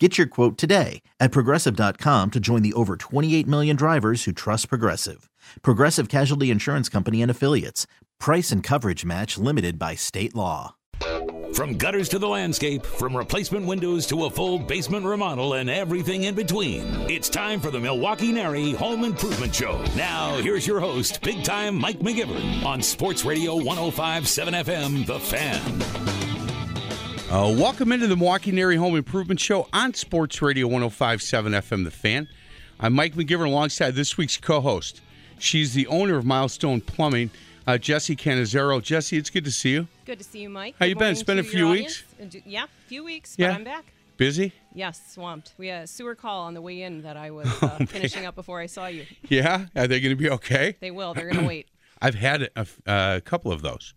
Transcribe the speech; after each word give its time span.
Get 0.00 0.18
your 0.18 0.26
quote 0.26 0.58
today 0.58 1.02
at 1.20 1.30
progressive.com 1.30 2.32
to 2.32 2.40
join 2.40 2.62
the 2.62 2.72
over 2.72 2.96
28 2.96 3.46
million 3.46 3.76
drivers 3.76 4.24
who 4.24 4.32
trust 4.32 4.68
Progressive. 4.68 5.30
Progressive 5.62 6.08
Casualty 6.08 6.50
Insurance 6.50 6.88
Company 6.88 7.22
and 7.22 7.30
Affiliates. 7.30 7.86
Price 8.18 8.50
and 8.50 8.60
coverage 8.60 9.04
match 9.04 9.38
limited 9.38 9.78
by 9.78 9.94
state 9.94 10.34
law. 10.34 10.74
From 11.54 11.76
gutters 11.78 12.08
to 12.08 12.18
the 12.18 12.26
landscape, 12.26 12.84
from 12.84 13.16
replacement 13.16 13.64
windows 13.66 14.06
to 14.08 14.24
a 14.24 14.30
full 14.30 14.58
basement 14.58 15.06
remodel 15.06 15.54
and 15.54 15.70
everything 15.70 16.24
in 16.24 16.34
between, 16.34 16.82
it's 17.08 17.28
time 17.28 17.60
for 17.60 17.70
the 17.70 17.78
Milwaukee 17.78 18.32
NARI 18.32 18.72
Home 18.72 19.04
Improvement 19.04 19.54
Show. 19.54 19.80
Now, 19.96 20.34
here's 20.38 20.66
your 20.66 20.80
host, 20.80 21.22
big 21.22 21.44
time 21.44 21.76
Mike 21.76 22.00
McGivern 22.00 22.64
on 22.64 22.82
Sports 22.82 23.24
Radio 23.24 23.54
1057 23.54 24.54
FM, 24.54 25.06
The 25.06 25.20
Fan. 25.20 26.23
Uh, 27.34 27.52
welcome 27.58 27.90
into 27.90 28.06
the 28.06 28.14
Milwaukee 28.14 28.52
NARI 28.52 28.76
Home 28.76 28.94
Improvement 28.94 29.40
Show 29.40 29.66
on 29.72 29.92
Sports 29.92 30.40
Radio 30.40 30.68
1057 30.68 31.50
FM 31.52 31.82
The 31.82 31.90
Fan. 31.90 32.28
I'm 32.78 32.92
Mike 32.92 33.14
McGivern 33.14 33.46
alongside 33.46 33.96
this 33.96 34.16
week's 34.16 34.36
co 34.36 34.60
host. 34.60 35.00
She's 35.40 35.74
the 35.74 35.88
owner 35.88 36.16
of 36.16 36.24
Milestone 36.24 36.80
Plumbing, 36.80 37.30
uh, 37.66 37.76
Jesse 37.76 38.14
Canizero. 38.14 38.80
Jesse, 38.80 39.16
it's 39.16 39.30
good 39.30 39.44
to 39.46 39.50
see 39.50 39.70
you. 39.72 39.88
Good 40.04 40.18
to 40.18 40.24
see 40.24 40.42
you, 40.42 40.48
Mike. 40.48 40.76
How 40.78 40.84
Good 40.86 40.90
you 40.90 40.94
been? 40.94 41.10
It's 41.10 41.24
been 41.24 41.40
a 41.40 41.42
few 41.42 41.68
weeks. 41.70 42.04
audience. 42.20 42.36
Uh, 42.36 42.40
Yeah, 42.46 42.64
a 42.66 42.88
few 42.88 43.02
weeks, 43.02 43.34
Yeah. 43.36 43.48
but 43.48 43.54
I'm 43.56 43.64
back. 43.64 43.92
Busy? 44.16 44.52
Yes, 44.72 45.00
swamped. 45.12 45.54
We 45.58 45.66
had 45.66 45.82
a 45.82 45.86
sewer 45.88 46.14
call 46.14 46.42
on 46.42 46.54
the 46.54 46.62
way 46.62 46.82
in 46.82 47.02
that 47.02 47.16
I 47.16 47.32
was 47.32 47.48
uh, 47.62 47.84
finishing 47.88 48.26
up 48.26 48.36
before 48.36 48.60
I 48.60 48.66
saw 48.66 48.86
you. 48.86 49.06
Yeah? 49.28 49.66
Are 49.74 49.88
they 49.88 49.98
going 49.98 50.16
to 50.16 50.22
be 50.22 50.30
okay? 50.30 50.76
They 50.78 50.92
will. 50.92 51.14
They're 51.14 51.28
going 51.28 51.42
to 51.42 51.48
wait. 51.48 51.66
I've 52.00 52.14
had 52.14 52.42
a, 52.54 52.60
a, 52.86 53.16
a 53.16 53.20
couple 53.22 53.50
of 53.50 53.62
those. 53.62 53.92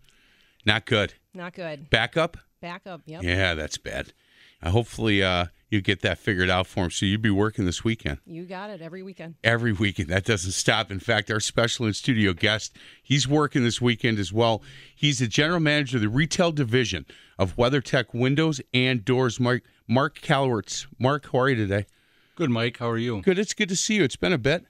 Not 0.66 0.86
good. 0.86 1.14
Not 1.32 1.54
good. 1.54 1.88
Backup? 1.88 2.36
Back 2.60 2.86
up. 2.86 3.02
Yep. 3.06 3.22
Yeah, 3.22 3.54
that's 3.54 3.78
bad. 3.78 4.12
Uh, 4.60 4.70
hopefully, 4.70 5.22
uh, 5.22 5.46
you 5.70 5.80
get 5.80 6.00
that 6.02 6.18
figured 6.18 6.50
out 6.50 6.66
for 6.66 6.84
him. 6.84 6.90
So 6.90 7.06
you'd 7.06 7.22
be 7.22 7.30
working 7.30 7.64
this 7.64 7.84
weekend. 7.84 8.18
You 8.26 8.44
got 8.44 8.70
it 8.70 8.80
every 8.82 9.02
weekend. 9.04 9.36
every 9.44 9.72
weekend. 9.72 10.08
That 10.08 10.24
doesn't 10.24 10.50
stop. 10.52 10.90
In 10.90 10.98
fact, 10.98 11.30
our 11.30 11.38
special 11.38 11.86
in 11.86 11.92
studio 11.92 12.32
guest, 12.32 12.74
he's 13.02 13.28
working 13.28 13.62
this 13.62 13.80
weekend 13.80 14.18
as 14.18 14.32
well. 14.32 14.62
He's 14.96 15.20
the 15.20 15.28
general 15.28 15.60
manager 15.60 15.98
of 15.98 16.00
the 16.02 16.08
retail 16.08 16.50
division 16.50 17.06
of 17.38 17.56
Weather-Tek 17.56 18.12
Windows 18.12 18.60
and 18.74 19.04
Doors. 19.04 19.38
Mark 19.38 19.62
Mark 19.86 20.18
Calwertz. 20.20 20.86
Mark, 20.98 21.30
how 21.32 21.38
are 21.40 21.48
you 21.50 21.54
today? 21.56 21.86
Good, 22.34 22.50
Mike. 22.50 22.78
How 22.78 22.88
are 22.90 22.98
you? 22.98 23.22
Good. 23.22 23.38
It's 23.38 23.54
good 23.54 23.68
to 23.68 23.76
see 23.76 23.94
you. 23.96 24.04
It's 24.04 24.16
been 24.16 24.32
a 24.32 24.38
bit. 24.38 24.64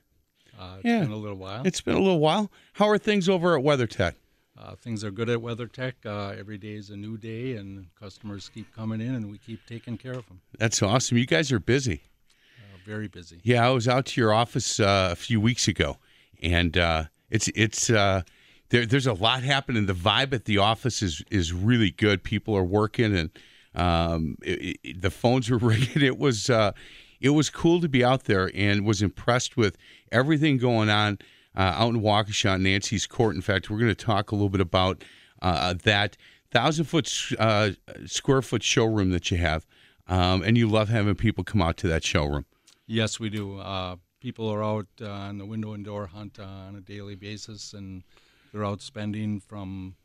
Uh, 0.58 0.74
it's 0.76 0.84
Yeah. 0.84 1.00
been 1.00 1.12
a 1.12 1.16
little 1.16 1.36
while. 1.38 1.62
It's 1.64 1.80
been 1.80 1.94
a 1.94 2.00
little 2.00 2.18
while. 2.20 2.50
How 2.74 2.88
are 2.88 2.98
things 2.98 3.28
over 3.28 3.56
at 3.56 3.62
Weather-Tek? 3.62 4.16
Uh, 4.58 4.74
things 4.74 5.04
are 5.04 5.10
good 5.12 5.30
at 5.30 5.40
Weather-Tek. 5.40 5.94
Uh, 6.04 6.34
every 6.36 6.58
day 6.58 6.72
is 6.72 6.90
a 6.90 6.96
new 6.96 7.16
day, 7.16 7.54
and 7.56 7.86
customers 7.98 8.50
keep 8.52 8.74
coming 8.74 9.00
in, 9.00 9.14
and 9.14 9.30
we 9.30 9.38
keep 9.38 9.64
taking 9.66 9.96
care 9.96 10.14
of 10.14 10.26
them. 10.26 10.40
That's 10.58 10.82
awesome. 10.82 11.16
You 11.16 11.26
guys 11.26 11.52
are 11.52 11.60
busy. 11.60 12.02
Uh, 12.58 12.78
very 12.84 13.06
busy. 13.06 13.38
Yeah, 13.44 13.64
I 13.66 13.70
was 13.70 13.86
out 13.86 14.06
to 14.06 14.20
your 14.20 14.32
office 14.32 14.80
uh, 14.80 15.10
a 15.12 15.16
few 15.16 15.40
weeks 15.40 15.68
ago, 15.68 15.98
and 16.42 16.76
uh, 16.76 17.04
it's 17.30 17.46
it's 17.54 17.88
uh, 17.88 18.22
there, 18.70 18.84
there's 18.84 19.06
a 19.06 19.12
lot 19.12 19.44
happening. 19.44 19.86
The 19.86 19.92
vibe 19.94 20.32
at 20.32 20.46
the 20.46 20.58
office 20.58 21.02
is 21.02 21.22
is 21.30 21.52
really 21.52 21.92
good. 21.92 22.24
People 22.24 22.56
are 22.56 22.64
working, 22.64 23.14
and 23.16 23.30
um, 23.76 24.38
it, 24.42 24.76
it- 24.82 25.02
the 25.02 25.10
phones 25.10 25.48
were 25.50 25.58
ringing. 25.62 26.02
It 26.02 26.18
was 26.18 26.50
uh, 26.50 26.72
it 27.20 27.30
was 27.30 27.48
cool 27.48 27.80
to 27.80 27.88
be 27.88 28.02
out 28.04 28.24
there, 28.24 28.50
and 28.56 28.84
was 28.84 29.02
impressed 29.02 29.56
with 29.56 29.76
everything 30.10 30.58
going 30.58 30.90
on 30.90 31.18
uh, 31.56 31.74
out 31.76 31.94
in 31.94 32.00
Waukesha, 32.00 32.60
Nancy's 32.60 33.06
Court. 33.06 33.34
In 33.34 33.42
fact, 33.42 33.70
we're 33.70 33.78
going 33.78 33.94
to 33.94 33.94
talk 33.94 34.30
a 34.30 34.34
little 34.34 34.48
bit 34.48 34.60
about 34.60 35.04
uh, 35.42 35.74
that 35.84 36.16
thousand 36.50 36.86
foot 36.86 37.12
uh, 37.38 37.70
square 38.06 38.42
foot 38.42 38.62
showroom 38.62 39.10
that 39.10 39.30
you 39.30 39.38
have, 39.38 39.66
um, 40.06 40.42
and 40.42 40.56
you 40.56 40.68
love 40.68 40.88
having 40.88 41.14
people 41.14 41.44
come 41.44 41.62
out 41.62 41.76
to 41.78 41.88
that 41.88 42.04
showroom. 42.04 42.46
Yes, 42.86 43.20
we 43.20 43.28
do. 43.28 43.58
Uh, 43.58 43.96
people 44.20 44.48
are 44.48 44.64
out 44.64 44.86
uh, 45.00 45.08
on 45.08 45.38
the 45.38 45.46
window 45.46 45.74
and 45.74 45.84
door 45.84 46.06
hunt 46.06 46.38
uh, 46.38 46.44
on 46.44 46.76
a 46.76 46.80
daily 46.80 47.14
basis, 47.14 47.72
and 47.72 48.02
they're 48.52 48.64
out 48.64 48.80
spending 48.80 49.40
from 49.40 49.96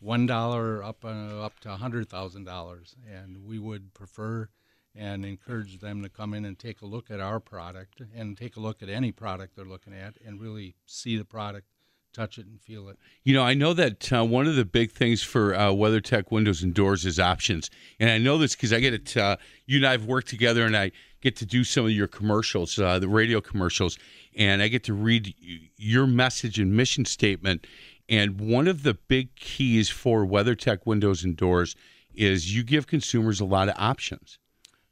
one 0.00 0.26
dollar 0.26 0.82
up 0.82 1.04
uh, 1.04 1.42
up 1.42 1.58
to 1.60 1.70
hundred 1.70 2.08
thousand 2.08 2.44
dollars. 2.44 2.94
And 3.10 3.44
we 3.44 3.58
would 3.58 3.94
prefer 3.94 4.48
and 4.94 5.24
encourage 5.24 5.78
them 5.78 6.02
to 6.02 6.08
come 6.08 6.34
in 6.34 6.44
and 6.44 6.58
take 6.58 6.82
a 6.82 6.86
look 6.86 7.10
at 7.10 7.20
our 7.20 7.40
product 7.40 8.02
and 8.14 8.36
take 8.36 8.56
a 8.56 8.60
look 8.60 8.82
at 8.82 8.88
any 8.88 9.12
product 9.12 9.54
they're 9.54 9.64
looking 9.64 9.94
at 9.94 10.14
and 10.24 10.40
really 10.40 10.74
see 10.86 11.16
the 11.16 11.24
product, 11.24 11.66
touch 12.12 12.38
it, 12.38 12.46
and 12.46 12.60
feel 12.60 12.88
it. 12.88 12.98
You 13.22 13.34
know, 13.34 13.42
I 13.42 13.54
know 13.54 13.74
that 13.74 14.12
uh, 14.12 14.24
one 14.24 14.46
of 14.46 14.56
the 14.56 14.64
big 14.64 14.90
things 14.90 15.22
for 15.22 15.54
uh, 15.54 15.72
Weather-Tek 15.72 16.32
windows 16.32 16.62
and 16.62 16.74
doors 16.74 17.06
is 17.06 17.20
options, 17.20 17.70
and 18.00 18.10
I 18.10 18.18
know 18.18 18.38
this 18.38 18.56
because 18.56 18.72
I 18.72 18.80
get 18.80 18.94
it. 18.94 19.16
Uh, 19.16 19.36
you 19.66 19.76
and 19.76 19.86
I 19.86 19.92
have 19.92 20.06
worked 20.06 20.28
together, 20.28 20.64
and 20.64 20.76
I 20.76 20.90
get 21.20 21.36
to 21.36 21.46
do 21.46 21.64
some 21.64 21.84
of 21.84 21.90
your 21.90 22.08
commercials, 22.08 22.78
uh, 22.78 22.98
the 22.98 23.08
radio 23.08 23.40
commercials, 23.40 23.98
and 24.36 24.62
I 24.62 24.68
get 24.68 24.84
to 24.84 24.94
read 24.94 25.34
your 25.76 26.06
message 26.06 26.58
and 26.58 26.76
mission 26.76 27.04
statement. 27.04 27.66
And 28.08 28.40
one 28.40 28.66
of 28.68 28.84
the 28.84 28.94
big 28.94 29.34
keys 29.34 29.90
for 29.90 30.24
Weather-Tek 30.24 30.86
windows 30.86 31.24
and 31.24 31.36
doors 31.36 31.76
is 32.14 32.54
you 32.56 32.64
give 32.64 32.86
consumers 32.86 33.38
a 33.38 33.44
lot 33.44 33.68
of 33.68 33.74
options. 33.76 34.38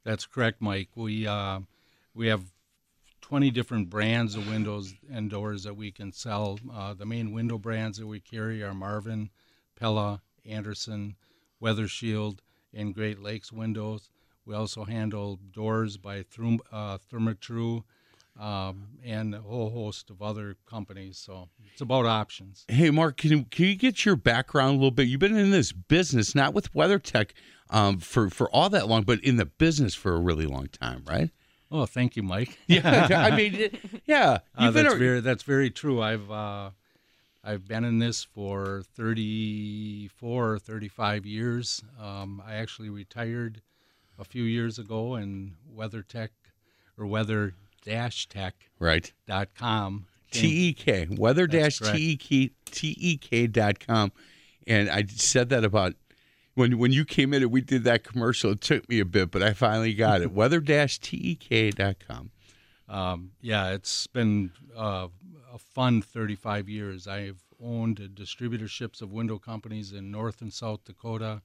That's 0.07 0.25
correct, 0.25 0.61
Mike. 0.61 0.87
We 0.95 1.27
uh, 1.27 1.59
we 2.15 2.27
have 2.27 2.53
20 3.19 3.51
different 3.51 3.89
brands 3.89 4.35
of 4.35 4.49
windows 4.49 4.93
and 5.11 5.29
doors 5.29 5.63
that 5.63 5.75
we 5.75 5.91
can 5.91 6.13
sell. 6.13 6.59
Uh, 6.73 6.93
the 6.93 7.05
main 7.05 7.33
window 7.33 7.57
brands 7.57 7.97
that 7.97 8.07
we 8.07 8.21
carry 8.21 8.63
are 8.63 8.73
Marvin, 8.73 9.31
Pella, 9.75 10.21
Andersen, 10.45 11.17
Weather 11.59 11.89
Shield, 11.89 12.41
and 12.73 12.95
Great 12.95 13.19
Lakes 13.21 13.51
Windows. 13.51 14.09
We 14.45 14.55
also 14.55 14.85
handle 14.85 15.41
doors 15.51 15.97
by 15.97 16.23
Thrum, 16.23 16.61
uh, 16.71 16.99
Therma-Tru, 17.11 17.83
um, 18.39 18.87
and 19.03 19.35
a 19.35 19.41
whole 19.41 19.71
host 19.71 20.09
of 20.09 20.21
other 20.21 20.55
companies. 20.65 21.17
So 21.17 21.49
it's 21.73 21.81
about 21.81 22.05
options. 22.05 22.63
Hey, 22.69 22.91
Mark, 22.91 23.17
can 23.17 23.31
you, 23.31 23.45
can 23.51 23.65
you 23.65 23.75
get 23.75 24.05
your 24.05 24.15
background 24.15 24.69
a 24.69 24.75
little 24.75 24.91
bit? 24.91 25.09
You've 25.09 25.19
been 25.19 25.35
in 25.35 25.51
this 25.51 25.73
business, 25.73 26.33
not 26.33 26.53
with 26.53 26.73
Weather-Tek 26.73 27.33
um, 27.69 27.99
for, 27.99 28.29
for 28.29 28.49
all 28.51 28.69
that 28.69 28.87
long, 28.87 29.03
but 29.03 29.19
in 29.23 29.37
the 29.37 29.45
business 29.45 29.95
for 29.95 30.13
a 30.13 30.19
really 30.19 30.45
long 30.45 30.67
time, 30.67 31.03
right? 31.07 31.29
Oh, 31.71 31.85
thank 31.85 32.15
you, 32.15 32.23
Mike. 32.23 32.57
Yeah, 32.67 33.07
I 33.11 33.35
mean, 33.35 33.77
yeah. 34.05 34.39
Uh, 34.57 34.71
that's 34.71 34.93
a- 34.93 34.97
very 34.97 35.19
that's 35.19 35.43
very 35.43 35.69
true. 35.69 36.01
I've 36.01 36.31
uh, 36.31 36.71
I've 37.43 37.67
been 37.67 37.83
in 37.83 37.99
this 37.99 38.23
for 38.23 38.83
34 38.95 40.51
or 40.53 40.59
35 40.59 41.25
years. 41.25 41.83
Um, 42.01 42.41
I 42.45 42.55
actually 42.55 42.89
retired 42.89 43.61
a 44.19 44.23
few 44.23 44.43
years 44.43 44.79
ago, 44.79 45.15
and 45.15 45.53
Weather-Tek 45.69 46.31
or 46.97 47.05
Weather 47.05 47.53
Dash 47.83 48.27
Tech 48.27 48.55
right. 48.79 49.11
dot 49.27 49.49
com. 49.55 50.07
T 50.31 50.69
E 50.69 50.73
K, 50.73 51.07
weather 51.09 51.47
dash. 51.47 51.79
T 51.79 52.11
E 52.11 52.17
K 52.17 52.51
T 52.65 52.95
E 52.99 53.17
K 53.17 53.47
dot 53.47 53.79
com. 53.79 54.11
And 54.65 54.89
I 54.89 55.05
said 55.07 55.49
that 55.49 55.63
about 55.63 55.93
when 56.57 56.79
when 56.79 56.91
you 56.91 57.05
came 57.05 57.33
in 57.33 57.43
and 57.43 57.51
we 57.51 57.61
did 57.61 57.83
that 57.83 58.03
commercial. 58.03 58.51
It 58.51 58.61
took 58.61 58.89
me 58.89 58.99
a 58.99 59.05
bit, 59.05 59.29
but 59.29 59.43
I 59.43 59.53
finally 59.53 59.93
got 59.93 60.21
it. 60.21 60.31
weather 60.33 60.59
dash 60.59 60.99
T 60.99 61.15
E 61.17 61.35
K 61.35 61.69
dot 61.69 61.97
com. 62.05 62.31
Um, 62.89 63.31
yeah, 63.41 63.69
it's 63.69 64.07
been 64.07 64.51
uh, 64.75 65.09
a 65.53 65.57
fun 65.59 66.01
35 66.01 66.67
years. 66.67 67.07
I've 67.07 67.43
owned 67.61 67.97
distributorships 68.15 69.01
of 69.01 69.11
window 69.11 69.37
companies 69.37 69.93
in 69.93 70.09
North 70.09 70.41
and 70.41 70.51
South 70.51 70.83
Dakota, 70.85 71.41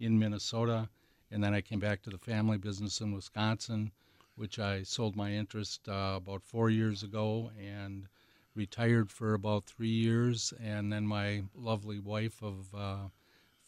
in 0.00 0.18
Minnesota, 0.18 0.88
and 1.30 1.44
then 1.44 1.54
I 1.54 1.60
came 1.60 1.80
back 1.80 2.02
to 2.02 2.10
the 2.10 2.18
family 2.18 2.58
business 2.58 3.00
in 3.00 3.12
Wisconsin, 3.12 3.92
which 4.36 4.58
I 4.58 4.82
sold 4.82 5.16
my 5.16 5.30
interest 5.30 5.88
uh, 5.88 6.14
about 6.16 6.42
four 6.42 6.70
years 6.70 7.02
ago 7.02 7.50
and 7.60 8.08
retired 8.54 9.10
for 9.10 9.34
about 9.34 9.66
three 9.66 9.88
years. 9.88 10.52
And 10.60 10.92
then 10.92 11.06
my 11.06 11.42
lovely 11.54 11.98
wife 11.98 12.42
of 12.42 12.74
uh, 12.74 13.08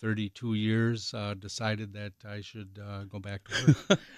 32 0.01 0.55
years 0.55 1.13
uh, 1.15 1.35
decided 1.39 1.93
that 1.95 2.13
I 2.29 2.41
should 2.41 2.79
uh, 2.83 3.05
go 3.05 3.19
back 3.19 3.49
to 3.49 3.77
work. 3.89 4.01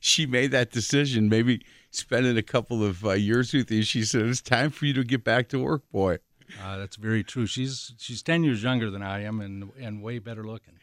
She 0.00 0.26
made 0.26 0.50
that 0.50 0.70
decision, 0.70 1.28
maybe 1.28 1.64
spending 1.90 2.36
a 2.36 2.42
couple 2.42 2.82
of 2.82 3.04
uh, 3.04 3.12
years 3.12 3.52
with 3.52 3.70
you. 3.70 3.82
She 3.82 4.04
said, 4.04 4.22
It's 4.22 4.40
time 4.40 4.70
for 4.70 4.86
you 4.86 4.94
to 4.94 5.04
get 5.04 5.24
back 5.24 5.48
to 5.50 5.58
work, 5.58 5.82
boy. 5.92 6.18
Uh, 6.62 6.78
that's 6.78 6.96
very 6.96 7.22
true. 7.22 7.46
She's 7.46 7.94
she's 7.98 8.22
ten 8.22 8.44
years 8.44 8.62
younger 8.62 8.90
than 8.90 9.02
I 9.02 9.22
am, 9.22 9.40
and 9.40 9.70
and 9.80 10.02
way 10.02 10.18
better 10.18 10.44
looking. 10.44 10.74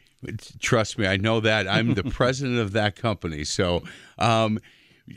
Trust 0.60 0.98
me, 0.98 1.06
I 1.06 1.16
know 1.16 1.40
that. 1.40 1.68
I'm 1.68 1.94
the 1.94 2.04
president 2.10 2.58
of 2.58 2.72
that 2.72 2.96
company. 2.96 3.44
So, 3.44 3.82
um, 4.18 4.58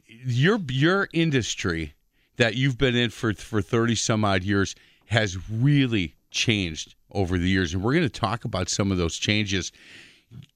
your 0.08 0.60
your 0.70 1.10
industry 1.14 1.94
that 2.38 2.56
you've 2.56 2.78
been 2.78 2.96
in 2.96 3.10
for 3.10 3.34
for 3.34 3.62
thirty 3.62 3.96
some 3.96 4.24
odd 4.24 4.44
years 4.44 4.76
has 5.08 5.38
really 5.50 6.15
changed 6.36 6.94
over 7.12 7.40
the 7.40 7.50
years, 7.50 7.74
and 7.74 7.82
we're 7.82 7.94
going 7.94 8.04
to 8.04 8.10
talk 8.10 8.46
about 8.46 8.70
some 8.70 8.92
of 8.92 8.98
those 8.98 9.16
changes. 9.18 9.72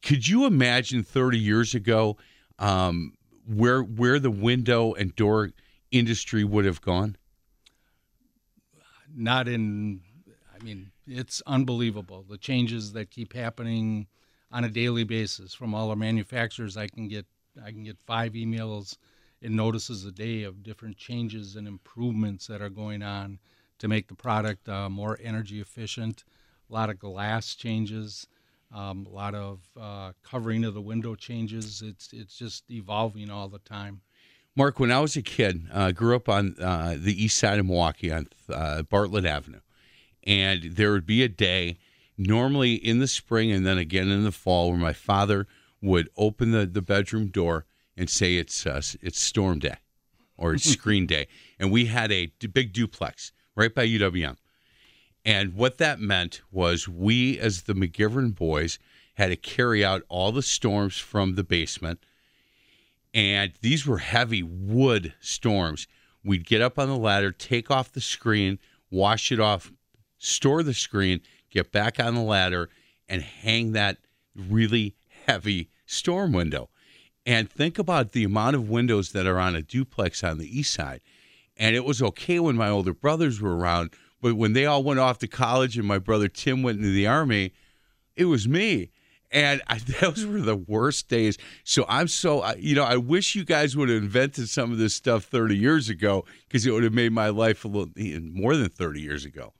Could 0.04 0.28
you 0.28 0.46
imagine 0.46 1.04
30 1.04 1.40
years 1.40 1.74
ago 1.74 2.18
um, 2.60 3.14
where 3.48 3.82
where 3.82 4.20
the 4.20 4.30
window 4.30 4.94
and 4.94 5.16
door 5.16 5.52
industry 5.92 6.44
would 6.44 6.66
have 6.66 6.82
gone? 6.82 7.16
Not 9.16 9.48
in, 9.48 10.02
I 10.54 10.64
mean, 10.64 10.92
it's 11.08 11.42
unbelievable 11.48 12.26
the 12.30 12.38
changes 12.38 12.94
that 12.94 13.10
keep 13.10 13.34
happening 13.34 14.08
on 14.52 14.64
a 14.64 14.70
daily 14.70 15.04
basis 15.04 15.54
from 15.54 15.74
all 15.74 15.90
our 15.90 15.96
manufacturers. 15.96 16.78
I 16.78 16.88
can 16.88 17.08
get 17.08 17.26
I 17.64 17.72
can 17.72 17.84
get 17.84 17.98
five 18.06 18.34
emails 18.34 18.98
and 19.42 19.56
notices 19.56 20.06
a 20.06 20.12
day 20.12 20.44
of 20.44 20.64
different 20.64 20.98
changes 20.98 21.56
and 21.56 21.68
improvements 21.68 22.48
that 22.48 22.62
are 22.62 22.70
going 22.70 23.02
on 23.02 23.40
to 23.80 23.88
make 23.88 24.08
the 24.08 24.16
product 24.16 24.70
uh, 24.70 24.90
more 24.90 25.18
energy 25.22 25.60
efficient. 25.60 26.24
A 26.70 26.74
lot 26.74 26.90
of 26.90 27.00
glass 27.00 27.56
changes, 27.56 28.28
um, 28.74 29.08
a 29.08 29.10
lot 29.10 29.34
of 29.34 29.62
uh, 29.80 30.12
covering 30.24 30.64
of 30.64 30.74
the 30.74 30.82
window 30.82 31.16
changes. 31.16 31.82
It's 31.82 32.14
it's 32.14 32.38
just 32.38 32.70
evolving 32.70 33.32
all 33.32 33.50
the 33.50 33.60
time. 33.60 34.02
Mark, 34.56 34.80
when 34.80 34.92
I 34.92 35.00
was 35.00 35.16
a 35.16 35.22
kid, 35.22 35.64
uh, 35.72 35.92
grew 35.92 36.16
up 36.16 36.28
on 36.28 36.56
uh, 36.60 36.96
the 36.98 37.24
east 37.24 37.38
side 37.38 37.60
of 37.60 37.66
Milwaukee 37.66 38.12
on 38.12 38.28
uh, 38.54 38.84
Bartlett 38.84 39.26
Avenue, 39.26 39.62
and 40.24 40.64
there 40.64 40.92
would 40.92 41.06
be 41.06 41.24
a 41.24 41.30
day, 41.30 41.78
normally 42.18 42.74
in 42.74 43.00
the 43.00 43.08
spring 43.08 43.52
and 43.52 43.66
then 43.66 43.78
again 43.78 44.10
in 44.10 44.24
the 44.24 44.32
fall, 44.32 44.70
where 44.70 44.80
my 44.80 44.94
father 44.94 45.48
would 45.82 46.10
open 46.18 46.52
the, 46.52 46.66
the 46.66 46.82
bedroom 46.82 47.28
door 47.28 47.66
and 47.96 48.10
say 48.10 48.36
it's 48.36 48.66
uh, 48.66 48.82
it's 49.02 49.20
storm 49.20 49.60
day 49.60 49.78
or 50.38 50.54
it's 50.54 50.66
screen 50.70 51.08
day, 51.08 51.28
and 51.58 51.72
we 51.72 51.86
had 51.86 52.12
a 52.12 52.32
big 52.54 52.74
duplex 52.74 53.32
right 53.60 53.76
by 53.76 53.86
UWM, 53.86 54.38
and 55.26 55.54
what 55.54 55.78
that 55.80 56.00
meant 56.00 56.42
was 56.50 56.88
we, 56.88 57.38
as 57.38 57.64
the 57.64 57.74
McGivern 57.74 58.34
boys, 58.34 58.80
had 59.16 59.28
to 59.28 59.36
carry 59.36 59.84
out 59.84 60.02
all 60.08 60.32
the 60.32 60.42
storms 60.42 60.98
from 60.98 61.36
the 61.36 61.44
basement, 61.44 62.00
and 63.14 63.52
these 63.62 63.86
were 63.86 63.98
heavy 63.98 64.42
wood 64.42 65.14
storms. 65.20 65.88
We'd 66.24 66.46
get 66.46 66.62
up 66.62 66.80
on 66.80 66.88
the 66.88 66.98
ladder, 66.98 67.32
take 67.32 67.70
off 67.70 67.92
the 67.92 68.02
screen, 68.02 68.60
wash 68.90 69.32
it 69.32 69.42
off, 69.42 69.74
store 70.18 70.64
the 70.64 70.74
screen, 70.74 71.20
get 71.50 71.72
back 71.72 72.00
on 72.00 72.16
the 72.16 72.22
ladder, 72.22 72.70
and 73.10 73.22
hang 73.22 73.74
that 73.74 73.98
really 74.36 74.96
heavy 75.26 75.70
storm 75.86 76.32
window. 76.32 76.70
And 77.26 77.52
think 77.52 77.78
about 77.78 78.14
the 78.14 78.24
amount 78.24 78.56
of 78.56 78.70
windows 78.70 79.12
that 79.12 79.28
are 79.28 79.40
on 79.40 79.56
a 79.56 79.62
duplex 79.62 80.24
on 80.24 80.38
the 80.38 80.60
east 80.60 80.74
side. 80.74 81.02
And 81.60 81.76
it 81.76 81.84
was 81.84 82.02
okay 82.02 82.40
when 82.40 82.56
my 82.56 82.70
older 82.70 82.94
brothers 82.94 83.42
were 83.42 83.56
around, 83.56 83.92
but 84.22 84.36
when 84.36 84.54
they 84.54 84.66
all 84.66 84.82
went 84.82 85.00
off 85.00 85.20
to 85.20 85.28
college 85.28 85.78
and 85.78 85.86
my 85.86 86.00
brother 86.00 86.28
Tim 86.30 86.64
went 86.64 86.80
into 86.80 86.92
the 86.92 87.06
army, 87.06 87.54
it 88.16 88.26
was 88.26 88.48
me. 88.48 88.92
And 89.32 89.62
I, 89.68 89.78
those 90.02 90.26
were 90.26 90.40
the 90.40 90.56
worst 90.56 91.10
days. 91.10 91.38
So 91.64 91.86
I'm 91.88 92.08
so, 92.08 92.50
you 92.56 92.76
know, 92.76 92.84
I 92.84 92.98
wish 92.98 93.36
you 93.36 93.44
guys 93.44 93.76
would 93.76 93.90
have 93.90 94.02
invented 94.02 94.50
some 94.50 94.72
of 94.72 94.78
this 94.78 94.96
stuff 94.96 95.26
30 95.26 95.56
years 95.56 95.90
ago 95.90 96.26
because 96.48 96.66
it 96.66 96.72
would 96.72 96.84
have 96.84 96.94
made 96.94 97.12
my 97.12 97.30
life 97.30 97.66
a 97.66 97.68
little 97.68 97.92
more 98.34 98.56
than 98.56 98.70
30 98.70 99.02
years 99.02 99.26
ago. 99.26 99.54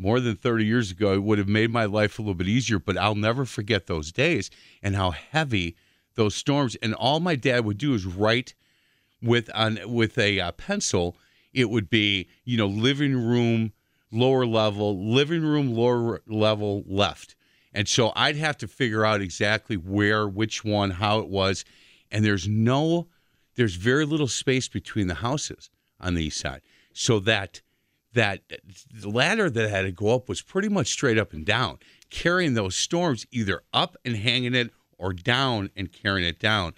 More 0.00 0.20
than 0.20 0.36
30 0.36 0.64
years 0.64 0.92
ago, 0.92 1.12
it 1.14 1.24
would 1.24 1.38
have 1.38 1.48
made 1.48 1.72
my 1.72 1.84
life 1.84 2.18
a 2.18 2.22
little 2.22 2.34
bit 2.34 2.46
easier. 2.46 2.78
But 2.78 2.96
I'll 2.96 3.16
never 3.16 3.44
forget 3.44 3.86
those 3.86 4.12
days 4.12 4.48
and 4.80 4.94
how 4.94 5.10
heavy 5.10 5.76
those 6.14 6.36
storms. 6.36 6.76
And 6.76 6.94
all 6.94 7.18
my 7.18 7.34
dad 7.34 7.64
would 7.64 7.78
do 7.78 7.94
is 7.94 8.06
write 8.06 8.54
with 9.20 9.50
on 9.54 9.78
with 9.86 10.16
a 10.18 10.38
uh, 10.40 10.52
pencil. 10.52 11.16
It 11.52 11.70
would 11.70 11.90
be, 11.90 12.28
you 12.44 12.56
know, 12.56 12.66
living 12.66 13.14
room 13.14 13.72
lower 14.10 14.46
level, 14.46 15.12
living 15.12 15.42
room 15.42 15.74
lower 15.74 16.20
level 16.26 16.84
left. 16.86 17.34
And 17.72 17.88
so 17.88 18.12
I'd 18.16 18.36
have 18.36 18.56
to 18.58 18.68
figure 18.68 19.04
out 19.04 19.20
exactly 19.20 19.76
where, 19.76 20.26
which 20.26 20.64
one, 20.64 20.90
how 20.92 21.20
it 21.20 21.28
was. 21.28 21.64
And 22.10 22.24
there's 22.24 22.48
no, 22.48 23.08
there's 23.56 23.74
very 23.74 24.06
little 24.06 24.28
space 24.28 24.68
between 24.68 25.06
the 25.06 25.14
houses 25.14 25.70
on 26.00 26.14
the 26.14 26.24
east 26.24 26.40
side. 26.40 26.62
So 26.92 27.20
that, 27.20 27.60
that 28.14 28.40
the 28.92 29.10
ladder 29.10 29.50
that 29.50 29.70
had 29.70 29.82
to 29.82 29.92
go 29.92 30.14
up 30.14 30.28
was 30.28 30.40
pretty 30.40 30.68
much 30.68 30.88
straight 30.88 31.18
up 31.18 31.32
and 31.32 31.44
down, 31.44 31.78
carrying 32.10 32.54
those 32.54 32.74
storms 32.74 33.26
either 33.30 33.62
up 33.72 33.96
and 34.04 34.16
hanging 34.16 34.54
it 34.54 34.72
or 34.96 35.12
down 35.12 35.70
and 35.76 35.92
carrying 35.92 36.26
it 36.26 36.38
down 36.40 36.74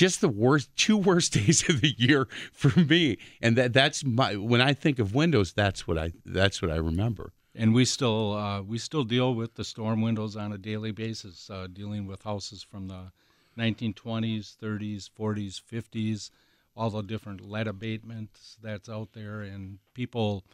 just 0.00 0.22
the 0.22 0.30
worst 0.30 0.74
two 0.76 0.96
worst 0.96 1.32
days 1.38 1.68
of 1.68 1.82
the 1.82 1.94
year 1.98 2.26
for 2.52 2.80
me. 2.80 3.18
And 3.42 3.54
that 3.56 3.74
that's 3.74 4.02
my 4.02 4.34
when 4.36 4.62
i 4.62 4.72
think 4.72 4.98
of 4.98 5.14
windows 5.14 5.52
that's 5.52 5.86
what 5.86 5.98
i 5.98 6.12
that's 6.24 6.62
what 6.62 6.70
i 6.70 6.76
remember. 6.76 7.32
And 7.54 7.74
we 7.74 7.84
still 7.84 8.32
uh, 8.32 8.62
we 8.62 8.78
still 8.78 9.04
deal 9.04 9.34
with 9.34 9.56
the 9.56 9.64
storm 9.64 10.00
windows 10.00 10.36
on 10.36 10.52
a 10.52 10.58
daily 10.58 10.90
basis 10.90 11.50
uh, 11.50 11.66
dealing 11.70 12.06
with 12.06 12.22
houses 12.22 12.62
from 12.62 12.88
the 12.88 13.12
1920s 13.58 14.56
30s 14.56 15.10
40s 15.18 15.60
50s 15.60 16.30
all 16.74 16.88
the 16.88 17.02
different 17.02 17.42
lead 17.42 17.66
abatements 17.66 18.56
that's 18.62 18.88
out 18.88 19.12
there. 19.12 19.42
And 19.42 19.80
people 19.92 20.44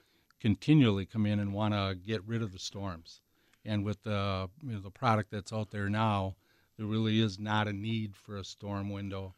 continually 0.41 1.07
come 1.07 1.25
in 1.25 1.39
and 1.39 1.53
want 1.53 1.73
to 1.75 1.95
get 1.95 2.27
rid 2.27 2.43
of 2.43 2.51
the 2.51 2.59
storms. 2.59 3.21
And 3.65 3.85
with 3.85 4.03
the 4.03 4.49
you 4.65 4.73
know, 4.73 4.81
the 4.81 4.91
product 4.91 5.31
that's 5.31 5.53
out 5.53 5.71
there 5.71 5.89
now 5.89 6.35
there 6.77 6.87
really 6.87 7.21
is 7.21 7.39
not 7.39 7.69
a 7.69 7.73
need 7.73 8.15
for 8.17 8.37
a 8.37 8.45
storm 8.45 8.91
window, 8.91 9.35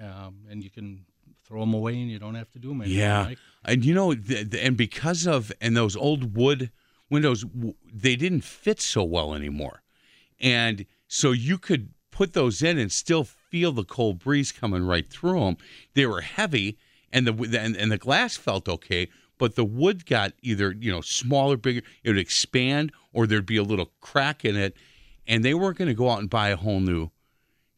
um, 0.00 0.40
and 0.50 0.62
you 0.62 0.70
can 0.70 1.04
throw 1.44 1.60
them 1.60 1.74
away 1.74 2.00
and 2.00 2.10
you 2.10 2.18
don't 2.18 2.34
have 2.34 2.50
to 2.52 2.58
do 2.58 2.68
them 2.68 2.82
anymore. 2.82 2.98
Yeah, 2.98 3.34
and 3.64 3.84
you 3.84 3.94
know, 3.94 4.14
the, 4.14 4.44
the, 4.44 4.64
and 4.64 4.76
because 4.76 5.26
of 5.26 5.52
and 5.60 5.76
those 5.76 5.96
old 5.96 6.36
wood 6.36 6.70
windows, 7.10 7.44
they 7.92 8.16
didn't 8.16 8.42
fit 8.42 8.80
so 8.80 9.02
well 9.02 9.34
anymore, 9.34 9.82
and 10.40 10.86
so 11.08 11.32
you 11.32 11.58
could 11.58 11.90
put 12.10 12.32
those 12.32 12.62
in 12.62 12.78
and 12.78 12.92
still 12.92 13.24
feel 13.24 13.72
the 13.72 13.84
cold 13.84 14.18
breeze 14.18 14.52
coming 14.52 14.84
right 14.84 15.08
through 15.08 15.40
them. 15.40 15.56
They 15.94 16.06
were 16.06 16.20
heavy, 16.20 16.78
and 17.12 17.26
the 17.26 17.58
and, 17.58 17.76
and 17.76 17.90
the 17.90 17.98
glass 17.98 18.36
felt 18.36 18.68
okay, 18.68 19.08
but 19.38 19.56
the 19.56 19.64
wood 19.64 20.04
got 20.06 20.32
either 20.42 20.72
you 20.78 20.92
know 20.92 21.00
smaller, 21.00 21.56
bigger. 21.56 21.82
It 22.02 22.10
would 22.10 22.18
expand, 22.18 22.92
or 23.12 23.26
there'd 23.26 23.46
be 23.46 23.56
a 23.56 23.62
little 23.62 23.90
crack 24.00 24.44
in 24.44 24.56
it 24.56 24.76
and 25.26 25.44
they 25.44 25.54
weren't 25.54 25.78
going 25.78 25.88
to 25.88 25.94
go 25.94 26.10
out 26.10 26.20
and 26.20 26.30
buy 26.30 26.48
a 26.48 26.56
whole 26.56 26.80
new, 26.80 27.10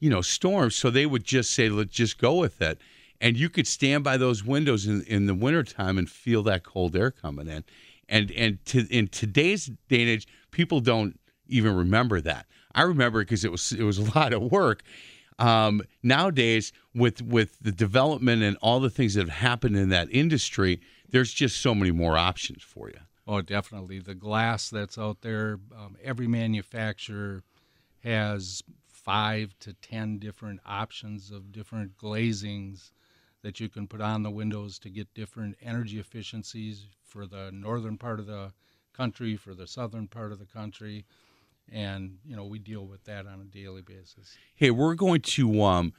you 0.00 0.10
know, 0.10 0.22
storm. 0.22 0.70
So 0.70 0.90
they 0.90 1.06
would 1.06 1.24
just 1.24 1.52
say, 1.52 1.68
let's 1.68 1.92
just 1.92 2.18
go 2.18 2.34
with 2.34 2.60
it. 2.60 2.80
And 3.20 3.36
you 3.36 3.48
could 3.48 3.66
stand 3.66 4.04
by 4.04 4.16
those 4.16 4.44
windows 4.44 4.86
in, 4.86 5.02
in 5.04 5.26
the 5.26 5.34
wintertime 5.34 5.96
and 5.98 6.08
feel 6.08 6.42
that 6.44 6.64
cold 6.64 6.94
air 6.96 7.10
coming 7.10 7.48
in. 7.48 7.64
And 8.08 8.30
and 8.32 8.64
to, 8.66 8.86
in 8.88 9.08
today's 9.08 9.66
day 9.88 10.02
and 10.02 10.10
age, 10.10 10.28
people 10.50 10.80
don't 10.80 11.18
even 11.48 11.74
remember 11.74 12.20
that. 12.20 12.46
I 12.74 12.82
remember 12.82 13.20
it 13.20 13.24
because 13.24 13.44
it 13.44 13.50
was 13.50 13.72
it 13.72 13.82
was 13.82 13.98
a 13.98 14.14
lot 14.18 14.32
of 14.32 14.42
work. 14.52 14.82
Um, 15.38 15.82
nowadays, 16.02 16.72
with 16.94 17.22
with 17.22 17.58
the 17.60 17.72
development 17.72 18.42
and 18.42 18.56
all 18.62 18.80
the 18.80 18.90
things 18.90 19.14
that 19.14 19.20
have 19.20 19.28
happened 19.28 19.76
in 19.76 19.88
that 19.90 20.08
industry, 20.10 20.80
there's 21.10 21.32
just 21.32 21.60
so 21.60 21.74
many 21.74 21.90
more 21.90 22.16
options 22.16 22.62
for 22.62 22.88
you. 22.88 23.00
Oh, 23.26 23.42
definitely. 23.42 23.98
The 23.98 24.14
glass 24.14 24.70
that's 24.70 24.98
out 24.98 25.22
there, 25.22 25.58
um, 25.76 25.96
every 26.02 26.28
manufacturer 26.28 27.42
has 28.04 28.62
five 28.88 29.54
to 29.60 29.72
ten 29.74 30.18
different 30.18 30.60
options 30.64 31.30
of 31.30 31.52
different 31.52 31.96
glazings 31.96 32.90
that 33.42 33.60
you 33.60 33.68
can 33.68 33.86
put 33.86 34.00
on 34.00 34.22
the 34.22 34.30
windows 34.30 34.78
to 34.80 34.90
get 34.90 35.12
different 35.14 35.56
energy 35.62 35.98
efficiencies 35.98 36.86
for 37.04 37.26
the 37.26 37.50
northern 37.52 37.96
part 37.96 38.20
of 38.20 38.26
the 38.26 38.52
country, 38.92 39.36
for 39.36 39.54
the 39.54 39.66
southern 39.66 40.08
part 40.08 40.32
of 40.32 40.38
the 40.38 40.46
country. 40.46 41.04
And, 41.70 42.18
you 42.24 42.36
know, 42.36 42.44
we 42.44 42.58
deal 42.58 42.86
with 42.86 43.04
that 43.04 43.26
on 43.26 43.40
a 43.40 43.44
daily 43.44 43.82
basis. 43.82 44.36
Hey, 44.54 44.70
we're 44.70 44.94
going 44.94 45.20
to 45.20 45.62
um, 45.62 45.92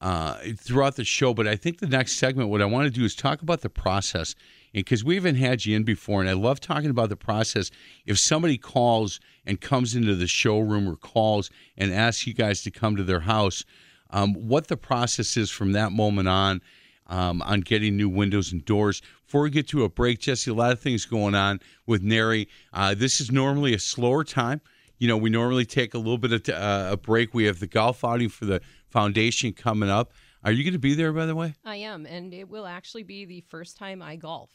uh, 0.00 0.38
throughout 0.56 0.96
the 0.96 1.04
show. 1.04 1.32
But 1.34 1.46
I 1.46 1.56
think 1.56 1.78
the 1.78 1.86
next 1.86 2.16
segment, 2.16 2.48
what 2.48 2.62
I 2.62 2.66
want 2.66 2.84
to 2.84 2.90
do 2.90 3.04
is 3.04 3.14
talk 3.14 3.42
about 3.42 3.62
the 3.62 3.70
process. 3.70 4.34
Because 4.76 5.02
we 5.02 5.14
haven't 5.14 5.36
had 5.36 5.64
you 5.64 5.74
in 5.74 5.84
before, 5.84 6.20
and 6.20 6.28
I 6.28 6.34
love 6.34 6.60
talking 6.60 6.90
about 6.90 7.08
the 7.08 7.16
process. 7.16 7.70
If 8.04 8.18
somebody 8.18 8.58
calls 8.58 9.20
and 9.46 9.58
comes 9.58 9.94
into 9.94 10.14
the 10.14 10.26
showroom 10.26 10.86
or 10.86 10.96
calls 10.96 11.50
and 11.78 11.94
asks 11.94 12.26
you 12.26 12.34
guys 12.34 12.60
to 12.62 12.70
come 12.70 12.94
to 12.96 13.02
their 13.02 13.20
house, 13.20 13.64
um, 14.10 14.34
what 14.34 14.68
the 14.68 14.76
process 14.76 15.38
is 15.38 15.50
from 15.50 15.72
that 15.72 15.92
moment 15.92 16.28
on. 16.28 16.60
Um, 17.08 17.40
on 17.42 17.60
getting 17.60 17.96
new 17.96 18.08
windows 18.08 18.50
and 18.50 18.64
doors. 18.64 19.00
Before 19.24 19.42
we 19.42 19.50
get 19.50 19.68
to 19.68 19.84
a 19.84 19.88
break, 19.88 20.18
Jesse, 20.18 20.50
a 20.50 20.54
lot 20.54 20.72
of 20.72 20.80
things 20.80 21.04
going 21.04 21.36
on 21.36 21.60
with 21.86 22.02
NARI. 22.02 22.48
Uh, 22.72 22.96
this 22.96 23.20
is 23.20 23.30
normally 23.30 23.74
a 23.74 23.78
slower 23.78 24.24
time. 24.24 24.60
You 24.98 25.06
know, 25.06 25.16
we 25.16 25.30
normally 25.30 25.64
take 25.64 25.94
a 25.94 25.98
little 25.98 26.18
bit 26.18 26.32
of 26.32 26.42
t- 26.42 26.52
uh, 26.52 26.94
a 26.94 26.96
break. 26.96 27.32
We 27.32 27.44
have 27.44 27.60
the 27.60 27.68
golf 27.68 28.04
outing 28.04 28.30
for 28.30 28.44
the 28.44 28.60
Foundation 28.88 29.52
coming 29.52 29.88
up. 29.88 30.10
Are 30.42 30.50
you 30.50 30.64
going 30.64 30.72
to 30.72 30.80
be 30.80 30.96
there, 30.96 31.12
by 31.12 31.26
the 31.26 31.36
way? 31.36 31.54
I 31.64 31.76
am, 31.76 32.06
and 32.06 32.34
it 32.34 32.48
will 32.48 32.66
actually 32.66 33.04
be 33.04 33.24
the 33.24 33.42
first 33.42 33.76
time 33.76 34.02
I 34.02 34.16
golf. 34.16 34.50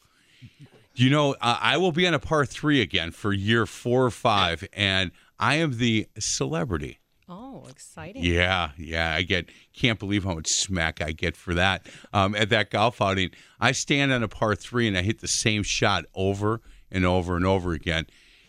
You 0.95 1.09
know, 1.09 1.33
uh, 1.41 1.57
I 1.61 1.77
will 1.77 1.91
be 1.91 2.05
on 2.05 2.13
a 2.13 2.19
par 2.19 2.45
three 2.45 2.81
again 2.81 3.11
for 3.11 3.31
year 3.33 3.65
four 3.65 4.05
or 4.05 4.11
five, 4.11 4.67
and 4.73 5.11
I 5.39 5.55
am 5.55 5.77
the 5.77 6.07
celebrity. 6.19 6.99
Oh, 7.29 7.65
exciting! 7.69 8.23
Yeah, 8.25 8.71
yeah. 8.77 9.13
I 9.15 9.21
get 9.21 9.49
can't 9.73 9.97
believe 9.99 10.25
how 10.25 10.35
much 10.35 10.47
smack 10.47 11.01
I 11.01 11.13
get 11.13 11.37
for 11.37 11.53
that 11.53 11.87
um, 12.11 12.35
at 12.35 12.49
that 12.49 12.69
golf 12.71 13.01
outing. 13.01 13.31
I 13.59 13.71
stand 13.71 14.11
on 14.11 14.21
a 14.21 14.27
par 14.27 14.53
three 14.55 14.85
and 14.87 14.97
I 14.97 15.01
hit 15.01 15.21
the 15.21 15.29
same 15.29 15.63
shot 15.63 16.05
over 16.13 16.59
and 16.91 17.05
over 17.05 17.37
and 17.37 17.45
over 17.45 17.71
again. 17.71 18.05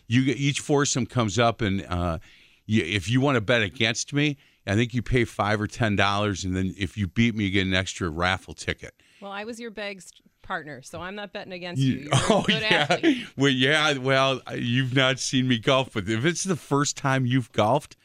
you 0.07 0.25
get 0.25 0.35
each 0.37 0.59
foursome 0.59 1.05
comes 1.05 1.39
up, 1.39 1.61
and 1.61 1.85
uh, 1.87 2.19
you, 2.65 2.83
if 2.83 3.09
you 3.09 3.21
want 3.21 3.35
to 3.35 3.41
bet 3.41 3.61
against 3.61 4.11
me, 4.11 4.35
I 4.67 4.75
think 4.75 4.93
you 4.93 5.01
pay 5.01 5.23
five 5.23 5.61
or 5.61 5.67
ten 5.67 5.95
dollars, 5.95 6.43
and 6.43 6.53
then 6.53 6.75
if 6.77 6.97
you 6.97 7.07
beat 7.07 7.35
me, 7.35 7.45
you 7.45 7.51
get 7.51 7.65
an 7.65 7.73
extra 7.73 8.09
raffle 8.09 8.53
ticket. 8.53 8.93
Well, 9.23 9.31
I 9.31 9.45
was 9.45 9.59
your 9.59 9.71
bags 9.71 10.11
partner, 10.41 10.81
so 10.81 10.99
I'm 10.99 11.15
not 11.15 11.31
betting 11.31 11.53
against 11.53 11.81
you. 11.81 11.93
You're 11.99 12.13
a 12.13 12.17
oh 12.29 12.45
yeah, 12.49 12.87
athlete. 12.89 13.25
well 13.37 13.49
yeah. 13.49 13.97
Well, 13.97 14.41
you've 14.53 14.93
not 14.93 15.17
seen 15.19 15.47
me 15.47 15.57
golf, 15.57 15.91
but 15.93 16.09
if 16.09 16.25
it's 16.25 16.43
the 16.43 16.57
first 16.57 16.97
time 16.97 17.25
you've 17.25 17.51
golfed, 17.53 17.95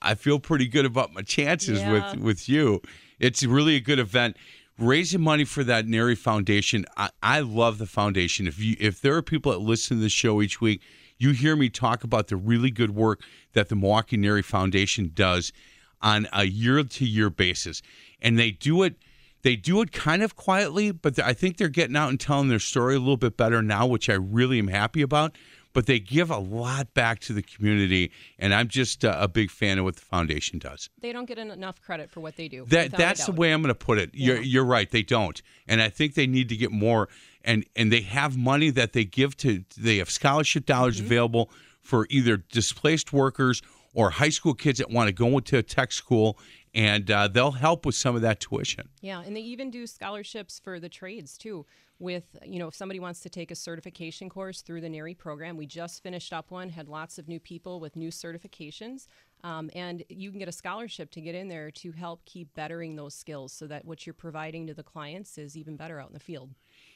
I 0.00 0.14
feel 0.14 0.38
pretty 0.38 0.66
good 0.66 0.86
about 0.86 1.12
my 1.12 1.20
chances 1.22 1.80
Yeah. 1.80 1.92
with 2.14 2.22
with 2.22 2.48
you. 2.48 2.80
It's 3.20 3.44
really 3.44 3.76
a 3.76 3.80
good 3.80 3.98
event. 3.98 4.36
Raising 4.78 5.20
money 5.20 5.44
for 5.44 5.64
that 5.64 5.86
NARI 5.86 6.14
Foundation. 6.16 6.86
I, 6.96 7.10
I 7.22 7.40
love 7.40 7.78
the 7.78 7.86
foundation. 7.86 8.46
If 8.46 8.58
you 8.58 8.76
if 8.80 9.00
there 9.02 9.14
are 9.16 9.22
people 9.22 9.52
that 9.52 9.58
listen 9.58 9.98
to 9.98 10.02
the 10.02 10.08
show 10.08 10.40
each 10.40 10.60
week, 10.62 10.80
you 11.18 11.32
hear 11.32 11.56
me 11.56 11.68
talk 11.68 12.04
about 12.04 12.28
the 12.28 12.36
really 12.36 12.70
good 12.70 12.94
work 12.94 13.20
that 13.52 13.68
the 13.68 13.76
Milwaukee 13.76 14.16
NARI 14.16 14.42
Foundation 14.44 15.10
does 15.14 15.52
on 16.00 16.26
a 16.32 16.44
year 16.44 16.82
to 16.82 17.04
year 17.04 17.28
basis. 17.28 17.82
And 18.22 18.38
they 18.38 18.52
do 18.52 18.82
it 18.84 18.94
they 19.42 19.56
do 19.56 19.80
it 19.82 19.92
kind 19.92 20.22
of 20.22 20.34
quietly, 20.36 20.90
but 20.90 21.18
I 21.18 21.32
think 21.32 21.56
they're 21.56 21.68
getting 21.68 21.96
out 21.96 22.08
and 22.10 22.18
telling 22.18 22.48
their 22.48 22.58
story 22.58 22.96
a 22.96 22.98
little 22.98 23.16
bit 23.16 23.36
better 23.36 23.62
now, 23.62 23.86
which 23.86 24.08
I 24.10 24.14
really 24.14 24.58
am 24.58 24.68
happy 24.68 25.02
about. 25.02 25.36
But 25.74 25.86
they 25.86 26.00
give 26.00 26.30
a 26.30 26.38
lot 26.38 26.92
back 26.94 27.20
to 27.20 27.32
the 27.32 27.42
community, 27.42 28.10
and 28.38 28.52
I'm 28.54 28.68
just 28.68 29.04
uh, 29.04 29.16
a 29.20 29.28
big 29.28 29.50
fan 29.50 29.78
of 29.78 29.84
what 29.84 29.96
the 29.96 30.00
foundation 30.02 30.58
does. 30.58 30.88
They 31.00 31.12
don't 31.12 31.26
get 31.26 31.38
enough 31.38 31.80
credit 31.80 32.10
for 32.10 32.20
what 32.20 32.36
they 32.36 32.48
do. 32.48 32.64
That 32.68 32.90
that's 32.92 33.26
the 33.26 33.32
way 33.32 33.52
I'm 33.52 33.60
going 33.62 33.68
to 33.68 33.74
put 33.78 33.98
it. 33.98 34.10
You're 34.12 34.40
you're 34.40 34.64
right. 34.64 34.90
They 34.90 35.02
don't, 35.02 35.40
and 35.68 35.80
I 35.82 35.88
think 35.90 36.14
they 36.14 36.26
need 36.26 36.48
to 36.48 36.56
get 36.56 36.72
more. 36.72 37.08
And 37.44 37.64
and 37.76 37.92
they 37.92 38.00
have 38.00 38.36
money 38.36 38.70
that 38.70 38.92
they 38.92 39.04
give 39.04 39.36
to. 39.38 39.62
They 39.76 39.98
have 39.98 40.10
scholarship 40.10 40.66
dollars 40.66 40.96
Mm-hmm. 40.96 41.06
available 41.06 41.50
for 41.80 42.06
either 42.10 42.38
displaced 42.38 43.12
workers 43.12 43.62
or 43.94 44.10
high 44.10 44.28
school 44.30 44.54
kids 44.54 44.78
that 44.78 44.90
want 44.90 45.08
to 45.08 45.12
go 45.12 45.36
into 45.36 45.58
a 45.58 45.62
tech 45.62 45.92
school, 45.92 46.38
and 46.78 47.10
uh, 47.10 47.26
they'll 47.26 47.50
help 47.50 47.84
with 47.84 47.96
some 47.96 48.14
of 48.14 48.22
that 48.22 48.38
tuition. 48.38 48.88
Yeah, 49.00 49.20
and 49.26 49.36
they 49.36 49.40
even 49.40 49.68
do 49.68 49.84
scholarships 49.84 50.60
for 50.60 50.78
the 50.78 50.88
trades 50.88 51.36
too. 51.36 51.66
With 51.98 52.36
you 52.46 52.60
know, 52.60 52.68
if 52.68 52.76
somebody 52.76 53.00
wants 53.00 53.18
to 53.20 53.28
take 53.28 53.50
a 53.50 53.56
certification 53.56 54.28
course 54.28 54.62
through 54.62 54.82
the 54.82 54.88
NARI 54.88 55.14
program, 55.14 55.56
we 55.56 55.66
just 55.66 56.00
finished 56.04 56.32
up 56.32 56.52
one, 56.52 56.68
had 56.68 56.88
lots 56.88 57.18
of 57.18 57.26
new 57.26 57.40
people 57.40 57.80
with 57.80 57.96
new 57.96 58.10
certifications, 58.10 59.08
um, 59.42 59.68
and 59.74 60.04
you 60.08 60.30
can 60.30 60.38
get 60.38 60.46
a 60.46 60.52
scholarship 60.52 61.10
to 61.10 61.20
get 61.20 61.34
in 61.34 61.48
there 61.48 61.72
to 61.72 61.90
help 61.90 62.24
keep 62.24 62.54
bettering 62.54 62.94
those 62.94 63.14
skills, 63.14 63.52
so 63.52 63.66
that 63.66 63.84
what 63.84 64.06
you're 64.06 64.14
providing 64.14 64.68
to 64.68 64.74
the 64.74 64.84
clients 64.84 65.36
is 65.36 65.56
even 65.56 65.76
better 65.76 65.98
out 65.98 66.06
in 66.06 66.14
the 66.14 66.20
field. 66.20 66.50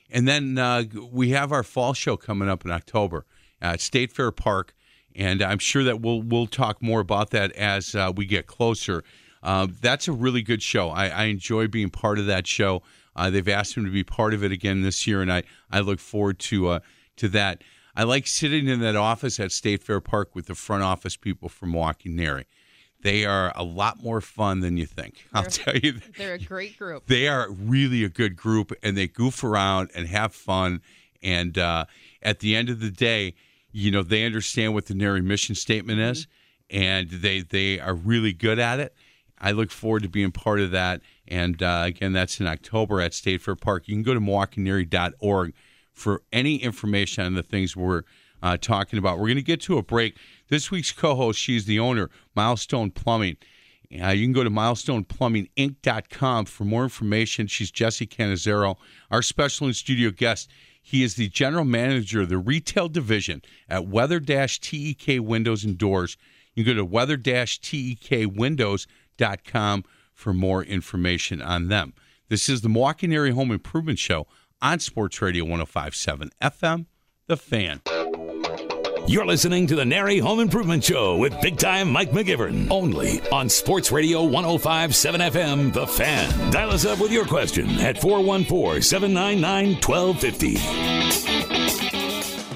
And 0.09 0.29
then 0.29 0.57
uh, 0.57 0.85
we 1.11 1.31
have 1.31 1.51
our 1.51 1.65
fall 1.65 1.93
show 1.93 2.17
coming 2.17 2.49
up 2.49 2.65
in 2.65 2.71
October 2.71 3.27
at 3.61 3.81
State 3.81 4.13
Fair 4.13 4.31
Park, 4.31 4.77
and 5.17 5.43
I'm 5.43 5.59
sure 5.59 5.83
that 5.83 6.01
we'll 6.01 6.23
we'll 6.23 6.47
talk 6.47 6.81
more 6.81 7.01
about 7.01 7.31
that 7.31 7.51
as 7.53 7.97
uh, 7.97 8.13
we 8.15 8.25
get 8.25 8.47
closer. 8.47 9.03
Uh, 9.43 9.67
that's 9.81 10.09
a 10.09 10.13
really 10.13 10.43
good 10.43 10.63
show. 10.63 10.91
I, 10.91 11.09
I 11.09 11.25
enjoy 11.25 11.67
being 11.67 11.91
part 11.91 12.19
of 12.19 12.27
that 12.27 12.47
show. 12.47 12.83
Uh, 13.17 13.29
they've 13.31 13.49
asked 13.49 13.77
me 13.77 13.85
to 13.85 13.91
be 13.91 14.05
part 14.05 14.35
of 14.35 14.43
it 14.45 14.53
again 14.53 14.83
this 14.83 15.07
year, 15.07 15.21
and 15.21 15.33
I, 15.33 15.43
I 15.71 15.81
look 15.81 15.99
forward 15.99 16.39
to 16.41 16.69
uh, 16.69 16.81
to 17.17 17.29
that. 17.29 17.63
I 17.95 18.05
like 18.05 18.27
sitting 18.27 18.69
in 18.69 18.81
that 18.81 18.97
office 18.97 19.39
at 19.39 19.53
State 19.53 19.83
Fair 19.83 20.01
Park 20.01 20.35
with 20.35 20.47
the 20.47 20.55
front 20.55 20.83
office 20.83 21.17
people 21.17 21.49
from 21.51 21.73
Milwaukee 21.73 22.09
NARI. 22.09 22.47
They 23.03 23.27
are 23.27 23.53
a 23.55 23.65
lot 23.65 24.03
more 24.03 24.21
fun 24.21 24.61
than 24.61 24.77
you 24.77 24.87
think. 24.87 25.27
I'll 25.35 25.43
tell 25.45 25.77
you. 25.77 26.01
They're 26.17 26.35
a 26.35 26.39
great 26.39 26.79
group. 26.79 27.07
they 27.07 27.29
are 27.29 27.51
really 27.51 28.05
a 28.05 28.09
good 28.09 28.37
group 28.37 28.73
and 28.83 28.97
they 28.97 29.09
goof 29.09 29.45
around 29.45 29.91
and 29.95 30.07
have 30.07 30.35
fun 30.35 30.81
and 31.23 31.59
uh, 31.59 31.85
at 32.23 32.39
the 32.39 32.57
end 32.57 32.71
of 32.71 32.81
the 32.81 32.91
day 32.91 33.35
you 33.73 33.91
know 33.91 34.03
they 34.03 34.25
understand 34.25 34.73
what 34.75 34.87
the 34.87 34.95
NARI 34.95 35.21
mission 35.21 35.55
statement 35.55 35.99
is 36.01 36.27
and 36.71 37.11
they 37.11 37.41
they 37.41 37.79
are 37.81 37.95
really 37.95 38.33
good 38.33 38.59
at 38.59 38.81
it 38.81 38.95
i 39.43 39.51
look 39.51 39.71
forward 39.71 40.03
to 40.03 40.09
being 40.09 40.33
part 40.33 40.61
of 40.61 40.71
that 40.71 41.01
and 41.29 41.63
uh, 41.63 41.83
again 41.87 42.13
that's 42.13 42.41
in 42.41 42.47
october 42.47 43.01
at 43.01 43.13
state 43.13 43.43
fair 43.43 43.55
park 43.57 43.87
you 43.87 43.95
can 43.95 44.03
go 44.03 44.15
to 44.15 44.21
milwaukeenari.org 44.21 45.53
for 45.93 46.23
any 46.33 46.57
information 46.57 47.25
on 47.25 47.35
the 47.35 47.43
things 47.43 47.77
we're 47.77 48.03
uh, 48.43 48.57
talking 48.57 48.99
about 48.99 49.19
we're 49.19 49.27
going 49.27 49.37
to 49.37 49.43
get 49.43 49.61
to 49.61 49.77
a 49.77 49.83
break 49.83 50.17
this 50.49 50.71
week's 50.71 50.93
co-host 50.93 51.39
she's 51.39 51.67
the 51.67 51.79
owner 51.79 52.09
milestone 52.35 52.91
plumbing 52.91 53.37
uh, 54.01 54.09
you 54.09 54.25
can 54.25 54.33
go 54.33 54.45
to 54.45 54.51
milestoneplumbinginc.com 54.51 56.47
for 56.47 56.65
more 56.65 56.85
information. 56.85 57.47
She's 57.47 57.71
Jesse 57.71 58.07
Canizero, 58.07 58.77
our 59.11 59.21
special 59.21 59.67
in 59.67 59.75
studio 59.75 60.11
guest. 60.11 60.51
He 60.81 61.03
is 61.03 61.15
the 61.15 61.29
general 61.29 61.65
manager 61.65 62.23
of 62.23 62.29
the 62.29 62.39
retail 62.39 62.89
division 62.89 63.43
at 63.69 63.87
Weather 63.87 64.19
TEK 64.19 65.21
Windows 65.21 65.65
and 65.65 65.77
Doors. 65.77 66.17
You 66.55 66.65
can 66.65 66.75
go 66.75 66.79
to 66.79 66.85
weather 66.85 67.17
tekwindows.com 69.23 69.85
for 70.13 70.33
more 70.35 70.63
information 70.65 71.41
on 71.43 71.69
them. 71.69 71.95
This 72.29 72.49
is 72.49 72.61
the 72.63 72.69
Milwaukee 72.69 73.07
NARI 73.07 73.33
Home 73.33 73.51
Improvement 73.51 73.99
Show 73.99 74.27
on 74.61 74.79
Sports 74.79 75.21
Radio 75.21 75.45
1057 75.45 76.31
FM, 76.41 76.87
The 77.27 77.37
Fan. 77.37 77.81
You're 79.09 79.27
listening 79.27 79.67
to 79.67 79.75
the 79.75 79.85
NARI 79.85 80.21
Home 80.21 80.39
Improvement 80.39 80.85
Show 80.85 81.17
with 81.17 81.39
big 81.41 81.57
time 81.59 81.91
Mike 81.91 82.13
McGivern. 82.13 82.71
Only 82.71 83.21
on 83.31 83.49
Sports 83.49 83.91
Radio 83.91 84.23
1057 84.23 85.21
FM, 85.21 85.73
The 85.73 85.87
Fan. 85.87 86.51
Dial 86.53 86.71
us 86.71 86.87
up 86.87 87.01
with 87.01 87.11
your 87.11 87.27
question 87.27 87.69
at 87.81 88.01
414 88.01 88.81
799 88.81 89.75
1250. 89.83 90.57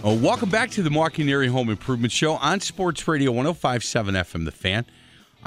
Oh, 0.04 0.14
welcome 0.14 0.48
back 0.48 0.70
to 0.70 0.82
the 0.84 0.90
Milwaukee 0.90 1.24
NARI 1.24 1.48
Home 1.48 1.68
Improvement 1.68 2.12
Show 2.12 2.34
on 2.34 2.60
Sports 2.60 3.08
Radio 3.08 3.32
1057 3.32 4.14
FM 4.14 4.44
The 4.44 4.52
Fan. 4.52 4.86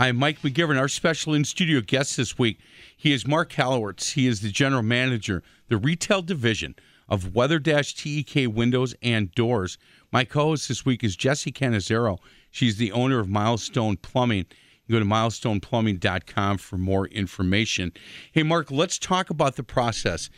I'm 0.01 0.15
Mike 0.15 0.41
McGivern, 0.43 0.79
our 0.79 0.87
special 0.87 1.33
in 1.33 1.43
studio 1.43 1.81
guest 1.81 2.15
this 2.15 2.37
week. 2.39 2.61
He 2.95 3.11
is 3.11 3.27
Mark 3.27 3.51
Hallowertz. 3.51 4.13
He 4.13 4.27
is 4.27 4.39
the 4.39 4.49
general 4.49 4.81
manager, 4.81 5.43
the 5.67 5.75
retail 5.75 6.21
division 6.21 6.77
of 7.09 7.35
Weather 7.35 7.59
TEK 7.59 8.47
Windows 8.47 8.95
and 9.03 9.29
Doors. 9.35 9.77
My 10.09 10.23
co 10.23 10.45
host 10.45 10.69
this 10.69 10.85
week 10.85 11.03
is 11.03 11.17
Jessie 11.17 11.51
Canizero. 11.51 12.19
She's 12.49 12.77
the 12.77 12.93
owner 12.93 13.19
of 13.19 13.27
Milestone 13.27 13.97
Plumbing. 13.97 14.45
You 14.87 14.93
go 14.95 14.99
to 14.99 15.05
milestoneplumbing.com 15.05 16.59
for 16.59 16.77
more 16.77 17.07
information. 17.07 17.91
Hey, 18.31 18.43
Mark, 18.43 18.71
let's 18.71 18.99
talk 18.99 19.29
about 19.29 19.57
the 19.57 19.63
process. 19.63 20.29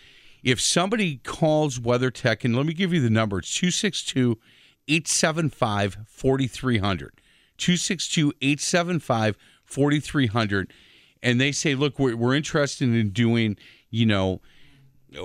If 0.42 0.60
somebody 0.60 1.18
calls 1.18 1.80
Weather-Tek, 1.80 2.44
and 2.44 2.56
let 2.56 2.66
me 2.66 2.74
give 2.74 2.94
you 2.94 3.00
the 3.00 3.12
number, 3.12 3.38
it's 3.38 3.54
262 3.54 4.40
875 4.88 5.98
4300. 6.08 7.22
262 7.62 8.34
875 8.42 9.38
4300. 9.72 10.74
And 11.24 11.40
they 11.40 11.52
say, 11.52 11.76
look, 11.76 12.00
we're, 12.00 12.16
we're 12.16 12.36
interested 12.36 12.90
in 12.90 13.10
doing, 13.10 13.58
you 13.90 14.06
know, 14.06 14.42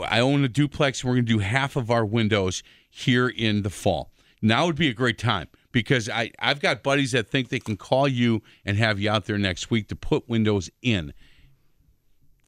I 0.07 0.21
own 0.21 0.45
a 0.45 0.49
duplex 0.49 1.03
and 1.03 1.09
we're 1.09 1.17
going 1.17 1.26
to 1.26 1.33
do 1.33 1.38
half 1.38 1.76
of 1.76 1.91
our 1.91 2.05
windows 2.05 2.62
here 2.91 3.29
in 3.29 3.62
the 3.62 3.71
fall. 3.71 4.11
Now 4.43 4.67
would 4.67 4.76
be 4.76 4.88
a 4.88 4.95
great 4.95 5.19
time 5.19 5.49
because 5.73 6.09
I, 6.09 6.31
I've 6.38 6.61
got 6.61 6.83
buddies 6.83 7.12
that 7.12 7.29
think 7.29 7.49
they 7.49 7.59
can 7.59 7.76
call 7.76 8.09
you 8.09 8.43
and 8.65 8.76
have 8.76 8.99
you 8.99 9.11
out 9.11 9.25
there 9.25 9.38
next 9.38 9.71
week 9.71 9.88
to 9.88 9.97
put 9.97 10.29
windows 10.29 10.71
in. 10.83 11.12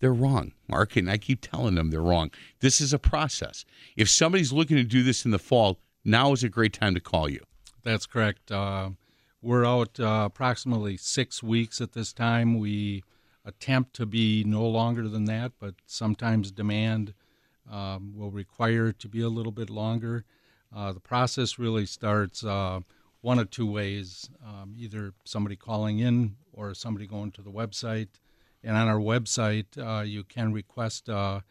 They're 0.00 0.12
wrong, 0.12 0.52
Mark, 0.68 0.96
and 0.96 1.10
I 1.10 1.18
keep 1.18 1.40
telling 1.40 1.74
them 1.74 1.90
they're 1.90 2.00
wrong. 2.00 2.30
This 2.60 2.80
is 2.80 2.92
a 2.92 2.98
process. 2.98 3.64
If 3.96 4.08
somebody's 4.08 4.52
looking 4.52 4.76
to 4.76 4.84
do 4.84 5.02
this 5.02 5.24
in 5.24 5.32
the 5.32 5.38
fall, 5.38 5.80
now 6.04 6.32
is 6.32 6.44
a 6.44 6.48
great 6.48 6.72
time 6.72 6.94
to 6.94 7.00
call 7.00 7.28
you. 7.28 7.40
That's 7.82 8.06
correct. 8.06 8.52
Uh, 8.52 8.90
we're 9.40 9.64
out 9.64 10.00
uh, 10.00 10.24
approximately 10.26 10.96
six 10.96 11.42
weeks 11.42 11.80
at 11.80 11.92
this 11.92 12.12
time. 12.12 12.58
We 12.58 13.04
attempt 13.44 13.94
to 13.94 14.06
be 14.06 14.44
no 14.44 14.66
longer 14.66 15.08
than 15.08 15.26
that, 15.26 15.52
but 15.58 15.74
sometimes 15.86 16.50
demand 16.50 17.14
um, 17.70 18.12
will 18.16 18.30
require 18.30 18.92
to 18.92 19.08
be 19.08 19.20
a 19.20 19.28
little 19.28 19.52
bit 19.52 19.70
longer. 19.70 20.24
Uh, 20.74 20.92
the 20.92 21.00
process 21.00 21.58
really 21.58 21.86
starts 21.86 22.44
uh, 22.44 22.80
one 23.20 23.38
of 23.38 23.50
two 23.50 23.70
ways 23.70 24.28
um, 24.44 24.74
either 24.76 25.12
somebody 25.24 25.56
calling 25.56 25.98
in 25.98 26.36
or 26.52 26.74
somebody 26.74 27.06
going 27.06 27.30
to 27.32 27.42
the 27.42 27.50
website. 27.50 28.08
And 28.62 28.76
on 28.76 28.88
our 28.88 28.98
website, 28.98 29.66
uh, 29.78 30.02
you 30.02 30.24
can 30.24 30.52
request 30.52 31.08
a 31.08 31.42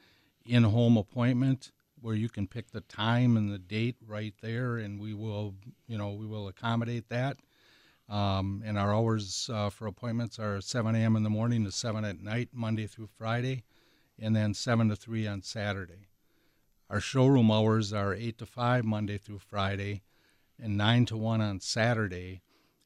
in 0.45 0.63
home 0.63 0.97
appointment 0.97 1.71
where 1.99 2.15
you 2.15 2.29
can 2.29 2.47
pick 2.47 2.71
the 2.71 2.81
time 2.81 3.35
and 3.35 3.51
the 3.51 3.57
date 3.57 3.95
right 4.05 4.33
there, 4.41 4.77
and 4.77 4.99
we 4.99 5.13
will, 5.13 5.55
you 5.87 5.97
know, 5.97 6.11
we 6.11 6.25
will 6.25 6.47
accommodate 6.47 7.09
that. 7.09 7.37
Um, 8.09 8.63
and 8.65 8.77
our 8.77 8.93
hours 8.93 9.49
uh, 9.53 9.69
for 9.69 9.85
appointments 9.85 10.39
are 10.39 10.61
7 10.61 10.95
a.m. 10.95 11.15
in 11.15 11.23
the 11.23 11.29
morning 11.29 11.65
to 11.65 11.71
7 11.71 12.05
at 12.05 12.21
night, 12.21 12.49
Monday 12.53 12.87
through 12.87 13.09
Friday, 13.17 13.63
and 14.17 14.35
then 14.35 14.53
7 14.53 14.87
to 14.89 14.95
3 14.95 15.27
on 15.27 15.41
Saturday. 15.41 16.07
Our 16.89 17.01
showroom 17.01 17.51
hours 17.51 17.91
are 17.91 18.13
8 18.13 18.37
to 18.37 18.45
5 18.45 18.85
Monday 18.85 19.17
through 19.17 19.39
Friday, 19.39 20.03
and 20.61 20.77
9 20.77 21.05
to 21.07 21.17
1 21.17 21.41
on 21.41 21.59
Saturday. 21.59 22.41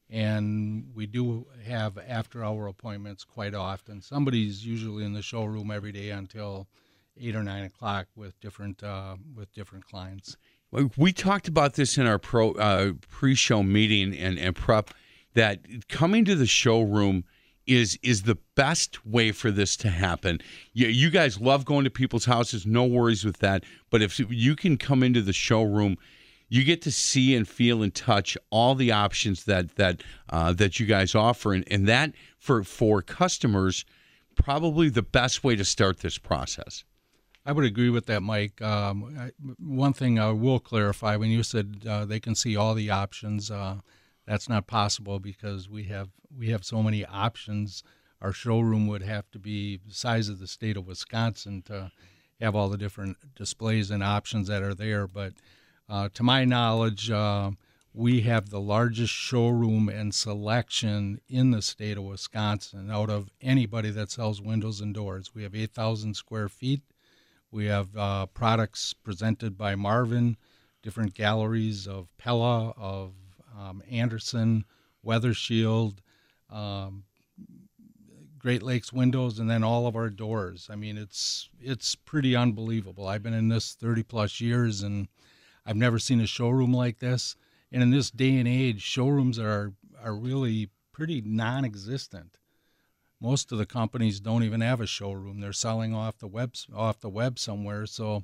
And 0.10 0.92
we 0.94 1.06
do 1.06 1.46
have 1.66 1.98
after 2.00 2.44
hour 2.44 2.68
appointments 2.68 3.24
quite 3.24 3.54
often. 3.54 4.02
Somebody's 4.02 4.66
usually 4.66 5.06
in 5.06 5.14
the 5.14 5.22
showroom 5.22 5.70
every 5.70 5.92
day 5.92 6.10
until 6.10 6.68
8 7.16 7.36
or 7.36 7.44
9 7.44 7.64
o'clock 7.64 8.08
with 8.16 8.40
different, 8.40 8.82
uh, 8.82 9.18
with 9.36 9.54
different 9.54 9.86
clients. 9.86 10.36
We 10.98 11.14
talked 11.14 11.48
about 11.48 11.76
this 11.76 11.98
in 11.98 12.08
our 12.08 12.18
pro 12.18 12.54
uh, 12.54 12.94
pre-show 13.08 13.62
meeting 13.62 14.18
and, 14.18 14.40
and 14.40 14.56
prep 14.56 14.92
that 15.34 15.60
coming 15.88 16.26
to 16.26 16.36
the 16.36 16.46
showroom 16.46 17.24
is 17.68 17.98
is 18.02 18.24
the 18.24 18.38
best 18.56 19.06
way 19.06 19.32
for 19.32 19.52
this 19.52 19.76
to 19.78 19.90
happen. 19.90 20.40
You, 20.74 20.88
you 20.88 21.10
guys 21.10 21.40
love 21.40 21.66
going 21.66 21.84
to 21.84 21.90
people's 21.90 22.26
houses, 22.26 22.66
no 22.66 22.86
worries 22.86 23.24
with 23.24 23.38
that. 23.38 23.64
But 23.90 24.02
if 24.02 24.20
you 24.20 24.56
can 24.56 24.78
come 24.78 25.04
into 25.04 25.22
the 25.22 25.34
showroom, 25.34 25.98
you 26.50 26.64
get 26.64 26.82
to 26.82 26.92
see 26.92 27.36
and 27.36 27.48
feel 27.48 27.82
and 27.82 27.94
touch 27.94 28.38
all 28.50 28.76
the 28.76 28.92
options 28.92 29.46
that 29.46 29.76
that 29.78 30.04
uh, 30.30 30.54
that 30.54 30.80
you 30.80 30.86
guys 30.86 31.16
offer, 31.16 31.54
and, 31.54 31.64
and 31.72 31.88
that 31.88 32.14
for 32.38 32.64
for 32.64 33.02
customers, 33.02 33.86
probably 34.36 34.90
the 34.90 35.02
best 35.02 35.44
way 35.44 35.56
to 35.56 35.64
start 35.64 36.00
this 36.00 36.18
process. 36.18 36.84
I 37.46 37.54
would 37.54 37.66
agree 37.66 37.90
with 37.90 38.06
that, 38.08 38.22
Mike. 38.22 38.62
Um, 38.62 39.18
I, 39.18 39.32
one 39.58 39.94
thing 39.94 40.20
I 40.20 40.32
will 40.32 40.60
clarify: 40.60 41.16
when 41.16 41.30
you 41.30 41.42
said 41.42 41.84
uh, 41.88 42.06
they 42.06 42.20
can 42.20 42.36
see 42.36 42.56
all 42.56 42.74
the 42.76 42.90
options, 42.90 43.50
uh, 43.50 43.78
that's 44.26 44.50
not 44.50 44.68
possible 44.68 45.20
because 45.20 45.70
we 45.70 45.86
have 45.86 46.10
we 46.36 46.50
have 46.50 46.64
so 46.64 46.82
many 46.82 47.06
options. 47.06 47.84
Our 48.22 48.32
showroom 48.32 48.88
would 48.88 49.02
have 49.02 49.30
to 49.32 49.40
be 49.40 49.78
the 49.78 49.94
size 49.94 50.30
of 50.30 50.40
the 50.40 50.48
state 50.48 50.78
of 50.78 50.88
Wisconsin 50.88 51.64
to 51.64 51.92
have 52.40 52.56
all 52.56 52.70
the 52.70 52.78
different 52.78 53.18
displays 53.36 53.92
and 53.92 54.04
options 54.04 54.48
that 54.48 54.64
are 54.64 54.76
there. 54.76 55.08
But 55.08 55.34
uh, 55.90 56.10
to 56.14 56.24
my 56.24 56.46
knowledge, 56.46 57.10
uh, 57.10 57.52
we 57.94 58.22
have 58.22 58.50
the 58.50 58.62
largest 58.62 59.14
showroom 59.14 59.90
and 59.90 60.14
selection 60.14 61.20
in 61.28 61.52
the 61.52 61.62
state 61.62 61.98
of 61.98 62.04
Wisconsin 62.04 62.90
out 62.90 63.10
of 63.10 63.30
anybody 63.42 63.90
that 63.90 64.12
sells 64.12 64.42
windows 64.42 64.80
and 64.80 64.94
doors. 64.94 65.32
We 65.34 65.44
have 65.44 65.56
8,000 65.56 66.16
square 66.16 66.48
feet. 66.48 66.82
We 67.52 67.66
have 67.66 67.96
uh, 67.98 68.28
products 68.28 68.94
presented 68.94 69.58
by 69.58 69.76
Marvin, 69.76 70.38
different 70.82 71.14
galleries 71.14 71.86
of 71.86 72.08
Pella, 72.18 72.70
of 72.78 73.14
um, 73.58 73.82
Andersen, 73.90 74.66
Weather 75.04 75.34
Shield, 75.34 76.02
um, 76.50 77.04
Great 78.38 78.64
Lakes 78.64 78.92
windows, 78.92 79.40
and 79.40 79.50
then 79.50 79.64
all 79.64 79.88
of 79.88 79.96
our 79.96 80.10
doors. 80.10 80.68
I 80.72 80.76
mean, 80.76 80.98
it's 80.98 81.50
it's 81.60 81.96
pretty 81.96 82.36
unbelievable. 82.36 83.08
I've 83.08 83.24
been 83.24 83.34
in 83.34 83.50
this 83.50 83.74
30 83.74 84.04
plus 84.04 84.42
years, 84.42 84.82
and 84.82 85.08
I've 85.66 85.76
never 85.76 86.00
seen 86.00 86.20
a 86.22 86.28
showroom 86.28 86.74
like 86.74 87.00
this. 87.00 87.36
And 87.72 87.84
in 87.84 87.92
this 87.92 88.10
day 88.10 88.38
and 88.38 88.48
age, 88.48 88.82
showrooms 88.82 89.38
are 89.38 89.74
are 90.04 90.16
really 90.16 90.70
pretty 90.92 91.22
non-existent 91.22 92.38
most 93.22 93.52
of 93.52 93.60
the 93.60 93.66
companies 93.66 94.20
don't 94.20 94.44
even 94.44 94.62
have 94.62 94.82
a 94.82 94.88
showroom. 94.88 95.40
They're 95.40 95.54
selling 95.54 95.94
off 95.94 96.18
the 96.18 96.28
web 96.28 96.56
off 96.76 97.00
the 97.00 97.10
web 97.10 97.38
somewhere. 97.38 97.86
So 97.86 98.24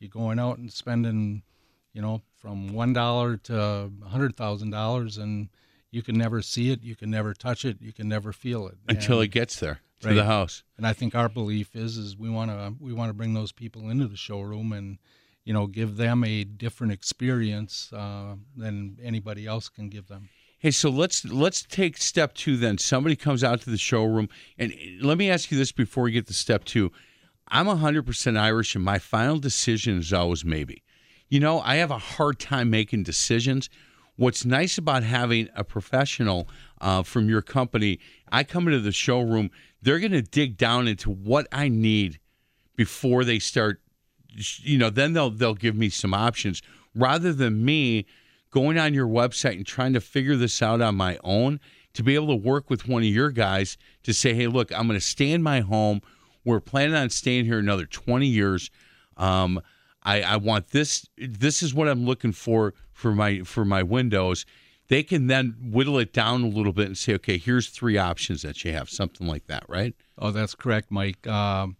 you're 0.00 0.08
going 0.08 0.38
out 0.38 0.58
and 0.58 0.72
spending, 0.72 1.42
you 1.98 2.02
know, 2.02 2.22
from 2.36 2.72
one 2.72 2.92
dollar 2.92 3.36
to 3.36 3.60
a 3.60 3.90
hundred 4.06 4.36
thousand 4.36 4.70
dollars, 4.70 5.18
and 5.18 5.48
you 5.90 6.00
can 6.00 6.16
never 6.16 6.40
see 6.40 6.70
it, 6.70 6.80
you 6.80 6.94
can 6.94 7.10
never 7.10 7.34
touch 7.34 7.64
it, 7.64 7.78
you 7.80 7.92
can 7.92 8.08
never 8.08 8.32
feel 8.32 8.68
it 8.68 8.76
until 8.88 9.16
and, 9.16 9.24
it 9.24 9.32
gets 9.32 9.58
there 9.58 9.80
to 10.02 10.06
right. 10.06 10.14
the 10.14 10.24
house. 10.24 10.62
And 10.76 10.86
I 10.86 10.92
think 10.92 11.16
our 11.16 11.28
belief 11.28 11.74
is 11.74 11.96
is 11.96 12.16
we 12.16 12.30
want 12.30 12.52
to 12.52 12.72
we 12.78 12.92
want 12.92 13.10
to 13.10 13.14
bring 13.14 13.34
those 13.34 13.50
people 13.50 13.90
into 13.90 14.06
the 14.06 14.16
showroom 14.16 14.72
and 14.72 14.98
you 15.44 15.52
know 15.52 15.66
give 15.66 15.96
them 15.96 16.22
a 16.22 16.44
different 16.44 16.92
experience 16.92 17.92
uh, 17.92 18.36
than 18.56 18.98
anybody 19.02 19.48
else 19.48 19.68
can 19.68 19.88
give 19.88 20.06
them. 20.06 20.28
Hey, 20.60 20.70
so 20.70 20.90
let's 20.90 21.24
let's 21.24 21.64
take 21.64 21.96
step 21.96 22.32
two 22.32 22.56
then. 22.56 22.78
Somebody 22.78 23.16
comes 23.16 23.42
out 23.42 23.60
to 23.62 23.70
the 23.70 23.76
showroom, 23.76 24.28
and 24.56 24.72
let 25.02 25.18
me 25.18 25.32
ask 25.32 25.50
you 25.50 25.58
this 25.58 25.72
before 25.72 26.04
we 26.04 26.12
get 26.12 26.28
to 26.28 26.32
step 26.32 26.64
two. 26.64 26.92
I'm 27.48 27.66
100% 27.66 28.38
Irish, 28.38 28.76
and 28.76 28.84
my 28.84 29.00
final 29.00 29.38
decision 29.38 29.98
is 29.98 30.12
always 30.12 30.44
maybe. 30.44 30.82
You 31.28 31.40
know, 31.40 31.60
I 31.60 31.76
have 31.76 31.90
a 31.90 31.98
hard 31.98 32.38
time 32.38 32.70
making 32.70 33.02
decisions. 33.02 33.68
What's 34.16 34.44
nice 34.44 34.78
about 34.78 35.02
having 35.02 35.48
a 35.54 35.62
professional 35.62 36.48
uh, 36.80 37.02
from 37.02 37.28
your 37.28 37.42
company, 37.42 38.00
I 38.32 38.44
come 38.44 38.66
into 38.66 38.80
the 38.80 38.92
showroom, 38.92 39.50
they're 39.82 40.00
going 40.00 40.12
to 40.12 40.22
dig 40.22 40.56
down 40.56 40.88
into 40.88 41.10
what 41.10 41.46
I 41.52 41.68
need 41.68 42.18
before 42.76 43.24
they 43.24 43.38
start. 43.38 43.80
You 44.58 44.78
know, 44.78 44.90
then 44.90 45.12
they'll 45.12 45.30
they'll 45.30 45.54
give 45.54 45.76
me 45.76 45.88
some 45.88 46.14
options 46.14 46.62
rather 46.94 47.32
than 47.32 47.64
me 47.64 48.06
going 48.50 48.78
on 48.78 48.94
your 48.94 49.06
website 49.06 49.56
and 49.56 49.66
trying 49.66 49.92
to 49.92 50.00
figure 50.00 50.36
this 50.36 50.62
out 50.62 50.80
on 50.80 50.94
my 50.94 51.18
own 51.22 51.60
to 51.94 52.02
be 52.02 52.14
able 52.14 52.28
to 52.28 52.36
work 52.36 52.70
with 52.70 52.88
one 52.88 53.02
of 53.02 53.08
your 53.08 53.30
guys 53.30 53.76
to 54.04 54.14
say, 54.14 54.34
hey, 54.34 54.46
look, 54.46 54.72
I'm 54.72 54.86
going 54.86 54.98
to 54.98 55.04
stay 55.04 55.30
in 55.30 55.42
my 55.42 55.60
home. 55.60 56.00
We're 56.44 56.60
planning 56.60 56.94
on 56.94 57.10
staying 57.10 57.44
here 57.44 57.58
another 57.58 57.86
20 57.86 58.26
years. 58.26 58.70
Um, 59.16 59.60
I, 60.02 60.22
I 60.22 60.36
want 60.36 60.68
this. 60.68 61.06
This 61.16 61.62
is 61.62 61.74
what 61.74 61.88
I'm 61.88 62.04
looking 62.04 62.32
for 62.32 62.74
for 62.92 63.12
my 63.12 63.40
for 63.40 63.64
my 63.64 63.82
windows. 63.82 64.46
They 64.88 65.02
can 65.02 65.26
then 65.26 65.54
whittle 65.60 65.98
it 65.98 66.14
down 66.14 66.42
a 66.42 66.48
little 66.48 66.72
bit 66.72 66.86
and 66.86 66.96
say, 66.96 67.14
okay, 67.14 67.36
here's 67.36 67.68
three 67.68 67.98
options 67.98 68.40
that 68.40 68.64
you 68.64 68.72
have, 68.72 68.88
something 68.88 69.26
like 69.26 69.46
that, 69.48 69.64
right? 69.68 69.94
Oh, 70.16 70.30
that's 70.30 70.54
correct, 70.54 70.90
Mike. 70.90 71.26
Um, 71.26 71.76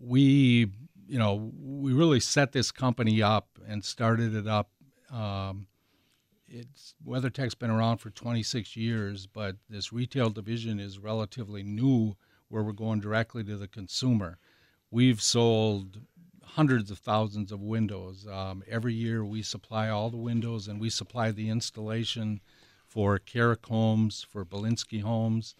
we, 0.00 0.70
you 1.08 1.18
know, 1.18 1.50
we 1.60 1.92
really 1.92 2.20
set 2.20 2.52
this 2.52 2.70
company 2.70 3.20
up 3.20 3.58
and 3.66 3.84
started 3.84 4.36
it 4.36 4.46
up 4.46 4.70
um, 5.10 5.66
it's 6.48 6.94
Weather-Tek's 7.04 7.54
been 7.54 7.70
around 7.70 7.98
for 7.98 8.10
26 8.10 8.76
years, 8.76 9.26
but 9.26 9.56
this 9.68 9.92
retail 9.92 10.30
division 10.30 10.80
is 10.80 10.98
relatively 10.98 11.62
new, 11.62 12.16
where 12.48 12.62
we're 12.62 12.72
going 12.72 13.00
directly 13.00 13.44
to 13.44 13.56
the 13.56 13.68
consumer. 13.68 14.38
We've 14.90 15.20
sold 15.20 16.00
hundreds 16.54 16.90
of 16.90 16.98
thousands 16.98 17.52
of 17.52 17.60
windows. 17.60 18.26
Um, 18.26 18.62
every 18.68 18.94
year, 18.94 19.24
we 19.24 19.42
supply 19.42 19.88
all 19.88 20.10
the 20.10 20.16
windows, 20.16 20.68
and 20.68 20.80
we 20.80 20.90
supply 20.90 21.30
the 21.30 21.50
installation 21.50 22.40
for 22.86 23.18
Kaerek 23.18 23.66
Homes, 23.66 24.26
for 24.28 24.44
Bielinski 24.44 25.02
Homes, 25.02 25.54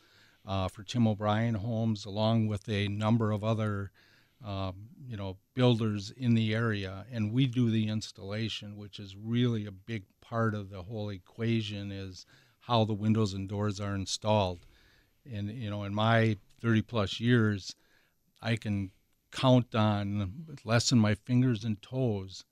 uh, 0.46 0.68
for 0.68 0.83
Tim 0.83 1.07
O'Brien 1.07 1.55
Homes, 1.55 2.05
along 2.05 2.46
with 2.46 2.68
a 2.68 2.88
number 2.88 3.33
of 3.33 3.44
other 3.44 3.90
um, 4.44 4.88
you 5.07 5.16
know 5.16 5.37
builders 5.55 6.12
in 6.16 6.35
the 6.35 6.55
area 6.55 7.05
and 7.11 7.33
we 7.33 7.46
do 7.46 7.70
the 7.70 7.88
installation 7.88 8.77
which 8.77 9.01
is 9.01 9.16
really 9.16 9.66
a 9.66 9.72
big 9.72 10.05
part 10.20 10.55
of 10.55 10.70
the 10.70 10.83
whole 10.83 11.09
equation 11.09 11.90
is 11.90 12.24
how 12.61 12.85
the 12.85 12.94
windows 12.94 13.35
and 13.35 13.48
doors 13.48 13.81
are 13.81 13.94
installed 13.94 14.64
and 15.31 15.51
you 15.51 15.68
know 15.68 15.83
in 15.83 15.92
my 15.92 16.37
30 16.61 16.83
plus 16.83 17.18
years 17.18 17.74
i 18.40 18.55
can 18.55 18.90
count 19.31 19.75
on 19.75 20.47
less 20.64 20.91
than 20.91 20.99
my 20.99 21.14
fingers 21.14 21.64
and 21.64 21.81
toes 21.83 22.45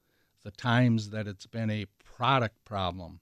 the 0.42 0.50
times 0.50 1.10
that 1.10 1.26
it's 1.26 1.46
been 1.46 1.70
a 1.70 1.86
product 2.04 2.64
problem 2.64 3.20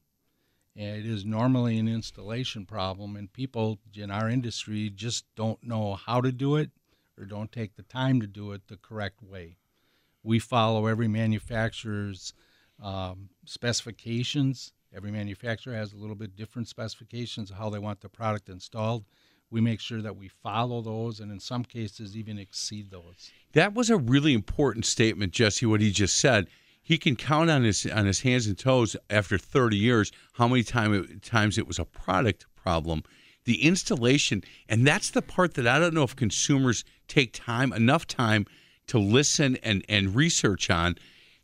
and 0.76 0.96
it 0.96 1.06
is 1.06 1.24
normally 1.24 1.78
an 1.78 1.88
installation 1.88 2.66
problem 2.66 3.16
and 3.16 3.32
people 3.32 3.78
in 3.94 4.10
our 4.10 4.28
industry 4.28 4.90
just 4.90 5.24
don't 5.36 5.62
know 5.62 5.94
how 5.94 6.20
to 6.20 6.32
do 6.32 6.56
it 6.56 6.70
or 7.18 7.24
don't 7.24 7.52
take 7.52 7.76
the 7.76 7.82
time 7.82 8.20
to 8.20 8.26
do 8.26 8.52
it 8.52 8.66
the 8.66 8.76
correct 8.76 9.22
way. 9.22 9.56
We 10.22 10.38
follow 10.38 10.86
every 10.86 11.06
manufacturer's 11.06 12.34
um, 12.82 13.28
specifications. 13.44 14.72
Every 14.92 15.12
manufacturer 15.12 15.74
has 15.74 15.92
a 15.92 15.96
little 15.96 16.16
bit 16.16 16.34
different 16.34 16.68
specifications 16.68 17.50
of 17.50 17.56
how 17.56 17.70
they 17.70 17.78
want 17.78 18.00
the 18.00 18.08
product 18.08 18.48
installed. 18.48 19.04
We 19.54 19.60
make 19.60 19.80
sure 19.80 20.02
that 20.02 20.16
we 20.16 20.28
follow 20.28 20.82
those 20.82 21.20
and 21.20 21.30
in 21.30 21.40
some 21.40 21.64
cases 21.64 22.16
even 22.16 22.38
exceed 22.38 22.90
those. 22.90 23.30
That 23.52 23.72
was 23.72 23.88
a 23.88 23.96
really 23.96 24.34
important 24.34 24.84
statement, 24.84 25.32
Jesse, 25.32 25.64
what 25.64 25.80
he 25.80 25.90
just 25.90 26.16
said. 26.16 26.48
He 26.82 26.98
can 26.98 27.16
count 27.16 27.48
on 27.50 27.62
his 27.62 27.86
on 27.86 28.04
his 28.04 28.20
hands 28.20 28.46
and 28.46 28.58
toes 28.58 28.96
after 29.08 29.38
30 29.38 29.76
years 29.76 30.12
how 30.34 30.48
many 30.48 30.64
time 30.64 30.92
it, 30.92 31.22
times 31.22 31.56
it 31.56 31.66
was 31.66 31.78
a 31.78 31.84
product 31.84 32.46
problem 32.56 33.04
the 33.44 33.62
installation, 33.62 34.42
and 34.68 34.86
that's 34.86 35.10
the 35.10 35.22
part 35.22 35.54
that 35.54 35.66
I 35.66 35.78
don't 35.78 35.94
know 35.94 36.02
if 36.02 36.16
consumers 36.16 36.84
take 37.08 37.32
time 37.32 37.72
enough 37.72 38.06
time 38.06 38.46
to 38.88 38.98
listen 38.98 39.56
and 39.62 39.84
and 39.88 40.14
research 40.14 40.70
on. 40.70 40.96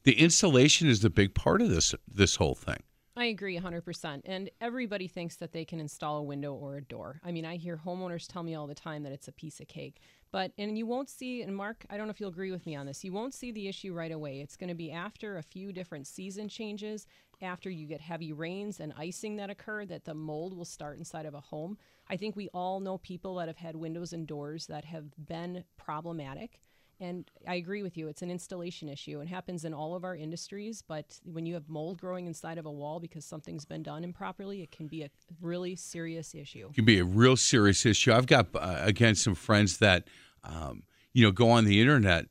The 0.04 0.18
installation 0.18 0.88
is 0.88 1.00
the 1.00 1.10
big 1.10 1.34
part 1.34 1.60
of 1.60 1.68
this 1.68 1.94
this 2.12 2.36
whole 2.36 2.54
thing. 2.54 2.82
I 3.20 3.26
agree 3.26 3.60
100%. 3.60 4.22
And 4.24 4.48
everybody 4.62 5.06
thinks 5.06 5.36
that 5.36 5.52
they 5.52 5.66
can 5.66 5.78
install 5.78 6.16
a 6.16 6.22
window 6.22 6.54
or 6.54 6.76
a 6.76 6.82
door. 6.82 7.20
I 7.22 7.32
mean, 7.32 7.44
I 7.44 7.56
hear 7.56 7.76
homeowners 7.76 8.26
tell 8.26 8.42
me 8.42 8.54
all 8.54 8.66
the 8.66 8.74
time 8.74 9.02
that 9.02 9.12
it's 9.12 9.28
a 9.28 9.32
piece 9.32 9.60
of 9.60 9.68
cake. 9.68 10.00
But, 10.32 10.52
and 10.56 10.78
you 10.78 10.86
won't 10.86 11.10
see, 11.10 11.42
and 11.42 11.54
Mark, 11.54 11.84
I 11.90 11.98
don't 11.98 12.06
know 12.06 12.12
if 12.12 12.18
you'll 12.18 12.30
agree 12.30 12.50
with 12.50 12.64
me 12.64 12.76
on 12.76 12.86
this, 12.86 13.04
you 13.04 13.12
won't 13.12 13.34
see 13.34 13.52
the 13.52 13.68
issue 13.68 13.92
right 13.92 14.10
away. 14.10 14.40
It's 14.40 14.56
going 14.56 14.68
to 14.68 14.74
be 14.74 14.90
after 14.90 15.36
a 15.36 15.42
few 15.42 15.70
different 15.70 16.06
season 16.06 16.48
changes, 16.48 17.06
after 17.42 17.68
you 17.68 17.86
get 17.86 18.00
heavy 18.00 18.32
rains 18.32 18.80
and 18.80 18.94
icing 18.96 19.36
that 19.36 19.50
occur, 19.50 19.84
that 19.84 20.06
the 20.06 20.14
mold 20.14 20.56
will 20.56 20.64
start 20.64 20.96
inside 20.96 21.26
of 21.26 21.34
a 21.34 21.40
home. 21.40 21.76
I 22.08 22.16
think 22.16 22.36
we 22.36 22.48
all 22.54 22.80
know 22.80 22.96
people 22.96 23.34
that 23.34 23.48
have 23.48 23.58
had 23.58 23.76
windows 23.76 24.14
and 24.14 24.26
doors 24.26 24.66
that 24.68 24.86
have 24.86 25.04
been 25.26 25.64
problematic. 25.76 26.58
And 27.00 27.30
I 27.48 27.54
agree 27.54 27.82
with 27.82 27.96
you, 27.96 28.08
it's 28.08 28.20
an 28.20 28.30
installation 28.30 28.88
issue. 28.88 29.20
It 29.20 29.28
happens 29.28 29.64
in 29.64 29.72
all 29.72 29.94
of 29.94 30.04
our 30.04 30.14
industries, 30.14 30.82
but 30.86 31.18
when 31.24 31.46
you 31.46 31.54
have 31.54 31.68
mold 31.68 31.98
growing 31.98 32.26
inside 32.26 32.58
of 32.58 32.66
a 32.66 32.70
wall 32.70 33.00
because 33.00 33.24
something's 33.24 33.64
been 33.64 33.82
done 33.82 34.04
improperly, 34.04 34.60
it 34.60 34.70
can 34.70 34.86
be 34.86 35.02
a 35.02 35.10
really 35.40 35.76
serious 35.76 36.34
issue. 36.34 36.68
It 36.68 36.74
can 36.74 36.84
be 36.84 36.98
a 36.98 37.04
real 37.04 37.36
serious 37.36 37.86
issue. 37.86 38.12
I've 38.12 38.26
got, 38.26 38.48
uh, 38.54 38.76
again, 38.80 39.14
some 39.14 39.34
friends 39.34 39.78
that, 39.78 40.08
um, 40.44 40.82
you 41.14 41.24
know, 41.24 41.32
go 41.32 41.50
on 41.50 41.64
the 41.64 41.80
internet 41.80 42.26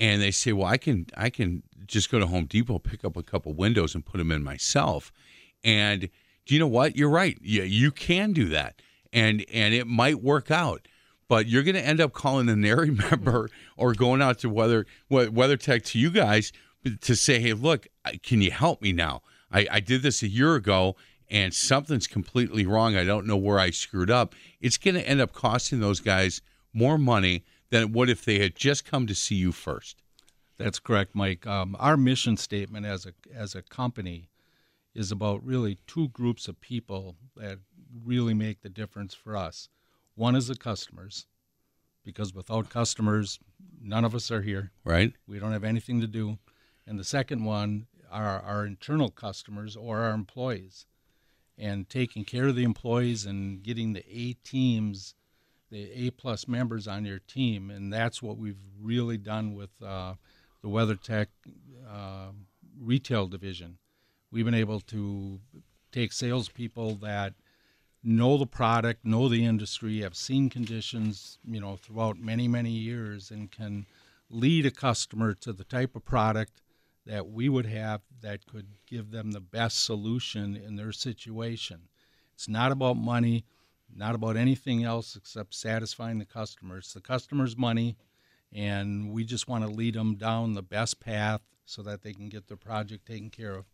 and 0.00 0.22
they 0.22 0.30
say, 0.30 0.52
"Well, 0.52 0.66
I 0.66 0.78
can 0.78 1.06
I 1.16 1.28
can 1.28 1.62
just 1.86 2.10
go 2.10 2.18
to 2.18 2.26
Home 2.26 2.46
Depot, 2.46 2.78
pick 2.78 3.04
up 3.04 3.16
a 3.16 3.22
couple 3.22 3.52
windows, 3.52 3.94
and 3.94 4.04
put 4.04 4.16
them 4.16 4.32
in 4.32 4.42
myself." 4.42 5.12
And 5.62 6.08
do 6.46 6.54
you 6.54 6.58
know 6.58 6.66
what? 6.66 6.96
You're 6.96 7.10
right. 7.10 7.38
Yeah, 7.42 7.64
you 7.64 7.92
can 7.92 8.32
do 8.32 8.48
that, 8.48 8.80
and 9.12 9.44
and 9.52 9.74
it 9.74 9.86
might 9.86 10.22
work 10.22 10.50
out. 10.50 10.88
But 11.30 11.46
you're 11.46 11.62
going 11.62 11.76
to 11.76 11.86
end 11.86 12.00
up 12.00 12.12
calling 12.12 12.48
a 12.48 12.56
NARI 12.56 12.90
member 13.10 13.50
or 13.76 13.94
going 13.94 14.20
out 14.20 14.40
to 14.40 14.50
Weather 14.50 14.84
Weather-Tek 15.08 15.84
to 15.84 15.98
you 15.98 16.10
guys 16.10 16.52
to 17.02 17.14
say, 17.14 17.38
"Hey, 17.38 17.52
look, 17.52 17.86
can 18.24 18.42
you 18.42 18.50
help 18.50 18.82
me 18.82 18.92
now? 18.92 19.22
I, 19.52 19.64
I 19.70 19.78
did 19.78 20.02
this 20.02 20.24
a 20.24 20.28
year 20.28 20.56
ago." 20.56 20.96
And 21.30 21.54
something's 21.54 22.08
completely 22.08 22.66
wrong. 22.66 22.96
I 22.96 23.04
don't 23.04 23.24
know 23.24 23.36
where 23.36 23.60
I 23.60 23.70
screwed 23.70 24.10
up. 24.10 24.34
It's 24.60 24.76
going 24.76 24.96
to 24.96 25.08
end 25.08 25.20
up 25.20 25.32
costing 25.32 25.78
those 25.78 26.00
guys 26.00 26.42
more 26.72 26.98
money 26.98 27.44
than 27.70 27.92
would 27.92 28.10
if 28.10 28.24
they 28.24 28.40
had 28.40 28.56
just 28.56 28.84
come 28.84 29.06
to 29.06 29.14
see 29.14 29.36
you 29.36 29.52
first. 29.52 30.02
That's 30.58 30.80
correct, 30.80 31.14
Mike. 31.14 31.46
Um, 31.46 31.76
our 31.78 31.96
mission 31.96 32.36
statement 32.36 32.86
as 32.86 33.06
a 33.06 33.12
as 33.32 33.54
a 33.54 33.62
company 33.62 34.30
is 34.96 35.12
about 35.12 35.44
really 35.44 35.78
two 35.86 36.08
groups 36.08 36.48
of 36.48 36.60
people 36.60 37.14
that 37.36 37.60
really 38.04 38.34
make 38.34 38.62
the 38.62 38.68
difference 38.68 39.14
for 39.14 39.36
us. 39.36 39.68
One 40.20 40.36
is 40.36 40.48
the 40.48 40.54
customers, 40.54 41.24
because 42.04 42.34
without 42.34 42.68
customers, 42.68 43.38
none 43.80 44.04
of 44.04 44.14
us 44.14 44.30
are 44.30 44.42
here. 44.42 44.70
Right. 44.84 45.14
We 45.26 45.38
don't 45.38 45.52
have 45.52 45.64
anything 45.64 46.02
to 46.02 46.06
do. 46.06 46.36
And 46.86 46.98
the 46.98 47.04
second 47.04 47.42
one 47.42 47.86
are 48.12 48.42
our 48.42 48.66
internal 48.66 49.08
customers 49.08 49.76
or 49.76 50.00
our 50.00 50.10
employees. 50.10 50.84
And 51.56 51.88
taking 51.88 52.26
care 52.26 52.48
of 52.48 52.54
the 52.54 52.64
employees 52.64 53.24
and 53.24 53.62
getting 53.62 53.94
the 53.94 54.04
A 54.14 54.34
teams, 54.44 55.14
the 55.70 55.90
A 55.90 56.10
plus 56.10 56.46
members 56.46 56.86
on 56.86 57.06
your 57.06 57.20
team. 57.20 57.70
And 57.70 57.90
that's 57.90 58.20
what 58.20 58.36
we've 58.36 58.60
really 58.78 59.16
done 59.16 59.54
with 59.54 59.70
uh, 59.82 60.16
the 60.60 60.68
Weather-Tek 60.68 61.30
uh, 61.90 62.32
retail 62.78 63.26
division. 63.26 63.78
We've 64.30 64.44
been 64.44 64.52
able 64.52 64.80
to 64.80 65.40
take 65.92 66.12
salespeople 66.12 66.96
that 66.96 67.32
know 68.02 68.38
the 68.38 68.46
product, 68.46 69.04
know 69.04 69.28
the 69.28 69.44
industry, 69.44 70.00
have 70.00 70.16
seen 70.16 70.48
conditions, 70.48 71.38
you 71.44 71.60
know, 71.60 71.76
throughout 71.76 72.18
many, 72.18 72.48
many 72.48 72.70
years 72.70 73.30
and 73.30 73.50
can 73.50 73.86
lead 74.30 74.64
a 74.64 74.70
customer 74.70 75.34
to 75.34 75.52
the 75.52 75.64
type 75.64 75.94
of 75.94 76.04
product 76.04 76.62
that 77.06 77.28
we 77.28 77.48
would 77.48 77.66
have 77.66 78.00
that 78.20 78.46
could 78.46 78.66
give 78.86 79.10
them 79.10 79.32
the 79.32 79.40
best 79.40 79.84
solution 79.84 80.56
in 80.56 80.76
their 80.76 80.92
situation. 80.92 81.88
It's 82.34 82.48
not 82.48 82.72
about 82.72 82.96
money, 82.96 83.44
not 83.94 84.14
about 84.14 84.36
anything 84.36 84.84
else 84.84 85.16
except 85.16 85.54
satisfying 85.54 86.18
the 86.18 86.24
customer. 86.24 86.78
It's 86.78 86.94
the 86.94 87.00
customer's 87.00 87.56
money, 87.56 87.96
and 88.52 89.10
we 89.10 89.24
just 89.24 89.48
want 89.48 89.64
to 89.64 89.70
lead 89.70 89.94
them 89.94 90.14
down 90.14 90.54
the 90.54 90.62
best 90.62 91.00
path 91.00 91.40
so 91.64 91.82
that 91.82 92.02
they 92.02 92.12
can 92.12 92.28
get 92.28 92.48
their 92.48 92.56
project 92.56 93.06
taken 93.06 93.30
care 93.30 93.54
of. 93.54 93.64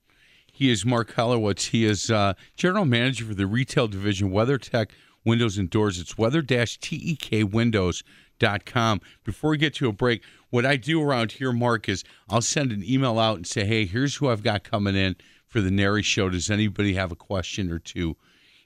He 0.57 0.71
is 0.71 0.87
Mark 0.87 1.13
Holowitz. 1.13 1.67
He 1.67 1.85
is 1.85 2.11
uh, 2.11 2.33
general 2.57 2.87
manager 2.87 3.27
for 3.27 3.35
the 3.35 3.47
retail 3.47 3.89
division, 3.89 4.31
Weather-Tek 4.31 4.91
Windows 5.23 5.59
and 5.59 5.69
Doors. 5.69 6.01
It's 6.01 6.17
weather-tekwindows.com. 6.17 9.01
Before 9.23 9.51
we 9.51 9.59
get 9.59 9.75
to 9.75 9.89
a 9.89 9.93
break, 9.93 10.25
what 10.49 10.65
I 10.65 10.77
do 10.77 11.03
around 11.03 11.33
here, 11.33 11.53
Mark, 11.53 11.91
is 11.91 12.05
I'll 12.31 12.41
send 12.41 12.73
an 12.73 12.83
email 12.83 13.19
out 13.19 13.37
and 13.37 13.47
say, 13.47 13.67
hey, 13.67 13.85
here's 13.85 14.15
who 14.15 14.31
I've 14.31 14.43
got 14.43 14.65
coming 14.65 14.97
in 14.97 15.17
for 15.47 15.61
the 15.61 15.71
NARI 15.71 16.03
show. 16.03 16.31
Does 16.31 16.49
anybody 16.49 16.95
have 16.95 17.13
a 17.13 17.17
question 17.17 17.71
or 17.71 17.79
two 17.79 18.17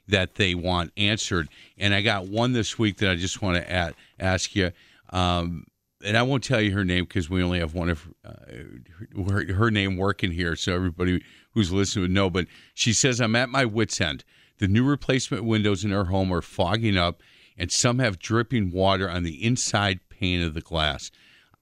that 0.07 0.35
they 0.35 0.55
want 0.55 0.93
answered? 0.95 1.49
And 1.77 1.93
I 1.93 2.01
got 2.01 2.25
one 2.25 2.53
this 2.53 2.79
week 2.79 2.99
that 2.99 3.11
I 3.11 3.15
just 3.15 3.41
want 3.41 3.57
to 3.57 3.93
ask 4.17 4.55
you. 4.55 4.71
Um, 5.09 5.65
and 6.05 6.17
I 6.17 6.23
won't 6.23 6.43
tell 6.43 6.61
you 6.61 6.71
her 6.71 6.85
name 6.85 7.03
because 7.03 7.29
we 7.29 7.43
only 7.43 7.59
have 7.59 7.73
one 7.73 7.89
of 7.89 8.07
uh, 8.23 8.31
her, 9.27 9.53
her, 9.53 9.69
name 9.69 9.97
working 9.97 10.31
here, 10.31 10.55
so 10.55 10.73
everybody 10.73 11.21
who's 11.51 11.71
listening 11.71 12.03
would 12.03 12.11
know. 12.11 12.29
But 12.29 12.47
she 12.73 12.93
says, 12.93 13.19
"I'm 13.19 13.35
at 13.35 13.49
my 13.49 13.65
wits' 13.65 14.01
end. 14.01 14.23
The 14.57 14.67
new 14.67 14.83
replacement 14.83 15.43
windows 15.43 15.83
in 15.83 15.91
her 15.91 16.05
home 16.05 16.31
are 16.31 16.41
fogging 16.41 16.97
up, 16.97 17.21
and 17.57 17.71
some 17.71 17.99
have 17.99 18.19
dripping 18.19 18.71
water 18.71 19.09
on 19.09 19.23
the 19.23 19.43
inside 19.43 19.99
pane 20.09 20.41
of 20.41 20.53
the 20.53 20.61
glass. 20.61 21.11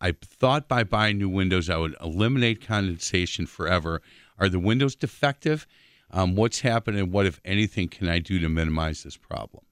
I 0.01 0.13
thought 0.21 0.67
by 0.67 0.83
buying 0.83 1.17
new 1.17 1.29
windows 1.29 1.69
I 1.69 1.77
would 1.77 1.95
eliminate 2.01 2.65
condensation 2.65 3.45
forever. 3.45 4.01
Are 4.37 4.49
the 4.49 4.59
windows 4.59 4.95
defective? 4.95 5.67
Um, 6.11 6.35
what's 6.35 6.61
happening? 6.61 7.11
What, 7.11 7.25
if 7.25 7.39
anything, 7.43 7.87
can 7.89 8.07
I 8.07 8.19
do 8.19 8.39
to 8.39 8.49
minimize 8.49 9.03
this 9.03 9.17
problem?" 9.17 9.63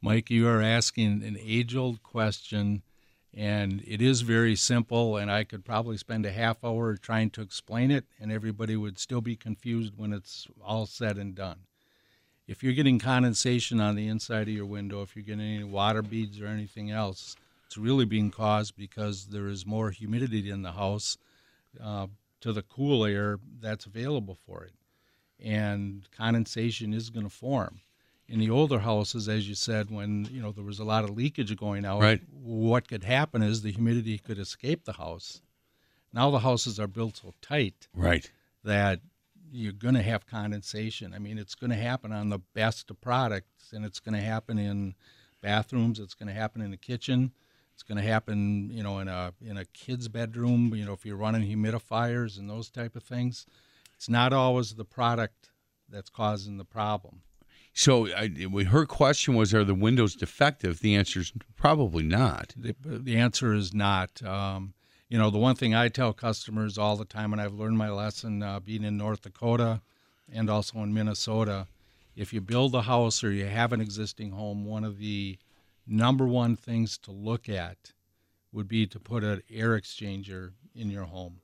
Mike, 0.00 0.30
you 0.30 0.46
are 0.46 0.60
asking 0.60 1.22
an 1.22 1.38
age-old 1.40 2.02
question 2.02 2.82
and 3.36 3.82
it 3.86 4.00
is 4.00 4.20
very 4.20 4.54
simple, 4.54 5.16
and 5.16 5.30
I 5.30 5.42
could 5.42 5.64
probably 5.64 5.96
spend 5.96 6.24
a 6.24 6.30
half 6.32 6.62
hour 6.62 6.96
trying 6.96 7.30
to 7.30 7.42
explain 7.42 7.90
it, 7.90 8.04
and 8.20 8.30
everybody 8.30 8.76
would 8.76 8.98
still 8.98 9.20
be 9.20 9.34
confused 9.34 9.94
when 9.96 10.12
it's 10.12 10.46
all 10.62 10.86
said 10.86 11.18
and 11.18 11.34
done. 11.34 11.60
If 12.46 12.62
you're 12.62 12.74
getting 12.74 12.98
condensation 12.98 13.80
on 13.80 13.96
the 13.96 14.06
inside 14.06 14.48
of 14.48 14.54
your 14.54 14.66
window, 14.66 15.02
if 15.02 15.16
you're 15.16 15.24
getting 15.24 15.40
any 15.40 15.64
water 15.64 16.02
beads 16.02 16.40
or 16.40 16.46
anything 16.46 16.90
else, 16.90 17.34
it's 17.66 17.76
really 17.76 18.04
being 18.04 18.30
caused 18.30 18.76
because 18.76 19.26
there 19.26 19.48
is 19.48 19.66
more 19.66 19.90
humidity 19.90 20.50
in 20.50 20.62
the 20.62 20.72
house 20.72 21.16
uh, 21.82 22.06
to 22.40 22.52
the 22.52 22.62
cool 22.62 23.04
air 23.04 23.38
that's 23.60 23.86
available 23.86 24.36
for 24.46 24.62
it. 24.64 24.74
And 25.42 26.06
condensation 26.16 26.94
is 26.94 27.10
going 27.10 27.24
to 27.24 27.30
form 27.30 27.80
in 28.28 28.38
the 28.38 28.50
older 28.50 28.78
houses, 28.78 29.28
as 29.28 29.48
you 29.48 29.54
said, 29.54 29.90
when 29.90 30.26
you 30.30 30.40
know 30.40 30.52
there 30.52 30.64
was 30.64 30.78
a 30.78 30.84
lot 30.84 31.04
of 31.04 31.10
leakage 31.10 31.54
going 31.56 31.84
out, 31.84 32.00
right. 32.00 32.20
what 32.32 32.88
could 32.88 33.04
happen 33.04 33.42
is 33.42 33.62
the 33.62 33.72
humidity 33.72 34.18
could 34.18 34.38
escape 34.38 34.84
the 34.84 34.94
house. 34.94 35.42
Now 36.12 36.30
the 36.30 36.38
houses 36.38 36.78
are 36.80 36.86
built 36.86 37.18
so 37.18 37.34
tight, 37.42 37.88
right, 37.94 38.30
that 38.62 39.00
you're 39.52 39.72
going 39.72 39.94
to 39.94 40.02
have 40.02 40.26
condensation. 40.26 41.12
I 41.14 41.18
mean, 41.18 41.38
it's 41.38 41.54
going 41.54 41.70
to 41.70 41.76
happen 41.76 42.12
on 42.12 42.28
the 42.28 42.38
best 42.54 42.90
of 42.90 43.00
products, 43.00 43.72
and 43.72 43.84
it's 43.84 44.00
going 44.00 44.14
to 44.14 44.20
happen 44.20 44.58
in 44.58 44.94
bathrooms. 45.42 46.00
It's 46.00 46.14
going 46.14 46.28
to 46.28 46.34
happen 46.34 46.62
in 46.62 46.70
the 46.70 46.76
kitchen. 46.76 47.32
It's 47.74 47.82
going 47.82 47.98
to 47.98 48.08
happen, 48.08 48.70
you 48.70 48.82
know, 48.82 49.00
in 49.00 49.08
a 49.08 49.34
in 49.44 49.58
a 49.58 49.64
kid's 49.66 50.08
bedroom. 50.08 50.74
You 50.74 50.86
know, 50.86 50.92
if 50.92 51.04
you're 51.04 51.16
running 51.16 51.42
humidifiers 51.42 52.38
and 52.38 52.48
those 52.48 52.70
type 52.70 52.96
of 52.96 53.02
things, 53.02 53.46
it's 53.94 54.08
not 54.08 54.32
always 54.32 54.74
the 54.74 54.84
product 54.84 55.50
that's 55.88 56.10
causing 56.10 56.56
the 56.56 56.64
problem. 56.64 57.20
So 57.76 58.06
I, 58.14 58.28
her 58.68 58.86
question 58.86 59.34
was, 59.34 59.52
are 59.52 59.64
the 59.64 59.74
windows 59.74 60.14
defective? 60.14 60.78
The 60.78 60.94
answer 60.94 61.20
is 61.20 61.32
probably 61.56 62.04
not. 62.04 62.54
The, 62.56 62.76
the 62.80 63.16
answer 63.16 63.52
is 63.52 63.74
not. 63.74 64.22
Um, 64.22 64.74
you 65.08 65.18
know, 65.18 65.28
the 65.28 65.38
one 65.38 65.56
thing 65.56 65.74
I 65.74 65.88
tell 65.88 66.12
customers 66.12 66.78
all 66.78 66.96
the 66.96 67.04
time, 67.04 67.32
and 67.32 67.42
I've 67.42 67.52
learned 67.52 67.76
my 67.76 67.90
lesson 67.90 68.44
uh, 68.44 68.60
being 68.60 68.84
in 68.84 68.96
North 68.96 69.22
Dakota 69.22 69.82
and 70.32 70.48
also 70.48 70.78
in 70.78 70.94
Minnesota, 70.94 71.66
if 72.14 72.32
you 72.32 72.40
build 72.40 72.76
a 72.76 72.82
house 72.82 73.24
or 73.24 73.32
you 73.32 73.46
have 73.46 73.72
an 73.72 73.80
existing 73.80 74.30
home, 74.30 74.64
one 74.64 74.84
of 74.84 74.98
the 74.98 75.36
number 75.84 76.28
one 76.28 76.54
things 76.54 76.96
to 76.98 77.10
look 77.10 77.48
at 77.48 77.92
would 78.52 78.68
be 78.68 78.86
to 78.86 79.00
put 79.00 79.24
an 79.24 79.42
air 79.50 79.70
exchanger 79.70 80.52
in 80.76 80.90
your 80.90 81.04
home, 81.04 81.40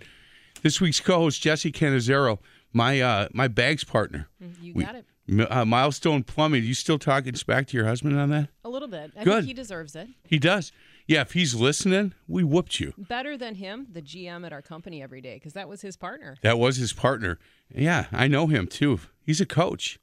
This 0.61 0.81
week's 0.81 0.99
co-host 0.99 1.41
Jesse 1.41 1.71
Canizero, 1.71 2.39
my 2.73 2.99
uh, 3.01 3.27
my 3.33 3.47
bags 3.47 3.83
partner. 3.83 4.27
You 4.61 4.73
We- 4.73 4.83
got 4.83 4.95
it. 4.95 5.05
Uh, 5.29 5.63
Milestone 5.63 6.23
Plumbing. 6.23 6.63
You 6.63 6.73
still 6.73 6.99
talking 6.99 7.33
back 7.47 7.67
to 7.67 7.77
your 7.77 7.85
husband 7.85 8.19
on 8.19 8.29
that? 8.29 8.49
A 8.65 8.69
little 8.69 8.89
bit. 8.89 9.11
I 9.17 9.23
Good. 9.23 9.33
think 9.35 9.47
he 9.47 9.53
deserves 9.53 9.95
it. 9.95 10.09
He 10.25 10.37
does. 10.37 10.71
Yeah, 11.07 11.21
if 11.21 11.33
he's 11.33 11.55
listening, 11.55 12.13
we 12.27 12.43
whooped 12.43 12.79
you. 12.79 12.93
Better 12.97 13.37
than 13.37 13.55
him, 13.55 13.87
the 13.91 14.01
GM 14.01 14.45
at 14.45 14.53
our 14.53 14.61
company 14.61 15.01
every 15.01 15.21
day, 15.21 15.35
because 15.35 15.53
that 15.53 15.67
was 15.67 15.81
his 15.81 15.97
partner. 15.97 16.37
That 16.43 16.57
was 16.57 16.77
his 16.77 16.93
partner. 16.93 17.39
Yeah, 17.73 18.05
I 18.11 18.27
know 18.27 18.47
him 18.47 18.67
too. 18.67 18.99
He's 19.21 19.41
a 19.41 19.45
coach. 19.45 19.99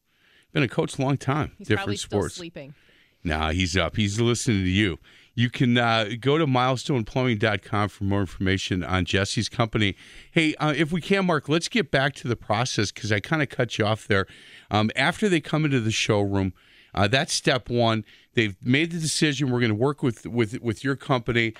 Been 0.52 0.62
a 0.62 0.68
coach 0.68 0.98
a 0.98 1.02
long 1.02 1.16
time. 1.16 1.52
He's 1.58 1.68
different 1.68 1.86
probably 1.86 1.96
sports. 1.96 2.34
still 2.34 2.42
sleeping. 2.42 2.74
Nah, 3.22 3.50
he's 3.50 3.76
up. 3.76 3.96
He's 3.96 4.20
listening 4.20 4.64
to 4.64 4.70
you. 4.70 4.98
You 5.34 5.48
can 5.48 5.78
uh, 5.78 6.10
go 6.20 6.38
to 6.38 6.46
milestoneplumbing.com 6.46 7.88
for 7.88 8.04
more 8.04 8.20
information 8.20 8.82
on 8.82 9.04
Jesse's 9.04 9.48
company. 9.48 9.96
Hey, 10.32 10.54
uh, 10.56 10.74
if 10.76 10.90
we 10.92 11.00
can, 11.00 11.26
Mark, 11.26 11.48
let's 11.48 11.68
get 11.68 11.90
back 11.90 12.14
to 12.16 12.28
the 12.28 12.36
process 12.36 12.90
because 12.90 13.12
I 13.12 13.20
kind 13.20 13.40
of 13.42 13.48
cut 13.48 13.78
you 13.78 13.86
off 13.86 14.06
there. 14.08 14.26
Um, 14.70 14.90
after 14.94 15.28
they 15.28 15.40
come 15.40 15.64
into 15.64 15.80
the 15.80 15.90
showroom, 15.90 16.52
uh, 16.94 17.08
that's 17.08 17.32
step 17.32 17.68
one. 17.68 18.04
They've 18.34 18.56
made 18.64 18.92
the 18.92 18.98
decision. 18.98 19.50
We're 19.50 19.60
going 19.60 19.70
to 19.70 19.74
work 19.74 20.02
with 20.02 20.26
with 20.26 20.60
with 20.60 20.84
your 20.84 20.96
company, 20.96 21.54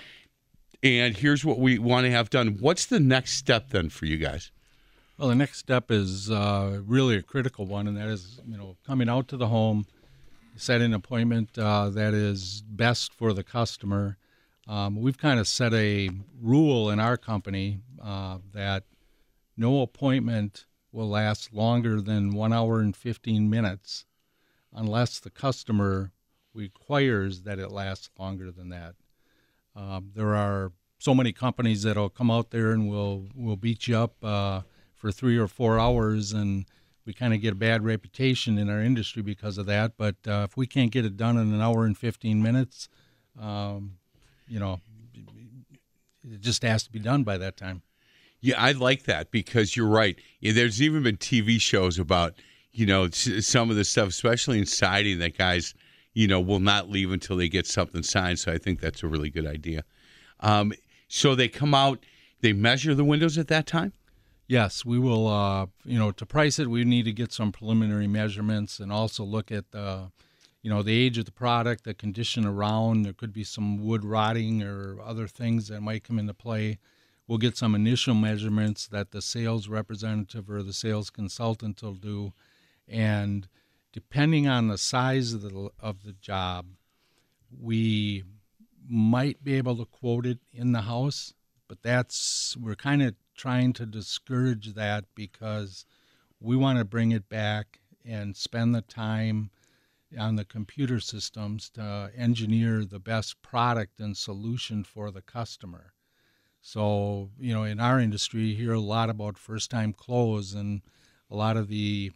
and 0.83 1.16
here's 1.16 1.44
what 1.44 1.59
we 1.59 1.79
want 1.79 2.05
to 2.07 2.11
have 2.11 2.31
done. 2.31 2.59
What's 2.61 2.87
the 2.87 3.01
next 3.01 3.35
step 3.35 3.70
then 3.70 3.90
for 3.90 4.07
you 4.07 4.16
guys? 4.16 4.51
Well, 5.18 5.29
the 5.29 5.35
next 5.35 5.59
step 5.59 5.90
is 5.90 6.31
uh, 6.31 6.81
really 6.87 7.16
a 7.16 7.23
critical 7.23 7.66
one, 7.66 7.87
and 7.87 7.94
that 7.99 8.09
is, 8.09 8.40
you 8.49 8.57
know, 8.57 8.77
coming 8.87 9.07
out 9.07 9.29
to 9.29 9.37
the 9.37 9.49
home, 9.49 9.85
set 10.57 10.81
an 10.81 10.94
appointment 10.94 11.59
uh, 11.59 11.90
that 11.90 12.14
is 12.14 12.62
best 12.66 13.12
for 13.12 13.35
the 13.35 13.44
customer. 13.44 14.16
Um, 14.66 14.96
we've 14.96 15.18
kind 15.18 15.38
of 15.38 15.46
set 15.46 15.75
a 15.75 16.09
rule 16.40 16.88
in 16.88 17.01
our 17.01 17.18
company 17.18 17.81
uh, 18.03 18.38
that 18.55 18.85
no 19.59 19.83
appointment 19.83 20.64
will 20.92 21.09
last 21.09 21.53
longer 21.53 22.00
than 22.00 22.35
one 22.35 22.53
hour 22.53 22.81
and 22.81 22.96
15 22.96 23.48
minutes 23.48 24.05
unless 24.72 25.18
the 25.18 25.31
customer 25.31 26.12
requires 26.55 27.42
that 27.42 27.59
it 27.59 27.70
lasts 27.70 28.11
longer 28.18 28.50
than 28.50 28.68
that. 28.70 28.94
Um, 29.76 30.11
there 30.14 30.35
are 30.35 30.72
so 30.98 31.14
many 31.14 31.33
companies 31.33 31.83
that'll 31.83 32.11
come 32.11 32.31
out 32.31 32.50
there 32.50 32.72
and 32.72 32.88
will 32.88 33.29
will 33.35 33.57
beat 33.57 33.88
you 33.88 33.96
up 33.96 34.22
uh, 34.22 34.62
for 34.94 35.11
three 35.11 35.38
or 35.38 35.48
four 35.48 35.79
hours, 35.79 36.33
and 36.33 36.66
we 37.07 37.12
kind 37.12 37.33
of 37.33 37.40
get 37.40 37.53
a 37.53 37.57
bad 37.57 37.85
reputation 37.85 38.59
in 38.59 38.68
our 38.68 38.83
industry 38.83 39.22
because 39.22 39.59
of 39.59 39.66
that. 39.66 39.96
But 39.96 40.16
uh, 40.26 40.46
if 40.48 40.57
we 40.57 40.66
can't 40.66 40.90
get 40.90 41.05
it 41.05 41.16
done 41.16 41.37
in 41.38 41.55
an 41.55 41.61
hour 41.61 41.85
and 41.85 41.96
fifteen 41.96 42.42
minutes, 42.42 42.88
um, 43.40 43.96
you 44.48 44.59
know, 44.59 44.81
it 46.22 46.40
just 46.40 46.62
has 46.62 46.83
to 46.85 46.90
be 46.90 46.98
done 46.98 47.22
by 47.22 47.38
that 47.38 47.57
time. 47.57 47.83
Yeah, 48.40 48.61
I 48.61 48.72
like 48.72 49.05
that 49.05 49.31
because 49.31 49.76
you're 49.76 49.88
right. 49.88 50.18
There's 50.40 50.81
even 50.81 51.03
been 51.03 51.16
TV 51.18 51.61
shows 51.61 51.98
about 51.98 52.35
you 52.72 52.87
know 52.87 53.11
some 53.11 53.70
of 53.70 53.76
the 53.76 53.85
stuff, 53.85 54.09
especially 54.09 54.59
in 54.59 54.66
siding, 54.66 55.18
that 55.18 55.37
guys 55.37 55.74
you 56.14 56.26
know 56.26 56.40
will 56.40 56.61
not 56.61 56.88
leave 56.88 57.12
until 57.12 57.37
they 57.37 57.48
get 57.48 57.66
something 57.66 58.03
signed. 58.03 58.38
So 58.38 58.53
I 58.53 58.59
think 58.59 58.81
that's 58.81 59.03
a 59.03 59.09
really 59.09 59.31
good 59.31 59.46
idea. 59.46 59.85
Um, 60.40 60.72
so 61.09 61.35
they 61.35 61.48
come 61.48 61.74
out, 61.74 62.05
they 62.40 62.53
measure 62.53 62.94
the 62.94 63.05
windows 63.05 63.37
at 63.37 63.48
that 63.48 63.66
time. 63.66 63.92
Yes, 64.46 64.85
we 64.85 64.98
will. 64.98 65.29
Uh, 65.29 65.66
you 65.85 65.98
know, 65.98 66.11
to 66.11 66.26
price 66.26 66.59
it, 66.59 66.68
we 66.68 66.85
need 66.85 67.05
to 67.05 67.12
get 67.12 67.33
some 67.33 67.53
preliminary 67.53 68.09
measurements 68.09 68.81
and 68.81 68.90
also 68.90 69.22
look 69.22 69.53
at 69.53 69.70
the, 69.70 70.11
you 70.62 70.68
know, 70.68 70.83
the 70.83 70.92
age 70.92 71.18
of 71.18 71.24
the 71.24 71.31
product, 71.31 71.85
the 71.85 71.94
condition 71.94 72.44
around. 72.44 73.05
There 73.05 73.12
could 73.12 73.33
be 73.33 73.44
some 73.44 73.85
wood 73.85 74.05
rotting 74.05 74.62
or 74.62 75.00
other 75.05 75.29
things 75.29 75.68
that 75.68 75.83
might 75.83 76.03
come 76.03 76.18
into 76.18 76.35
play. 76.35 76.79
We'll 77.31 77.38
get 77.38 77.57
some 77.57 77.77
initial 77.77 78.16
measurements 78.16 78.88
that 78.88 79.12
the 79.12 79.23
sales 79.23 79.69
representative 79.69 80.51
or 80.51 80.64
the 80.64 80.73
sales 80.73 81.11
consultant 81.11 81.81
will 81.81 81.95
do, 81.95 82.33
and 82.88 83.47
depending 83.93 84.49
on 84.49 84.66
the 84.66 84.77
size 84.77 85.33
of 85.33 85.43
the 85.43 85.71
of 85.79 86.03
the 86.03 86.14
job, 86.14 86.66
we 87.57 88.25
might 88.85 89.45
be 89.45 89.55
able 89.55 89.77
to 89.77 89.85
quote 89.85 90.27
it 90.27 90.40
in 90.53 90.73
the 90.73 90.81
house, 90.81 91.33
but 91.69 91.83
that's 91.83 92.57
we're 92.57 92.75
kind 92.75 93.01
of 93.01 93.14
trying 93.37 93.75
to 93.75 93.87
discourage 93.87 94.75
that 94.75 95.05
because 95.14 95.87
we 96.40 96.57
want 96.57 96.81
to 96.81 96.85
bring 96.85 97.12
it 97.12 97.29
back 97.29 97.79
and 98.05 98.37
spend 98.37 98.75
the 98.75 98.83
time 98.83 99.53
on 100.19 100.35
the 100.35 100.45
computer 100.45 100.99
systems 100.99 101.71
to 101.71 102.11
engineer 102.16 102.85
the 102.85 102.99
best 102.99 103.40
product 103.40 104.01
and 104.01 104.16
solution 104.16 104.83
for 104.83 105.12
the 105.12 105.23
customer. 105.23 105.93
So, 106.61 107.31
you 107.38 107.55
know, 107.55 107.64
in 107.64 107.81
our 107.81 107.99
industry, 107.99 108.42
you 108.42 108.57
hear 108.57 108.75
a 108.75 108.81
lot 108.81 109.11
about 109.11 109.38
first 109.38 109.70
time 109.70 109.92
close 109.92 110.55
and 110.55 110.83
a 111.31 111.37
lot 111.37 111.57
of 111.57 111.68
the 111.68 112.12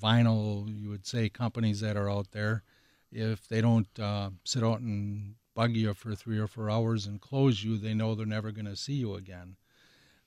vinyl, 0.00 0.68
you 0.68 0.88
would 0.88 1.06
say, 1.06 1.28
companies 1.28 1.80
that 1.80 1.96
are 1.96 2.10
out 2.10 2.30
there, 2.32 2.62
if 3.10 3.48
they 3.48 3.60
don't 3.60 3.88
uh, 3.98 4.30
sit 4.44 4.62
out 4.62 4.80
and 4.80 5.34
bug 5.54 5.74
you 5.74 5.92
for 5.94 6.14
three 6.14 6.38
or 6.38 6.46
four 6.46 6.70
hours 6.70 7.06
and 7.06 7.20
close 7.20 7.64
you, 7.64 7.76
they 7.76 7.94
know 7.94 8.14
they're 8.14 8.26
never 8.26 8.52
going 8.52 8.66
to 8.66 8.76
see 8.76 8.94
you 8.94 9.14
again. 9.14 9.56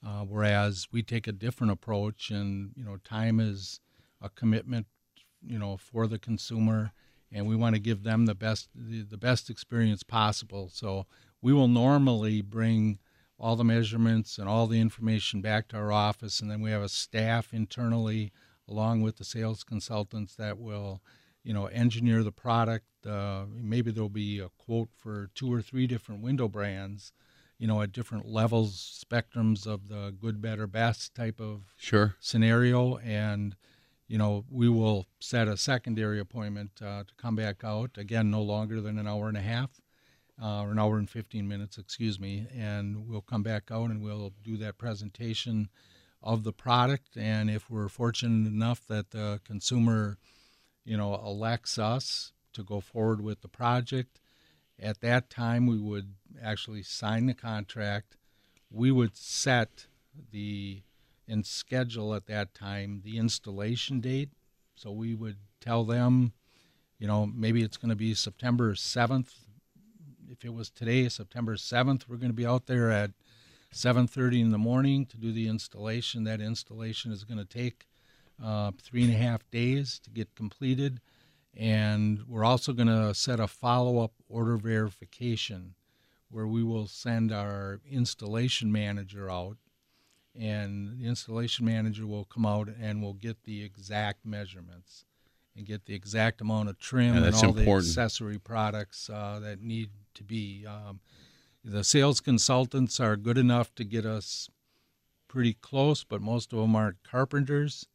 Uh, 0.06 0.24
whereas 0.24 0.88
we 0.92 1.02
take 1.02 1.28
a 1.28 1.32
different 1.32 1.72
approach, 1.72 2.30
and 2.30 2.72
you 2.76 2.84
know, 2.84 2.98
time 2.98 3.40
is 3.40 3.80
a 4.22 4.30
commitment, 4.30 4.86
you 5.42 5.58
know, 5.58 5.78
for 5.78 6.08
the 6.08 6.20
consumer, 6.20 6.92
and 7.32 7.48
we 7.48 7.56
want 7.56 7.74
to 7.74 7.80
give 7.80 8.04
them 8.04 8.26
the 8.26 8.36
best 8.36 8.68
the, 8.76 9.02
the 9.04 9.18
best 9.18 9.50
experience 9.50 10.04
possible. 10.04 10.70
So 10.74 11.06
we 11.42 11.54
will 11.54 11.70
normally 11.70 12.42
bring 12.42 13.00
all 13.40 13.56
the 13.56 13.64
measurements 13.64 14.38
and 14.38 14.48
all 14.48 14.68
the 14.68 14.80
information 14.80 15.42
back 15.42 15.68
to 15.70 15.78
our 15.78 15.92
office, 15.92 16.40
and 16.40 16.50
then 16.50 16.62
we 16.62 16.72
have 16.72 16.82
a 16.82 16.90
staff 16.90 17.54
internally, 17.54 18.32
along 18.68 19.02
with 19.02 19.18
the 19.18 19.26
sales 19.26 19.64
consultants, 19.64 20.36
that 20.36 20.58
will, 20.58 21.02
you 21.44 21.54
know, 21.54 21.66
engineer 21.68 22.24
the 22.24 22.32
product. 22.32 22.86
Uh, 23.06 23.46
maybe 23.50 23.92
there'll 23.92 24.10
be 24.10 24.40
a 24.40 24.50
quote 24.58 24.90
for 24.96 25.30
two 25.36 25.52
or 25.52 25.62
three 25.62 25.88
different 25.88 26.22
window 26.22 26.48
brands 26.48 27.12
you 27.64 27.68
know, 27.68 27.82
at 27.82 27.94
different 27.94 28.28
levels, 28.28 29.06
spectrums 29.06 29.66
of 29.66 29.88
the 29.88 30.14
good, 30.20 30.42
better, 30.42 30.68
best 30.68 31.16
type 31.16 31.40
of 31.40 31.74
Sure. 31.78 32.16
scenario. 32.20 32.98
And, 32.98 33.56
you 34.08 34.18
know, 34.18 34.44
we 34.50 34.68
will 34.68 35.08
set 35.22 35.48
a 35.48 35.56
secondary 35.56 36.20
appointment 36.20 36.72
uh, 36.82 37.04
to 37.04 37.14
come 37.16 37.38
back 37.38 37.64
out, 37.64 37.92
again, 37.98 38.30
no 38.30 38.42
longer 38.42 38.82
than 38.82 39.00
an 39.00 39.08
hour 39.08 39.30
and 39.30 39.38
a 39.38 39.42
half. 39.42 39.80
Uh, 40.44 40.64
or 40.64 40.72
an 40.72 40.80
hour 40.80 40.98
and 40.98 41.10
15 41.10 41.48
minutes, 41.48 41.78
excuse 41.78 42.20
me, 42.20 42.46
and 42.54 43.08
we'll 43.08 43.22
come 43.22 43.44
back 43.44 43.72
out 43.72 43.90
and 43.90 44.04
we'll 44.04 44.34
do 44.44 44.58
that 44.58 44.78
presentation 44.78 45.70
of 46.22 46.44
the 46.44 46.52
product. 46.52 47.16
And 47.16 47.50
if 47.50 47.70
we're 47.70 47.88
fortunate 47.88 48.50
enough 48.50 48.86
that 48.88 49.12
the 49.12 49.40
consumer, 49.46 50.18
you 50.84 50.98
know, 50.98 51.16
elects 51.16 51.78
us 51.78 52.34
to 52.52 52.62
go 52.62 52.82
forward 52.82 53.22
with 53.22 53.40
the 53.40 53.48
project, 53.48 54.20
at 54.78 55.00
that 55.00 55.30
time, 55.30 55.66
we 55.66 55.78
would 55.78 56.14
actually 56.42 56.84
sign 56.84 57.28
the 57.28 57.34
contract. 57.34 58.18
We 58.70 58.92
would 58.92 59.16
set 59.16 59.88
the 60.32 60.82
and 61.28 61.46
schedule 61.46 62.14
at 62.14 62.28
that 62.28 62.54
time 62.54 63.02
the 63.06 63.18
installation 63.18 64.02
date. 64.02 64.30
So 64.76 64.92
we 64.92 65.16
would 65.16 65.38
tell 65.62 65.86
them, 65.86 66.34
you 67.00 67.08
know, 67.08 67.26
maybe 67.26 67.64
it's 67.64 67.78
going 67.78 67.90
to 67.90 67.96
be 67.96 68.14
September 68.14 68.74
7th. 68.74 69.32
If 70.34 70.44
it 70.44 70.54
was 70.54 70.72
today, 70.72 71.08
September 71.10 71.56
7th, 71.56 72.08
we're 72.08 72.18
going 72.18 72.32
to 72.32 72.36
be 72.36 72.46
out 72.46 72.66
there 72.66 72.90
at 72.90 73.12
7:30 73.72 74.42
in 74.42 74.50
the 74.50 74.58
morning 74.58 75.06
to 75.06 75.18
do 75.18 75.32
the 75.32 75.48
installation. 75.48 76.24
That 76.24 76.42
installation 76.42 77.12
is 77.12 77.24
going 77.24 77.38
to 77.38 77.46
take 77.46 77.86
uh, 78.44 78.72
three 78.82 79.04
and 79.04 79.14
a 79.14 79.16
half 79.18 79.48
days 79.52 80.00
to 80.00 80.10
get 80.10 80.34
completed. 80.34 81.02
And 81.56 82.24
we're 82.28 82.44
also 82.44 82.74
going 82.74 82.88
to 82.88 83.14
set 83.14 83.40
a 83.40 83.48
follow 83.48 84.00
up 84.00 84.14
order 84.28 84.58
verification 84.58 85.76
where 86.32 86.48
we 86.48 86.64
will 86.64 86.88
send 86.88 87.32
our 87.32 87.80
installation 87.88 88.72
manager 88.72 89.30
out. 89.30 89.58
And 90.36 91.00
the 91.00 91.06
installation 91.06 91.64
manager 91.64 92.08
will 92.08 92.26
come 92.26 92.48
out 92.48 92.70
and 92.82 93.04
will 93.04 93.14
get 93.14 93.44
the 93.44 93.64
exact 93.64 94.26
measurements 94.26 95.06
and 95.56 95.66
get 95.66 95.86
the 95.86 95.94
exact 95.94 96.42
amount 96.42 96.70
of 96.70 96.80
trim 96.80 97.16
Yeah, 97.16 97.24
and 97.26 97.36
all 97.36 97.44
important. 97.46 97.66
the 97.66 97.72
accessory 97.72 98.40
products 98.40 99.10
uh, 99.10 99.40
that 99.42 99.62
need 99.62 99.90
to 100.16 100.24
be. 100.24 100.66
Um, 100.66 101.00
the 101.64 101.84
sales 101.84 102.20
consultants 102.20 103.00
are 103.00 103.16
good 103.16 103.38
enough 103.38 103.74
to 103.76 103.84
get 103.84 104.06
us 104.06 104.50
pretty 105.28 105.54
close, 105.54 106.04
but 106.04 106.22
most 106.22 106.54
of 106.54 106.60
them 106.60 106.76
aren't 106.76 107.04
carpenters 107.04 107.88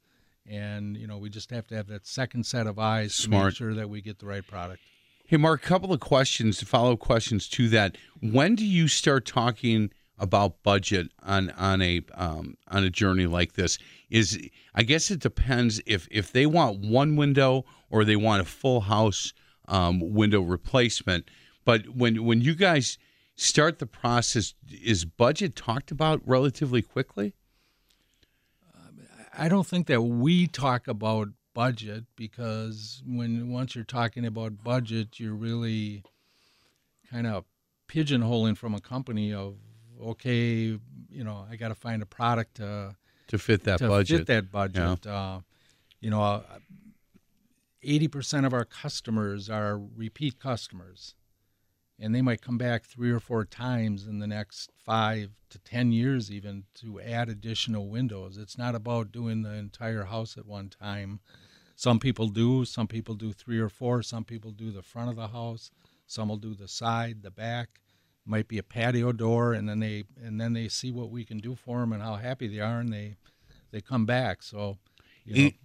and 0.48 0.96
you 0.96 1.06
know 1.06 1.18
we 1.18 1.28
just 1.28 1.50
have 1.50 1.66
to 1.66 1.74
have 1.76 1.86
that 1.88 2.06
second 2.06 2.44
set 2.44 2.66
of 2.66 2.78
eyes 2.78 3.16
to 3.18 3.28
make 3.30 3.54
sure 3.54 3.74
that 3.74 3.88
we 3.90 4.00
get 4.00 4.18
the 4.18 4.26
right 4.26 4.46
product. 4.46 4.80
Hey, 5.26 5.36
Mark, 5.36 5.62
a 5.62 5.66
couple 5.66 5.92
of 5.92 6.00
questions, 6.00 6.62
follow 6.62 6.94
up 6.94 7.00
questions 7.00 7.48
to 7.50 7.68
that. 7.68 7.98
When 8.20 8.54
do 8.54 8.64
you 8.64 8.88
start 8.88 9.26
talking 9.26 9.90
about 10.18 10.62
budget 10.62 11.08
on 11.22 11.50
on 11.50 11.82
a 11.82 12.02
um, 12.14 12.56
on 12.68 12.84
a 12.84 12.90
journey 12.90 13.26
like 13.26 13.54
this? 13.54 13.78
Is 14.10 14.38
I 14.74 14.82
guess 14.82 15.10
it 15.10 15.20
depends 15.20 15.80
if 15.86 16.08
if 16.10 16.32
they 16.32 16.46
want 16.46 16.80
one 16.80 17.16
window 17.16 17.64
or 17.90 18.04
they 18.04 18.16
want 18.16 18.42
a 18.42 18.44
full 18.44 18.82
house 18.82 19.32
um, 19.66 20.00
window 20.12 20.40
replacement. 20.40 21.30
But 21.64 21.88
when 21.88 22.24
when 22.24 22.40
you 22.40 22.54
guys 22.54 22.98
start 23.36 23.78
the 23.78 23.86
process, 23.86 24.54
is 24.68 25.04
budget 25.04 25.54
talked 25.54 25.90
about 25.90 26.20
relatively 26.26 26.82
quickly? 26.82 27.34
I 29.40 29.48
don't 29.48 29.66
think 29.66 29.86
that 29.86 30.02
we 30.02 30.48
talk 30.48 30.88
about 30.88 31.28
budget 31.54 32.06
because 32.16 33.02
when 33.06 33.50
once 33.50 33.76
you're 33.76 33.84
talking 33.84 34.26
about 34.26 34.64
budget, 34.64 35.20
you're 35.20 35.34
really 35.34 36.02
kind 37.08 37.26
of 37.26 37.44
pigeonholing 37.88 38.56
from 38.56 38.74
a 38.74 38.80
company 38.80 39.32
of 39.32 39.54
okay, 40.00 40.78
you 41.10 41.24
know, 41.24 41.46
I 41.50 41.56
got 41.56 41.68
to 41.68 41.74
find 41.74 42.02
a 42.02 42.06
product 42.06 42.56
to 42.56 42.96
to 43.28 43.38
fit 43.38 43.64
that 43.64 43.78
to 43.78 43.88
budget. 43.88 44.18
fit 44.18 44.26
that 44.28 44.52
budget. 44.52 45.06
Uh, 45.06 45.40
you 46.00 46.10
know, 46.10 46.42
eighty 47.82 48.08
percent 48.08 48.46
of 48.46 48.52
our 48.52 48.64
customers 48.64 49.50
are 49.50 49.78
repeat 49.78 50.38
customers, 50.40 51.14
and 51.98 52.14
they 52.14 52.22
might 52.22 52.42
come 52.42 52.58
back 52.58 52.84
three 52.84 53.10
or 53.10 53.20
four 53.20 53.44
times 53.44 54.06
in 54.06 54.18
the 54.18 54.26
next 54.26 54.70
five 54.76 55.30
to 55.50 55.58
ten 55.58 55.92
years, 55.92 56.30
even 56.30 56.64
to 56.74 57.00
add 57.00 57.28
additional 57.28 57.88
windows. 57.88 58.36
It's 58.36 58.58
not 58.58 58.74
about 58.74 59.12
doing 59.12 59.42
the 59.42 59.54
entire 59.54 60.04
house 60.04 60.36
at 60.36 60.46
one 60.46 60.68
time. 60.68 61.20
Some 61.76 62.00
people 62.00 62.28
do. 62.28 62.64
Some 62.64 62.88
people 62.88 63.14
do 63.14 63.32
three 63.32 63.60
or 63.60 63.68
four. 63.68 64.02
Some 64.02 64.24
people 64.24 64.50
do 64.50 64.70
the 64.72 64.82
front 64.82 65.10
of 65.10 65.16
the 65.16 65.28
house. 65.28 65.70
Some 66.06 66.28
will 66.28 66.36
do 66.36 66.54
the 66.54 66.68
side, 66.68 67.22
the 67.22 67.30
back. 67.30 67.80
Might 68.28 68.46
be 68.46 68.58
a 68.58 68.62
patio 68.62 69.12
door, 69.12 69.54
and 69.54 69.68
then 69.68 69.80
they 69.80 70.04
and 70.22 70.38
then 70.40 70.52
they 70.52 70.68
see 70.68 70.90
what 70.90 71.10
we 71.10 71.24
can 71.24 71.38
do 71.38 71.54
for 71.54 71.80
them 71.80 71.92
and 71.92 72.02
how 72.02 72.16
happy 72.16 72.46
they 72.46 72.60
are, 72.60 72.78
and 72.80 72.92
they 72.92 73.16
they 73.70 73.80
come 73.80 74.04
back. 74.04 74.42
So, 74.42 74.76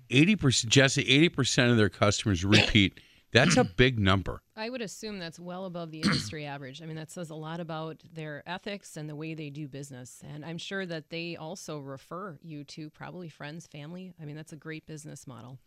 Eighty 0.10 0.36
percent, 0.36 0.71
Jesse. 0.71 1.02
Eighty 1.02 1.30
percent 1.30 1.71
of 1.71 1.78
their 1.78 1.89
customers 1.89 2.43
repeat. 2.45 2.99
That's 3.34 3.58
a 3.58 3.63
big 3.63 3.99
number. 3.99 4.43
I 4.56 4.69
would 4.69 4.82
assume 4.82 5.17
that's 5.17 5.39
well 5.39 5.65
above 5.65 5.89
the 5.89 6.02
industry 6.02 6.45
average. 6.45 6.82
I 6.82 6.86
mean, 6.86 6.95
that 6.97 7.12
says 7.12 7.32
a 7.32 7.36
lot 7.36 7.60
about 7.60 8.02
their 8.13 8.43
ethics 8.45 8.95
and 8.95 9.10
the 9.10 9.15
way 9.15 9.34
they 9.34 9.49
do 9.49 9.67
business. 9.67 10.21
And 10.23 10.45
I'm 10.45 10.60
sure 10.60 10.86
that 10.86 11.10
they 11.10 11.36
also 11.36 11.80
refer 11.80 12.38
you 12.43 12.63
to 12.65 12.91
probably 12.91 13.30
friends, 13.30 13.65
family. 13.65 14.13
I 14.21 14.26
mean, 14.26 14.36
that's 14.36 14.54
a 14.54 14.58
great 14.58 14.86
business 14.86 15.26
model. 15.26 15.58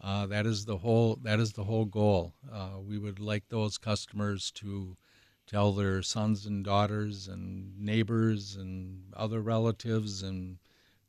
Uh, 0.00 0.26
that 0.26 0.46
is 0.46 0.64
the 0.64 0.76
whole. 0.76 1.18
That 1.22 1.40
is 1.40 1.52
the 1.52 1.64
whole 1.64 1.86
goal. 1.86 2.32
Uh, 2.52 2.78
we 2.80 2.98
would 2.98 3.18
like 3.18 3.48
those 3.48 3.76
customers 3.76 4.50
to 4.52 4.96
tell 5.46 5.72
their 5.72 6.02
sons 6.02 6.46
and 6.46 6.64
daughters 6.64 7.28
and 7.28 7.78
neighbors 7.78 8.56
and 8.56 9.04
other 9.14 9.40
relatives 9.40 10.22
and 10.22 10.58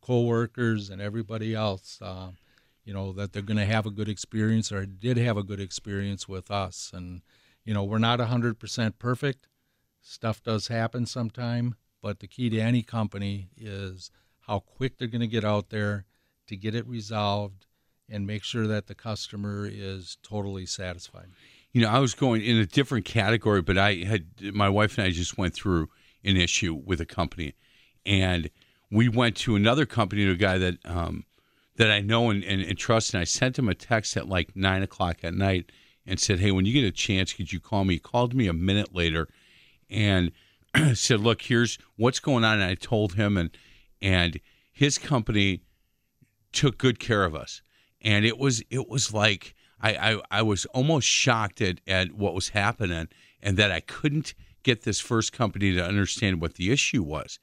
coworkers 0.02 0.90
and 0.90 1.02
everybody 1.02 1.56
else, 1.56 2.00
uh, 2.02 2.32
you 2.86 2.94
know, 2.94 3.12
that 3.12 3.34
they're 3.34 3.42
going 3.42 3.58
to 3.58 3.66
have 3.66 3.86
a 3.86 3.92
good 3.92 4.08
experience 4.08 4.72
or 4.72 4.86
did 4.86 5.18
have 5.18 5.38
a 5.38 5.44
good 5.44 5.60
experience 5.60 6.28
with 6.28 6.50
us. 6.52 6.92
And 6.94 7.22
you 7.68 7.74
know, 7.74 7.84
we're 7.84 7.98
not 7.98 8.22
hundred 8.22 8.60
percent 8.60 8.98
perfect. 8.98 9.48
Stuff 10.02 10.42
does 10.42 10.70
happen 10.70 11.06
sometime, 11.06 11.76
but 12.02 12.20
the 12.20 12.28
key 12.28 12.50
to 12.50 12.60
any 12.60 12.82
company 12.82 13.50
is 13.58 14.10
how 14.48 14.60
quick 14.60 14.98
they're 14.98 15.10
going 15.10 15.20
to 15.20 15.28
get 15.28 15.44
out 15.44 15.70
there 15.70 16.06
to 16.48 16.56
get 16.56 16.74
it 16.74 16.88
resolved 16.88 17.66
and 18.10 18.26
make 18.26 18.46
sure 18.46 18.68
that 18.68 18.88
the 18.88 18.96
customer 18.96 19.68
is 19.70 20.18
totally 20.24 20.66
satisfied. 20.66 21.28
You 21.74 21.82
know, 21.82 21.90
I 21.90 22.00
was 22.00 22.14
going 22.14 22.42
in 22.42 22.58
a 22.58 22.66
different 22.66 23.06
category, 23.06 23.62
but 23.62 23.78
I 23.78 23.96
had 23.96 24.26
my 24.54 24.70
wife 24.70 24.98
and 24.98 25.06
I 25.06 25.12
just 25.12 25.38
went 25.38 25.54
through 25.54 25.90
an 26.24 26.38
issue 26.38 26.74
with 26.74 27.00
a 27.02 27.06
company, 27.06 27.54
and 28.06 28.50
we 28.90 29.10
went 29.10 29.36
to 29.38 29.56
another 29.56 29.86
company 29.86 30.26
to 30.26 30.32
a 30.32 30.36
guy 30.36 30.58
that 30.58 30.78
um, 30.86 31.26
that 31.76 31.92
I 31.92 32.02
know 32.02 32.30
and, 32.30 32.44
and, 32.44 32.62
and 32.62 32.78
trust, 32.78 33.14
and 33.14 33.22
I 33.22 33.24
sent 33.24 33.58
him 33.58 33.70
a 33.70 33.76
text 33.76 34.18
at 34.18 34.28
like 34.28 34.56
nine 34.56 34.84
o'clock 34.84 35.18
at 35.24 35.34
night 35.34 35.72
and 36.06 36.20
said, 36.20 36.40
"Hey, 36.40 36.52
when 36.52 36.66
you 36.66 36.74
get 36.74 36.88
a 36.88 36.92
chance, 36.92 37.34
could 37.34 37.52
you 37.52 37.60
call 37.60 37.86
me?" 37.86 37.96
He 37.96 38.00
called 38.00 38.34
me 38.34 38.48
a 38.48 38.54
minute 38.54 38.96
later, 38.96 39.28
and 39.90 40.32
said, 40.94 41.20
"Look, 41.20 41.44
here's 41.44 41.78
what's 41.96 42.20
going 42.20 42.44
on." 42.44 42.60
And 42.60 42.70
I 42.70 42.76
told 42.76 43.14
him, 43.14 43.38
and 43.38 43.56
and 44.02 44.40
his 44.72 44.98
company 44.98 45.62
took 46.52 46.78
good 46.78 47.00
care 47.00 47.24
of 47.24 47.36
us, 47.36 47.62
and 48.02 48.26
it 48.26 48.38
was 48.38 48.64
it 48.70 48.90
was 48.90 49.14
like 49.14 49.54
I 49.82 50.14
I, 50.14 50.22
I 50.32 50.42
was 50.42 50.66
almost 50.68 51.08
shocked 51.08 51.62
at 51.62 51.82
at 51.88 52.14
what 52.14 52.34
was 52.34 52.50
happening, 52.50 53.08
and 53.42 53.58
that 53.58 53.72
I 53.72 53.80
couldn't 53.80 54.34
get 54.64 54.84
this 54.84 55.00
first 55.00 55.34
company 55.34 55.74
to 55.74 55.84
understand 55.84 56.42
what 56.42 56.56
the 56.56 56.72
issue 56.72 57.04
was. 57.04 57.40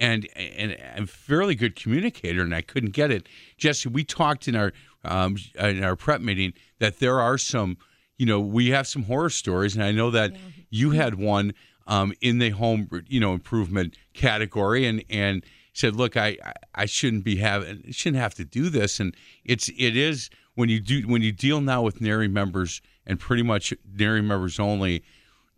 And, 0.00 0.28
and 0.34 0.76
I'm 0.96 1.04
a 1.04 1.06
fairly 1.06 1.54
good 1.54 1.76
communicator, 1.76 2.42
and 2.42 2.52
I 2.52 2.62
couldn't 2.62 2.90
get 2.90 3.12
it. 3.12 3.28
Jesse, 3.56 3.88
we 3.88 4.02
talked 4.02 4.48
in 4.48 4.56
our 4.56 4.72
um, 5.04 5.36
in 5.56 5.84
our 5.84 5.94
prep 5.94 6.20
meeting 6.20 6.52
that 6.80 6.98
there 6.98 7.20
are 7.20 7.38
some 7.38 7.76
you 8.18 8.26
know, 8.26 8.40
we 8.40 8.70
have 8.70 8.86
some 8.86 9.04
horror 9.04 9.30
stories, 9.30 9.74
and 9.74 9.84
I 9.84 9.92
know 9.92 10.10
that 10.10 10.32
you 10.70 10.90
had 10.90 11.16
one 11.16 11.54
um, 11.86 12.12
in 12.20 12.38
the 12.38 12.50
home, 12.50 12.88
you 13.08 13.20
know, 13.20 13.32
improvement 13.32 13.96
category, 14.12 14.86
and 14.86 15.04
and 15.10 15.44
said, 15.72 15.96
look, 15.96 16.16
I 16.16 16.38
I 16.74 16.86
shouldn't 16.86 17.24
be 17.24 17.36
having, 17.36 17.90
shouldn't 17.90 18.22
have 18.22 18.34
to 18.34 18.44
do 18.44 18.68
this, 18.68 19.00
and 19.00 19.16
it's 19.44 19.68
it 19.70 19.96
is 19.96 20.30
when 20.54 20.68
you 20.68 20.80
do 20.80 21.02
when 21.02 21.22
you 21.22 21.32
deal 21.32 21.60
now 21.60 21.82
with 21.82 22.00
NARI 22.00 22.28
members 22.28 22.80
and 23.06 23.18
pretty 23.18 23.42
much 23.42 23.72
NARI 23.96 24.22
members 24.22 24.58
only, 24.58 25.04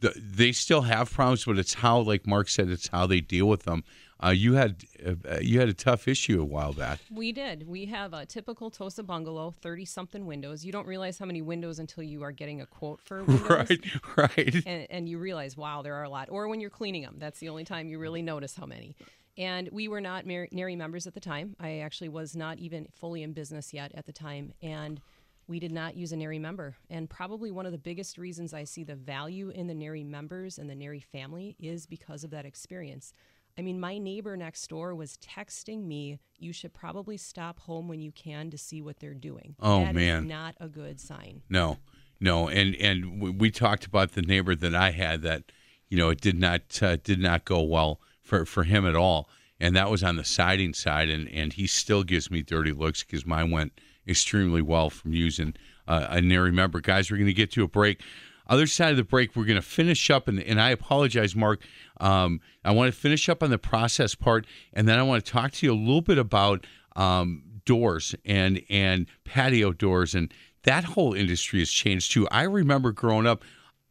the, 0.00 0.12
they 0.16 0.52
still 0.52 0.82
have 0.82 1.10
problems, 1.12 1.44
but 1.44 1.58
it's 1.58 1.74
how, 1.74 1.98
like 2.00 2.26
Mark 2.26 2.48
said, 2.48 2.68
it's 2.68 2.88
how 2.88 3.06
they 3.06 3.20
deal 3.20 3.46
with 3.46 3.62
them. 3.62 3.84
Uh, 4.22 4.30
you 4.30 4.54
had 4.54 4.82
uh, 5.06 5.38
you 5.42 5.60
had 5.60 5.68
a 5.68 5.74
tough 5.74 6.08
issue 6.08 6.40
a 6.40 6.44
while 6.44 6.72
back. 6.72 7.00
We 7.10 7.32
did. 7.32 7.68
We 7.68 7.84
have 7.86 8.14
a 8.14 8.24
typical 8.24 8.70
Tosa 8.70 9.02
bungalow, 9.02 9.50
30 9.60 9.84
something 9.84 10.24
windows. 10.24 10.64
You 10.64 10.72
don't 10.72 10.86
realize 10.86 11.18
how 11.18 11.26
many 11.26 11.42
windows 11.42 11.78
until 11.78 12.02
you 12.02 12.22
are 12.22 12.32
getting 12.32 12.62
a 12.62 12.66
quote 12.66 13.00
for 13.02 13.22
windows. 13.24 13.50
Right, 13.50 13.80
right. 14.16 14.54
And, 14.66 14.86
and 14.88 15.08
you 15.08 15.18
realize, 15.18 15.54
wow, 15.54 15.82
there 15.82 15.94
are 15.96 16.04
a 16.04 16.08
lot. 16.08 16.28
Or 16.30 16.48
when 16.48 16.60
you're 16.60 16.70
cleaning 16.70 17.02
them, 17.02 17.16
that's 17.18 17.40
the 17.40 17.50
only 17.50 17.64
time 17.64 17.88
you 17.88 17.98
really 17.98 18.22
notice 18.22 18.56
how 18.56 18.64
many. 18.64 18.96
And 19.38 19.68
we 19.70 19.88
were 19.88 20.00
not 20.00 20.26
Mar- 20.26 20.48
NARI 20.50 20.76
members 20.76 21.06
at 21.06 21.14
the 21.14 21.20
time. 21.20 21.56
I 21.60 21.78
actually 21.78 22.08
was 22.08 22.34
not 22.34 22.58
even 22.58 22.88
fully 22.94 23.22
in 23.22 23.32
business 23.32 23.72
yet 23.74 23.92
at 23.94 24.06
the 24.06 24.12
time. 24.12 24.52
And 24.62 25.00
we 25.46 25.60
did 25.60 25.72
not 25.72 25.94
use 25.96 26.12
a 26.12 26.16
NARI 26.16 26.38
member. 26.40 26.76
And 26.90 27.08
probably 27.08 27.50
one 27.50 27.66
of 27.66 27.72
the 27.72 27.78
biggest 27.78 28.18
reasons 28.18 28.54
I 28.54 28.64
see 28.64 28.82
the 28.82 28.94
value 28.96 29.50
in 29.50 29.66
the 29.66 29.74
NARI 29.74 30.04
members 30.04 30.58
and 30.58 30.68
the 30.70 30.74
NARI 30.74 31.00
family 31.00 31.54
is 31.60 31.86
because 31.86 32.24
of 32.24 32.30
that 32.30 32.46
experience. 32.46 33.12
I 33.58 33.62
mean, 33.62 33.78
my 33.80 33.96
neighbor 33.98 34.36
next 34.36 34.68
door 34.68 34.94
was 34.94 35.16
texting 35.18 35.86
me, 35.86 36.18
you 36.38 36.52
should 36.52 36.74
probably 36.74 37.16
stop 37.16 37.58
home 37.60 37.88
when 37.88 38.00
you 38.00 38.12
can 38.12 38.50
to 38.50 38.58
see 38.58 38.82
what 38.82 38.98
they're 39.00 39.14
doing. 39.14 39.54
Oh, 39.60 39.80
That 39.80 39.94
man. 39.94 40.26
not 40.28 40.56
a 40.60 40.68
good 40.68 41.00
sign. 41.00 41.40
No, 41.48 41.78
no, 42.20 42.48
and 42.48 42.74
and 42.76 43.18
we- 43.20 43.30
we 43.30 43.50
talked 43.50 43.86
about 43.86 44.12
the 44.12 44.20
neighbor 44.20 44.54
that 44.54 44.74
I 44.74 44.90
had 44.90 45.22
that, 45.22 45.52
you 45.88 45.96
know, 45.96 46.10
it 46.10 46.20
did 46.20 46.38
not 46.38 46.82
uh, 46.82 46.96
did 46.96 47.18
not 47.18 47.44
go 47.46 47.62
well 47.62 47.98
for 48.26 48.44
for 48.44 48.64
him 48.64 48.86
at 48.86 48.96
all, 48.96 49.28
and 49.60 49.74
that 49.76 49.90
was 49.90 50.02
on 50.02 50.16
the 50.16 50.24
siding 50.24 50.74
side, 50.74 51.08
and 51.08 51.28
and 51.30 51.52
he 51.54 51.66
still 51.66 52.02
gives 52.02 52.30
me 52.30 52.42
dirty 52.42 52.72
looks 52.72 53.02
because 53.02 53.24
mine 53.24 53.50
went 53.50 53.72
extremely 54.06 54.62
well 54.62 54.90
from 54.90 55.12
using 55.12 55.54
uh, 55.88 56.08
a 56.10 56.20
NARI 56.20 56.52
member. 56.52 56.80
Guys, 56.80 57.10
we're 57.10 57.16
going 57.16 57.26
to 57.26 57.32
get 57.32 57.50
to 57.52 57.64
a 57.64 57.68
break. 57.68 58.02
Other 58.48 58.66
side 58.68 58.92
of 58.92 58.96
the 58.96 59.04
break, 59.04 59.34
we're 59.34 59.44
going 59.44 59.56
to 59.56 59.62
finish 59.62 60.08
up, 60.08 60.28
and, 60.28 60.40
and 60.40 60.60
I 60.60 60.70
apologize, 60.70 61.34
Mark. 61.34 61.62
Um, 62.00 62.40
I 62.64 62.70
want 62.70 62.92
to 62.92 62.98
finish 62.98 63.28
up 63.28 63.42
on 63.42 63.50
the 63.50 63.58
process 63.58 64.14
part, 64.14 64.46
and 64.72 64.86
then 64.88 64.98
I 65.00 65.02
want 65.02 65.24
to 65.24 65.32
talk 65.32 65.50
to 65.52 65.66
you 65.66 65.72
a 65.72 65.74
little 65.74 66.00
bit 66.00 66.18
about 66.18 66.64
um, 66.94 67.42
doors 67.64 68.14
and 68.24 68.62
and 68.68 69.06
patio 69.24 69.72
doors, 69.72 70.14
and 70.14 70.32
that 70.62 70.84
whole 70.84 71.12
industry 71.12 71.58
has 71.60 71.70
changed 71.70 72.12
too. 72.12 72.28
I 72.28 72.42
remember 72.42 72.92
growing 72.92 73.26
up, 73.26 73.44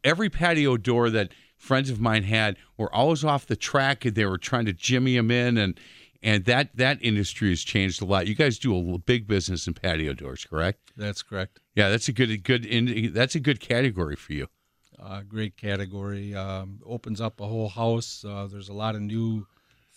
every 0.03 0.29
patio 0.29 0.77
door 0.77 1.09
that 1.09 1.33
friends 1.65 1.89
of 1.89 1.99
mine 1.99 2.23
had 2.23 2.57
were 2.77 2.93
always 2.93 3.23
off 3.23 3.47
the 3.47 3.55
track, 3.55 4.05
and 4.05 4.15
they 4.15 4.25
were 4.25 4.37
trying 4.37 4.65
to 4.65 4.73
jimmy 4.73 5.15
them 5.15 5.31
in, 5.31 5.57
and 5.57 5.79
and 6.21 6.45
that 6.45 6.75
that 6.77 6.99
industry 7.01 7.49
has 7.49 7.61
changed 7.61 8.01
a 8.01 8.05
lot. 8.05 8.27
You 8.27 8.35
guys 8.35 8.59
do 8.59 8.93
a 8.93 8.97
big 8.99 9.27
business 9.27 9.67
in 9.67 9.73
patio 9.73 10.13
doors, 10.13 10.45
correct? 10.45 10.91
That's 10.95 11.23
correct. 11.23 11.59
Yeah, 11.75 11.89
that's 11.89 12.07
a 12.07 12.13
good 12.13 12.43
good 12.43 12.65
in, 12.65 13.11
that's 13.13 13.35
a 13.35 13.39
good 13.39 13.59
category 13.59 14.15
for 14.15 14.33
you. 14.33 14.47
Uh, 14.97 15.21
great 15.21 15.57
category. 15.57 16.33
Um, 16.33 16.79
opens 16.85 17.19
up 17.19 17.41
a 17.41 17.47
whole 17.47 17.69
house. 17.69 18.23
Uh, 18.23 18.47
there's 18.49 18.69
a 18.69 18.73
lot 18.73 18.95
of 18.95 19.01
new 19.01 19.45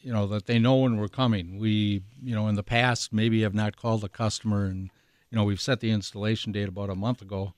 you 0.00 0.12
know 0.12 0.26
that 0.26 0.46
they 0.46 0.58
know 0.58 0.76
when 0.76 0.96
we're 0.96 1.08
coming. 1.08 1.58
We 1.58 2.02
you 2.22 2.34
know 2.34 2.48
in 2.48 2.56
the 2.56 2.62
past 2.62 3.12
maybe 3.12 3.42
have 3.42 3.54
not 3.54 3.76
called 3.76 4.00
the 4.00 4.08
customer 4.08 4.64
and 4.64 4.90
you 5.30 5.36
know 5.36 5.44
we've 5.44 5.60
set 5.60 5.80
the 5.80 5.90
installation 5.90 6.50
date 6.50 6.68
about 6.68 6.90
a 6.90 6.96
month 6.96 7.22
ago, 7.22 7.54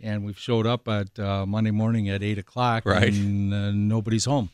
and 0.00 0.24
we've 0.24 0.38
showed 0.38 0.66
up 0.66 0.88
at 0.88 1.18
uh, 1.18 1.44
Monday 1.44 1.72
morning 1.72 2.08
at 2.08 2.22
eight 2.22 2.38
o'clock 2.38 2.86
right. 2.86 3.12
and 3.12 3.52
uh, 3.52 3.70
nobody's 3.72 4.24
home. 4.24 4.48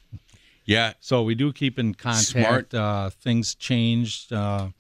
Yeah. 0.65 0.95
So 0.99 1.23
we 1.23 1.37
do 1.37 1.53
keep 1.53 1.79
in 1.79 1.95
contact. 1.95 2.75
Uh, 2.75 3.11
things 3.11 3.55
changed 3.55 4.33
uh, 4.33 4.71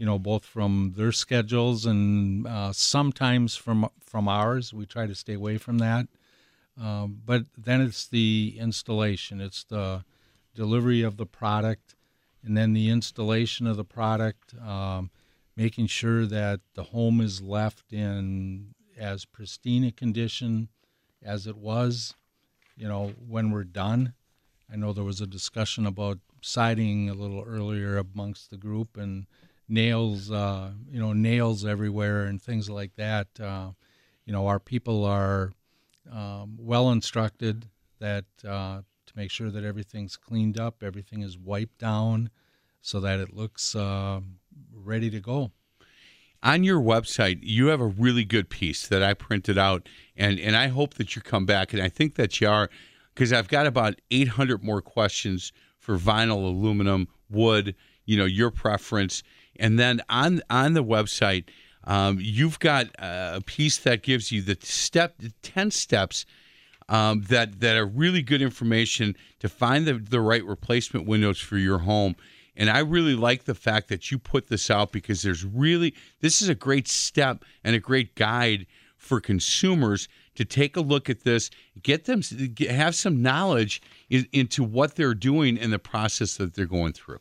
you 0.00 0.06
know, 0.06 0.18
both 0.18 0.46
from 0.46 0.94
their 0.96 1.12
schedules 1.12 1.84
and 1.84 2.46
uh, 2.46 2.72
sometimes 2.72 3.54
from 3.54 3.86
from 4.00 4.28
ours. 4.28 4.72
We 4.72 4.86
try 4.86 5.06
to 5.06 5.14
stay 5.14 5.34
away 5.34 5.58
from 5.58 5.76
that. 5.76 6.08
Um, 6.80 7.20
but 7.26 7.42
then 7.58 7.82
it's 7.82 8.06
the 8.06 8.56
installation, 8.58 9.42
it's 9.42 9.62
the 9.62 10.04
delivery 10.54 11.02
of 11.02 11.18
the 11.18 11.26
product, 11.26 11.96
and 12.42 12.56
then 12.56 12.72
the 12.72 12.88
installation 12.88 13.66
of 13.66 13.76
the 13.76 13.84
product, 13.84 14.54
um, 14.66 15.10
making 15.54 15.88
sure 15.88 16.24
that 16.24 16.60
the 16.72 16.84
home 16.84 17.20
is 17.20 17.42
left 17.42 17.92
in 17.92 18.74
as 18.98 19.26
pristine 19.26 19.84
a 19.84 19.92
condition 19.92 20.68
as 21.22 21.46
it 21.46 21.58
was, 21.58 22.14
you 22.74 22.88
know, 22.88 23.12
when 23.28 23.50
we're 23.50 23.64
done. 23.64 24.14
I 24.72 24.76
know 24.76 24.94
there 24.94 25.04
was 25.04 25.20
a 25.20 25.26
discussion 25.26 25.84
about 25.84 26.20
siding 26.40 27.10
a 27.10 27.14
little 27.14 27.44
earlier 27.46 27.98
amongst 27.98 28.48
the 28.48 28.56
group, 28.56 28.96
and 28.96 29.26
nails, 29.70 30.30
uh, 30.30 30.72
you 30.90 30.98
know, 30.98 31.12
nails 31.12 31.64
everywhere 31.64 32.24
and 32.24 32.42
things 32.42 32.68
like 32.68 32.94
that. 32.96 33.28
Uh, 33.38 33.70
you 34.24 34.32
know, 34.32 34.46
our 34.46 34.58
people 34.58 35.04
are 35.04 35.52
um, 36.12 36.56
well 36.58 36.90
instructed 36.90 37.66
that 38.00 38.24
uh, 38.46 38.80
to 39.06 39.12
make 39.16 39.30
sure 39.30 39.50
that 39.50 39.64
everything's 39.64 40.16
cleaned 40.16 40.58
up, 40.58 40.82
everything 40.82 41.22
is 41.22 41.38
wiped 41.38 41.78
down, 41.78 42.30
so 42.80 43.00
that 43.00 43.20
it 43.20 43.34
looks 43.34 43.74
uh, 43.74 44.20
ready 44.74 45.10
to 45.10 45.20
go. 45.20 45.52
On 46.42 46.64
your 46.64 46.80
website, 46.80 47.40
you 47.42 47.66
have 47.66 47.80
a 47.80 47.86
really 47.86 48.24
good 48.24 48.48
piece 48.48 48.88
that 48.88 49.02
I 49.02 49.12
printed 49.12 49.58
out, 49.58 49.88
and 50.16 50.40
and 50.40 50.56
I 50.56 50.68
hope 50.68 50.94
that 50.94 51.14
you 51.14 51.22
come 51.22 51.44
back, 51.44 51.72
and 51.72 51.82
I 51.82 51.90
think 51.90 52.14
that 52.14 52.40
you 52.40 52.48
are, 52.48 52.70
because 53.14 53.32
I've 53.32 53.48
got 53.48 53.66
about 53.66 54.00
800 54.10 54.64
more 54.64 54.80
questions 54.80 55.52
for 55.78 55.98
vinyl, 55.98 56.44
aluminum, 56.44 57.08
wood. 57.28 57.74
You 58.06 58.16
know, 58.16 58.24
your 58.24 58.50
preference 58.50 59.22
and 59.58 59.78
then 59.78 60.00
on 60.08 60.42
on 60.50 60.74
the 60.74 60.84
website, 60.84 61.44
um, 61.84 62.18
you've 62.20 62.58
got 62.58 62.86
a 62.98 63.42
piece 63.44 63.78
that 63.78 64.02
gives 64.02 64.30
you 64.30 64.42
the 64.42 64.56
step, 64.62 65.18
the 65.18 65.32
ten 65.42 65.70
steps 65.70 66.26
um, 66.88 67.22
that 67.28 67.60
that 67.60 67.76
are 67.76 67.86
really 67.86 68.22
good 68.22 68.42
information 68.42 69.16
to 69.38 69.48
find 69.48 69.86
the 69.86 69.94
the 69.94 70.20
right 70.20 70.44
replacement 70.44 71.06
windows 71.06 71.38
for 71.38 71.56
your 71.56 71.78
home. 71.78 72.16
And 72.56 72.68
I 72.68 72.80
really 72.80 73.14
like 73.14 73.44
the 73.44 73.54
fact 73.54 73.88
that 73.88 74.10
you 74.10 74.18
put 74.18 74.48
this 74.48 74.70
out 74.70 74.92
because 74.92 75.22
there's 75.22 75.44
really 75.44 75.94
this 76.20 76.42
is 76.42 76.48
a 76.48 76.54
great 76.54 76.88
step 76.88 77.44
and 77.64 77.74
a 77.74 77.80
great 77.80 78.14
guide 78.16 78.66
for 78.96 79.18
consumers 79.18 80.08
to 80.34 80.44
take 80.44 80.76
a 80.76 80.80
look 80.80 81.08
at 81.08 81.24
this, 81.24 81.50
get 81.82 82.04
them 82.04 82.22
have 82.68 82.94
some 82.94 83.22
knowledge 83.22 83.80
in, 84.10 84.26
into 84.32 84.62
what 84.62 84.94
they're 84.94 85.14
doing 85.14 85.58
and 85.58 85.72
the 85.72 85.78
process 85.78 86.36
that 86.36 86.54
they're 86.54 86.66
going 86.66 86.92
through. 86.92 87.20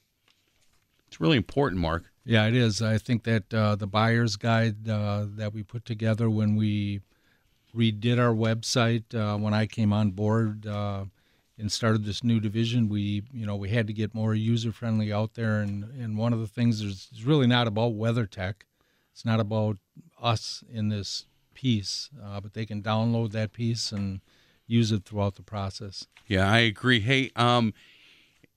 It's 1.07 1.21
really 1.21 1.37
important, 1.37 1.81
Mark. 1.81 2.11
Yeah, 2.25 2.47
it 2.47 2.55
is. 2.55 2.81
I 2.81 2.97
think 2.97 3.23
that 3.23 3.53
uh, 3.53 3.75
the 3.75 3.87
buyer's 3.87 4.35
guide 4.35 4.87
uh, 4.87 5.25
that 5.35 5.53
we 5.53 5.63
put 5.63 5.85
together 5.85 6.29
when 6.29 6.55
we 6.55 7.01
redid 7.75 8.19
our 8.19 8.33
website 8.33 9.13
uh, 9.13 9.37
when 9.37 9.53
I 9.53 9.65
came 9.65 9.93
on 9.93 10.11
board 10.11 10.65
uh, 10.65 11.05
and 11.57 11.71
started 11.71 12.05
this 12.05 12.23
new 12.23 12.39
division, 12.39 12.89
we 12.89 13.23
you 13.33 13.45
know 13.45 13.55
we 13.55 13.69
had 13.69 13.87
to 13.87 13.93
get 13.93 14.13
more 14.13 14.33
user 14.33 14.71
friendly 14.71 15.11
out 15.11 15.33
there, 15.33 15.59
and 15.59 15.83
and 15.99 16.17
one 16.17 16.33
of 16.33 16.39
the 16.39 16.47
things 16.47 16.81
is 16.81 17.09
really 17.23 17.47
not 17.47 17.67
about 17.67 17.93
Weather-Tek. 17.93 18.65
It's 19.11 19.25
not 19.25 19.39
about 19.39 19.77
us 20.21 20.63
in 20.71 20.89
this 20.89 21.25
piece, 21.53 22.09
uh, 22.23 22.39
but 22.39 22.53
they 22.53 22.65
can 22.65 22.81
download 22.81 23.31
that 23.31 23.51
piece 23.51 23.91
and 23.91 24.21
use 24.65 24.91
it 24.91 25.03
throughout 25.03 25.35
the 25.35 25.41
process. 25.41 26.07
Yeah, 26.27 26.49
I 26.49 26.59
agree. 26.59 27.01
Hey, 27.01 27.31
um, 27.35 27.73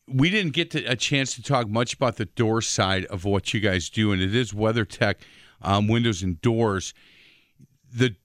we 0.08 0.30
didn't 0.30 0.52
get 0.52 0.70
to, 0.72 0.84
a 0.84 0.96
chance 0.96 1.34
to 1.34 1.42
talk 1.42 1.68
much 1.68 1.94
about 1.94 2.16
the 2.16 2.24
door 2.24 2.60
side 2.60 3.04
of 3.06 3.24
what 3.24 3.54
you 3.54 3.60
guys 3.60 3.88
do, 3.88 4.12
and 4.12 4.20
it 4.20 4.34
is 4.34 4.52
Weather-Tek 4.52 5.20
um, 5.62 5.88
windows 5.88 6.22
and 6.22 6.40
doors. 6.40 6.94
The 7.94 8.16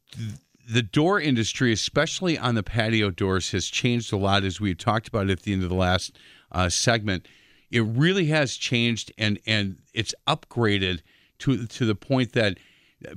the 0.69 0.81
door 0.81 1.19
industry, 1.21 1.71
especially 1.71 2.37
on 2.37 2.55
the 2.55 2.63
patio 2.63 3.09
doors, 3.09 3.51
has 3.51 3.67
changed 3.67 4.11
a 4.11 4.17
lot, 4.17 4.43
as 4.43 4.59
we 4.59 4.75
talked 4.75 5.07
about 5.07 5.29
at 5.29 5.43
the 5.43 5.53
end 5.53 5.63
of 5.63 5.69
the 5.69 5.75
last 5.75 6.17
uh, 6.51 6.67
segment. 6.67 7.25
It 7.71 7.81
really 7.81 8.25
has 8.27 8.55
changed, 8.55 9.11
and 9.17 9.39
and 9.45 9.77
it's 9.93 10.13
upgraded 10.27 11.01
to 11.39 11.67
to 11.67 11.85
the 11.85 11.95
point 11.95 12.33
that 12.33 12.57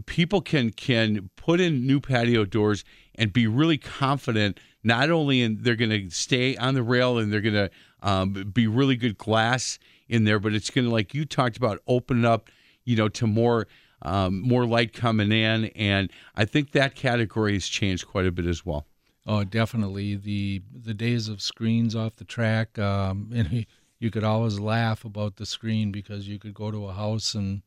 people 0.06 0.40
can 0.40 0.70
can 0.70 1.30
put 1.36 1.60
in 1.60 1.86
new 1.86 2.00
patio 2.00 2.44
doors 2.44 2.84
and 3.14 3.32
be 3.32 3.46
really 3.46 3.78
confident 3.78 4.60
not 4.82 5.10
only 5.10 5.42
in 5.42 5.62
they're 5.62 5.76
going 5.76 5.90
to 5.90 6.10
stay 6.10 6.56
on 6.56 6.74
the 6.74 6.82
rail 6.82 7.18
and 7.18 7.32
they're 7.32 7.40
going 7.40 7.54
to 7.54 7.70
um, 8.02 8.32
be 8.32 8.66
really 8.66 8.96
good 8.96 9.18
glass 9.18 9.78
in 10.08 10.24
there, 10.24 10.38
but 10.38 10.54
it's 10.54 10.70
going 10.70 10.86
to, 10.86 10.90
like 10.90 11.14
you 11.14 11.24
talked 11.24 11.56
about, 11.56 11.78
open 11.86 12.24
up, 12.24 12.48
you 12.84 12.96
know, 12.96 13.08
to 13.08 13.26
more 13.26 13.66
um, 14.02 14.40
more 14.40 14.64
light 14.64 14.94
coming 14.94 15.30
in, 15.30 15.66
and 15.76 16.10
I 16.34 16.46
think 16.46 16.72
that 16.72 16.94
category 16.94 17.52
has 17.52 17.66
changed 17.66 18.06
quite 18.06 18.24
a 18.24 18.32
bit 18.32 18.46
as 18.46 18.64
well. 18.64 18.86
Oh, 19.26 19.44
definitely 19.44 20.16
the 20.16 20.62
the 20.72 20.94
days 20.94 21.28
of 21.28 21.42
screens 21.42 21.94
off 21.94 22.16
the 22.16 22.24
track, 22.24 22.78
um, 22.78 23.30
and 23.34 23.66
you 23.98 24.10
could 24.10 24.24
always 24.24 24.58
laugh 24.58 25.04
about 25.04 25.36
the 25.36 25.44
screen 25.44 25.92
because 25.92 26.26
you 26.26 26.38
could 26.38 26.54
go 26.54 26.70
to 26.70 26.86
a 26.86 26.94
house 26.94 27.34
and 27.34 27.62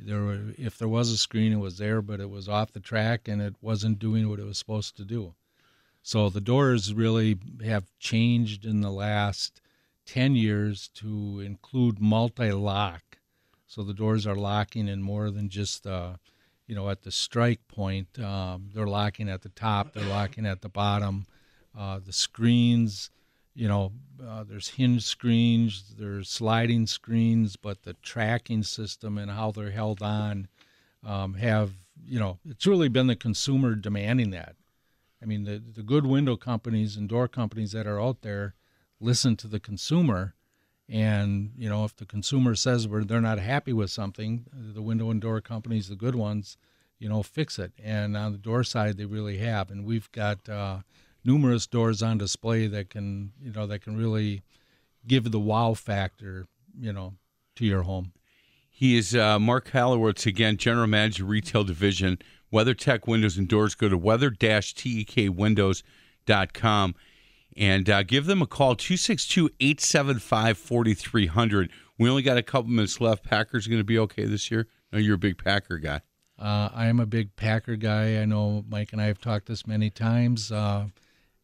there 0.00 0.22
were, 0.22 0.40
if 0.56 0.78
there 0.78 0.88
was 0.88 1.10
a 1.10 1.18
screen, 1.18 1.52
it 1.52 1.56
was 1.56 1.78
there, 1.78 2.02
but 2.02 2.20
it 2.20 2.30
was 2.30 2.48
off 2.48 2.72
the 2.72 2.80
track 2.80 3.28
and 3.28 3.40
it 3.40 3.54
wasn't 3.60 3.98
doing 3.98 4.28
what 4.28 4.38
it 4.38 4.44
was 4.44 4.58
supposed 4.58 4.96
to 4.96 5.04
do. 5.04 5.34
So 6.08 6.30
the 6.30 6.40
doors 6.40 6.94
really 6.94 7.36
have 7.62 7.84
changed 7.98 8.64
in 8.64 8.80
the 8.80 8.90
last 8.90 9.60
10 10.06 10.36
years 10.36 10.88
to 10.94 11.40
include 11.40 12.00
multi-lock. 12.00 13.18
So 13.66 13.82
the 13.82 13.92
doors 13.92 14.26
are 14.26 14.34
locking 14.34 14.88
in 14.88 15.02
more 15.02 15.30
than 15.30 15.50
just, 15.50 15.86
uh, 15.86 16.14
you 16.66 16.74
know, 16.74 16.88
at 16.88 17.02
the 17.02 17.10
strike 17.10 17.60
point. 17.68 18.18
Um, 18.18 18.70
they're 18.72 18.86
locking 18.86 19.28
at 19.28 19.42
the 19.42 19.50
top. 19.50 19.92
They're 19.92 20.08
locking 20.08 20.46
at 20.46 20.62
the 20.62 20.70
bottom. 20.70 21.26
Uh, 21.78 22.00
the 22.02 22.14
screens, 22.14 23.10
you 23.54 23.68
know, 23.68 23.92
uh, 24.26 24.44
there's 24.44 24.68
hinge 24.68 25.04
screens, 25.04 25.92
there's 25.98 26.30
sliding 26.30 26.86
screens, 26.86 27.56
but 27.56 27.82
the 27.82 27.92
tracking 28.00 28.62
system 28.62 29.18
and 29.18 29.30
how 29.30 29.50
they're 29.50 29.72
held 29.72 30.00
on 30.00 30.48
um, 31.04 31.34
have, 31.34 31.72
you 32.02 32.18
know, 32.18 32.38
it's 32.48 32.66
really 32.66 32.88
been 32.88 33.08
the 33.08 33.14
consumer 33.14 33.74
demanding 33.74 34.30
that. 34.30 34.56
I 35.22 35.26
mean, 35.26 35.44
the, 35.44 35.58
the 35.58 35.82
good 35.82 36.06
window 36.06 36.36
companies 36.36 36.96
and 36.96 37.08
door 37.08 37.28
companies 37.28 37.72
that 37.72 37.86
are 37.86 38.00
out 38.00 38.22
there 38.22 38.54
listen 39.00 39.36
to 39.36 39.48
the 39.48 39.60
consumer. 39.60 40.34
And, 40.88 41.52
you 41.56 41.68
know, 41.68 41.84
if 41.84 41.94
the 41.96 42.06
consumer 42.06 42.54
says 42.54 42.88
where 42.88 43.04
they're 43.04 43.20
not 43.20 43.38
happy 43.38 43.72
with 43.72 43.90
something, 43.90 44.46
the 44.52 44.82
window 44.82 45.10
and 45.10 45.20
door 45.20 45.40
companies, 45.40 45.88
the 45.88 45.96
good 45.96 46.14
ones, 46.14 46.56
you 46.98 47.08
know, 47.08 47.22
fix 47.22 47.58
it. 47.58 47.72
And 47.82 48.16
on 48.16 48.32
the 48.32 48.38
door 48.38 48.64
side, 48.64 48.96
they 48.96 49.04
really 49.04 49.38
have. 49.38 49.70
And 49.70 49.84
we've 49.84 50.10
got 50.12 50.48
uh, 50.48 50.78
numerous 51.24 51.66
doors 51.66 52.02
on 52.02 52.18
display 52.18 52.66
that 52.68 52.90
can, 52.90 53.32
you 53.40 53.52
know, 53.52 53.66
that 53.66 53.82
can 53.82 53.96
really 53.96 54.42
give 55.06 55.30
the 55.30 55.40
wow 55.40 55.74
factor, 55.74 56.46
you 56.78 56.92
know, 56.92 57.14
to 57.56 57.66
your 57.66 57.82
home. 57.82 58.12
He 58.70 58.96
is 58.96 59.14
uh, 59.14 59.38
Mark 59.38 59.70
Halowitz, 59.70 60.24
again, 60.24 60.56
General 60.56 60.86
Manager, 60.86 61.24
Retail 61.24 61.64
Division, 61.64 62.18
Weather-Tek 62.50 63.06
Windows 63.06 63.36
and 63.36 63.46
Doors. 63.48 63.74
Go 63.74 63.88
to 63.88 63.98
weather-tekwindows.com 63.98 66.94
and 67.56 67.90
uh, 67.90 68.02
give 68.04 68.26
them 68.26 68.42
a 68.42 68.46
call, 68.46 68.76
262-875-4300. 68.76 71.70
We 71.98 72.08
only 72.08 72.22
got 72.22 72.38
a 72.38 72.42
couple 72.42 72.70
minutes 72.70 73.00
left. 73.00 73.24
Packers 73.24 73.66
going 73.66 73.80
to 73.80 73.84
be 73.84 73.98
okay 73.98 74.24
this 74.24 74.50
year? 74.50 74.68
No, 74.92 74.98
you're 74.98 75.16
a 75.16 75.18
big 75.18 75.42
Packer 75.42 75.78
guy. 75.78 76.00
Uh, 76.38 76.68
I 76.72 76.86
am 76.86 77.00
a 77.00 77.06
big 77.06 77.34
Packer 77.34 77.74
guy. 77.74 78.22
I 78.22 78.24
know 78.24 78.64
Mike 78.68 78.92
and 78.92 79.02
I 79.02 79.06
have 79.06 79.20
talked 79.20 79.46
this 79.46 79.66
many 79.66 79.90
times. 79.90 80.52
Uh, 80.52 80.86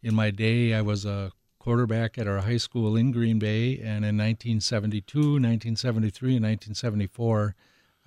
in 0.03 0.15
my 0.15 0.31
day, 0.31 0.73
I 0.73 0.83
was 0.83 1.05
a 1.05 1.33
quarterback 1.59 2.17
at 2.19 2.29
our 2.29 2.39
high 2.41 2.59
school 2.59 2.95
in 2.95 3.11
Green 3.11 3.41
Bay, 3.41 3.79
and 3.79 4.05
in 4.05 4.19
1972, 4.19 5.19
1973, 5.19 6.37
and 6.37 6.45
1974, 6.45 7.57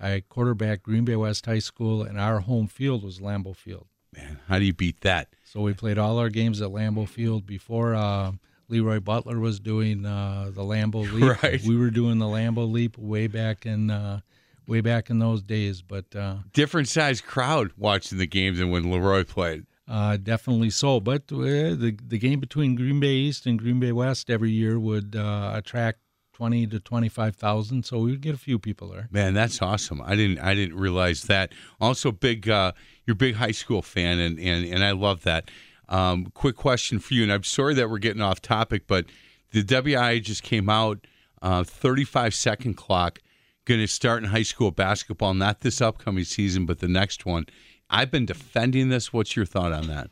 I 0.00 0.22
quarterbacked 0.28 0.82
Green 0.82 1.04
Bay 1.04 1.16
West 1.16 1.46
High 1.46 1.58
School, 1.58 2.02
and 2.02 2.18
our 2.20 2.40
home 2.40 2.66
field 2.68 3.02
was 3.02 3.18
Lambeau 3.20 3.54
Field. 3.56 3.86
Man, 4.16 4.38
how 4.48 4.58
do 4.58 4.64
you 4.64 4.72
beat 4.72 5.00
that? 5.02 5.28
So 5.44 5.60
we 5.60 5.74
played 5.74 5.98
all 5.98 6.18
our 6.18 6.28
games 6.30 6.62
at 6.62 6.68
Lambeau 6.70 7.06
Field 7.08 7.44
before 7.46 7.94
uh, 7.94 8.32
LeRoy 8.70 9.02
Butler 9.04 9.38
was 9.38 9.60
doing 9.60 10.06
uh, 10.06 10.50
the 10.54 10.62
Lambeau 10.62 11.10
Leap. 11.12 11.42
Right. 11.42 11.60
We 11.62 11.76
were 11.76 11.90
doing 11.90 12.18
the 12.18 12.26
Lambeau 12.26 12.70
Leap 12.70 12.96
way 12.96 13.26
back 13.26 13.66
in 13.66 13.90
uh, 13.90 14.20
way 14.66 14.80
back 14.80 15.10
in 15.10 15.18
those 15.18 15.42
days, 15.42 15.82
but 15.82 16.04
uh, 16.14 16.36
Different 16.52 16.88
size 16.88 17.20
crowd 17.20 17.72
watching 17.76 18.18
the 18.18 18.26
games 18.26 18.58
than 18.58 18.70
when 18.70 18.90
Leroy 18.90 19.24
played. 19.24 19.64
uh, 19.88 20.16
definitely 20.18 20.70
so. 20.70 21.00
But 21.00 21.22
uh, 21.32 21.36
the 21.38 21.96
the 22.06 22.18
game 22.18 22.40
between 22.40 22.76
Green 22.76 23.00
Bay 23.00 23.14
East 23.14 23.46
and 23.46 23.58
Green 23.58 23.80
Bay 23.80 23.92
West 23.92 24.30
every 24.30 24.50
year 24.52 24.78
would 24.78 25.16
uh, 25.16 25.52
attract 25.54 25.98
twenty 26.38 26.68
to 26.68 26.78
twenty 26.78 27.08
five 27.08 27.34
thousand, 27.34 27.84
so 27.84 27.98
we 27.98 28.12
would 28.12 28.20
get 28.20 28.32
a 28.32 28.38
few 28.38 28.60
people 28.60 28.88
there. 28.88 29.08
Man, 29.10 29.34
that's 29.34 29.60
awesome. 29.60 30.00
I 30.00 30.14
didn't 30.14 30.38
I 30.38 30.54
didn't 30.54 30.76
realize 30.76 31.22
that. 31.22 31.52
Also, 31.80 32.12
big 32.12 32.48
uh, 32.48 32.72
you're 33.04 33.14
a 33.14 33.16
big 33.16 33.34
high 33.34 33.50
school 33.50 33.82
fan, 33.82 34.20
and 34.20 34.38
and 34.38 34.64
and 34.64 34.84
I 34.84 34.92
love 34.92 35.24
that. 35.24 35.50
Um, 35.88 36.26
quick 36.34 36.54
question 36.54 37.00
for 37.00 37.14
you, 37.14 37.24
and 37.24 37.32
I'm 37.32 37.42
sorry 37.42 37.74
that 37.74 37.90
we're 37.90 37.98
getting 37.98 38.22
off 38.22 38.40
topic, 38.40 38.86
but 38.86 39.06
the 39.50 39.64
WIAA 39.64 40.22
just 40.22 40.44
came 40.44 40.68
out. 40.68 41.06
Uh, 41.40 41.62
35 41.62 42.34
second 42.34 42.74
clock 42.74 43.20
going 43.64 43.80
to 43.80 43.86
start 43.86 44.22
in 44.22 44.30
high 44.30 44.42
school 44.42 44.70
basketball, 44.72 45.34
not 45.34 45.60
this 45.60 45.80
upcoming 45.80 46.24
season, 46.24 46.66
but 46.66 46.80
the 46.80 46.88
next 46.88 47.24
one. 47.24 47.46
I've 47.88 48.10
been 48.10 48.26
defending 48.26 48.88
this. 48.88 49.12
What's 49.12 49.36
your 49.36 49.46
thought 49.46 49.72
on 49.72 49.86
that? 49.86 50.10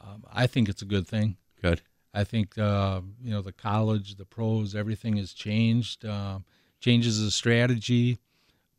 Um, 0.00 0.24
I 0.30 0.46
think 0.46 0.68
it's 0.68 0.82
a 0.82 0.86
good 0.86 1.08
thing. 1.08 1.38
Good. 1.62 1.82
I 2.12 2.24
think 2.24 2.58
uh, 2.58 3.00
you 3.22 3.30
know 3.30 3.42
the 3.42 3.52
college, 3.52 4.16
the 4.16 4.24
pros, 4.24 4.74
everything 4.74 5.16
has 5.16 5.32
changed. 5.32 6.04
Uh, 6.04 6.40
changes 6.80 7.22
the 7.22 7.30
strategy, 7.30 8.18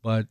but 0.02 0.26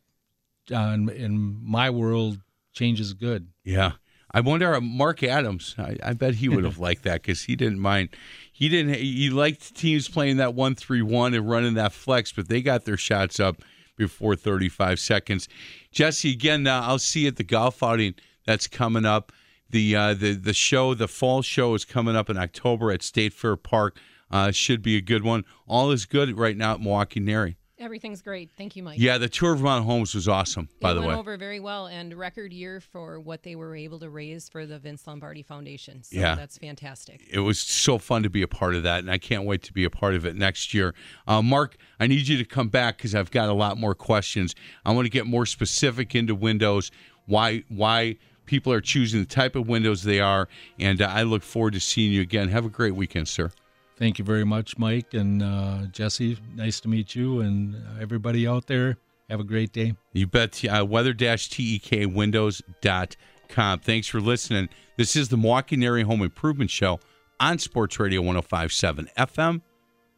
uh, 0.71 0.91
in, 0.93 1.09
in 1.09 1.59
my 1.63 1.89
world, 1.89 2.39
change 2.73 2.99
is 2.99 3.13
good. 3.13 3.47
Yeah. 3.63 3.93
I 4.33 4.39
wonder, 4.39 4.73
uh, 4.73 4.81
Mark 4.81 5.23
Adams. 5.23 5.75
I, 5.77 5.97
I 6.03 6.13
bet 6.13 6.35
he 6.35 6.47
would 6.47 6.63
have 6.63 6.77
liked 6.79 7.03
that 7.03 7.21
because 7.21 7.43
he 7.43 7.55
didn't 7.55 7.79
mind. 7.79 8.09
He 8.51 8.69
didn't. 8.69 8.93
He 8.95 9.29
liked 9.29 9.75
teams 9.75 10.07
playing 10.07 10.37
that 10.37 10.53
one 10.53 10.75
three 10.75 11.01
one 11.01 11.33
and 11.33 11.49
running 11.49 11.73
that 11.73 11.91
flex, 11.91 12.31
but 12.31 12.47
they 12.47 12.61
got 12.61 12.85
their 12.85 12.97
shots 12.97 13.39
up 13.39 13.61
before 13.97 14.35
thirty 14.35 14.69
five 14.69 14.99
seconds. 14.99 15.49
Jesse, 15.91 16.31
again, 16.31 16.65
uh, 16.65 16.81
I'll 16.81 16.99
see 16.99 17.21
you 17.21 17.27
at 17.27 17.35
the 17.35 17.43
golf 17.43 17.83
outing 17.83 18.15
that's 18.45 18.67
coming 18.67 19.05
up. 19.05 19.33
The 19.71 19.95
uh, 19.95 20.13
the 20.13 20.33
the 20.33 20.53
show, 20.53 20.93
the 20.93 21.07
fall 21.07 21.41
show, 21.41 21.73
is 21.73 21.85
coming 21.85 22.15
up 22.15 22.29
in 22.29 22.37
October 22.37 22.91
at 22.91 23.01
State 23.01 23.33
Fair 23.33 23.55
Park. 23.55 23.97
Uh, 24.29 24.51
should 24.51 24.81
be 24.81 24.95
a 24.97 25.01
good 25.01 25.23
one. 25.23 25.43
All 25.67 25.91
is 25.91 26.05
good 26.05 26.37
right 26.37 26.55
now 26.55 26.73
at 26.75 26.81
Milwaukee 26.81 27.19
NARI. 27.19 27.57
Everything's 27.79 28.21
great. 28.21 28.51
Thank 28.55 28.75
you, 28.75 28.83
Mike. 28.83 28.99
Yeah, 28.99 29.17
the 29.17 29.27
tour 29.27 29.53
of 29.53 29.57
Vermont 29.59 29.83
Homes 29.85 30.13
was 30.13 30.27
awesome. 30.27 30.69
By 30.79 30.91
it 30.91 30.93
the 30.93 30.99
went 31.01 31.13
way, 31.13 31.17
over 31.17 31.35
very 31.35 31.59
well 31.59 31.87
and 31.87 32.13
record 32.13 32.53
year 32.53 32.79
for 32.79 33.19
what 33.19 33.41
they 33.41 33.55
were 33.55 33.75
able 33.75 33.97
to 34.01 34.09
raise 34.09 34.47
for 34.49 34.67
the 34.67 34.77
Vince 34.77 35.07
Lombardi 35.07 35.41
Foundation. 35.41 36.03
So 36.03 36.15
Yeah. 36.19 36.35
that's 36.35 36.59
fantastic. 36.59 37.21
it 37.31 37.39
was 37.39 37.59
so 37.59 37.97
fun 37.97 38.21
to 38.21 38.29
be 38.29 38.43
a 38.43 38.47
part 38.47 38.75
of 38.75 38.83
that, 38.83 38.99
and 38.99 39.09
I 39.09 39.17
can't 39.17 39.45
wait 39.45 39.63
to 39.63 39.73
be 39.73 39.83
a 39.83 39.89
part 39.89 40.13
of 40.13 40.25
it 40.27 40.35
next 40.35 40.75
year. 40.75 40.93
Uh, 41.27 41.41
Mark, 41.41 41.75
I 41.99 42.05
need 42.05 42.27
you 42.27 42.37
to 42.37 42.45
come 42.45 42.69
back 42.69 42.97
because 42.97 43.15
I've 43.15 43.31
got 43.31 43.49
a 43.49 43.53
lot 43.53 43.77
more 43.79 43.95
questions. 43.95 44.53
I 44.85 44.91
want 44.91 45.07
to 45.07 45.09
get 45.09 45.25
more 45.25 45.47
specific 45.47 46.13
into 46.13 46.35
Windows, 46.35 46.91
why 47.25 47.63
why 47.67 48.17
people 48.45 48.71
are 48.73 48.81
choosing 48.81 49.19
the 49.19 49.25
type 49.25 49.55
of 49.55 49.67
windows 49.67 50.03
they 50.03 50.19
are, 50.19 50.47
and 50.79 51.01
uh, 51.01 51.07
I 51.07 51.23
look 51.23 51.41
forward 51.43 51.73
to 51.73 51.79
seeing 51.79 52.11
you 52.11 52.21
again. 52.21 52.49
Have 52.49 52.65
a 52.65 52.69
great 52.69 52.95
weekend, 52.95 53.27
sir. 53.27 53.51
Thank 53.97 54.19
you 54.19 54.25
very 54.25 54.45
much, 54.45 54.77
Mike 54.77 55.13
and 55.13 55.43
uh, 55.43 55.85
Jesse. 55.91 56.37
Nice 56.55 56.79
to 56.81 56.87
meet 56.87 57.15
you, 57.15 57.41
and 57.41 57.75
everybody 57.99 58.47
out 58.47 58.67
there. 58.67 58.97
Have 59.29 59.39
a 59.39 59.45
great 59.45 59.71
day. 59.71 59.95
You 60.13 60.27
bet. 60.27 60.63
Uh, 60.65 60.85
weather-tekwindows.com. 60.85 63.79
Thanks 63.79 64.07
for 64.07 64.19
listening. 64.19 64.67
This 64.97 65.15
is 65.15 65.29
the 65.29 65.37
Milwaukee 65.37 65.85
Area 65.85 66.05
Home 66.05 66.21
Improvement 66.21 66.69
Show 66.69 66.99
on 67.39 67.57
Sports 67.59 67.97
Radio 67.99 68.21
105.7 68.21 69.07
FM, 69.15 69.61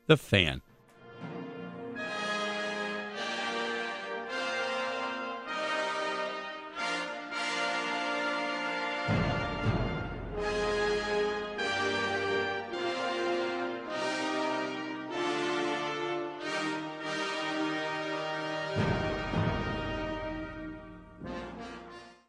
The 0.07 0.17
Fan. 0.17 0.61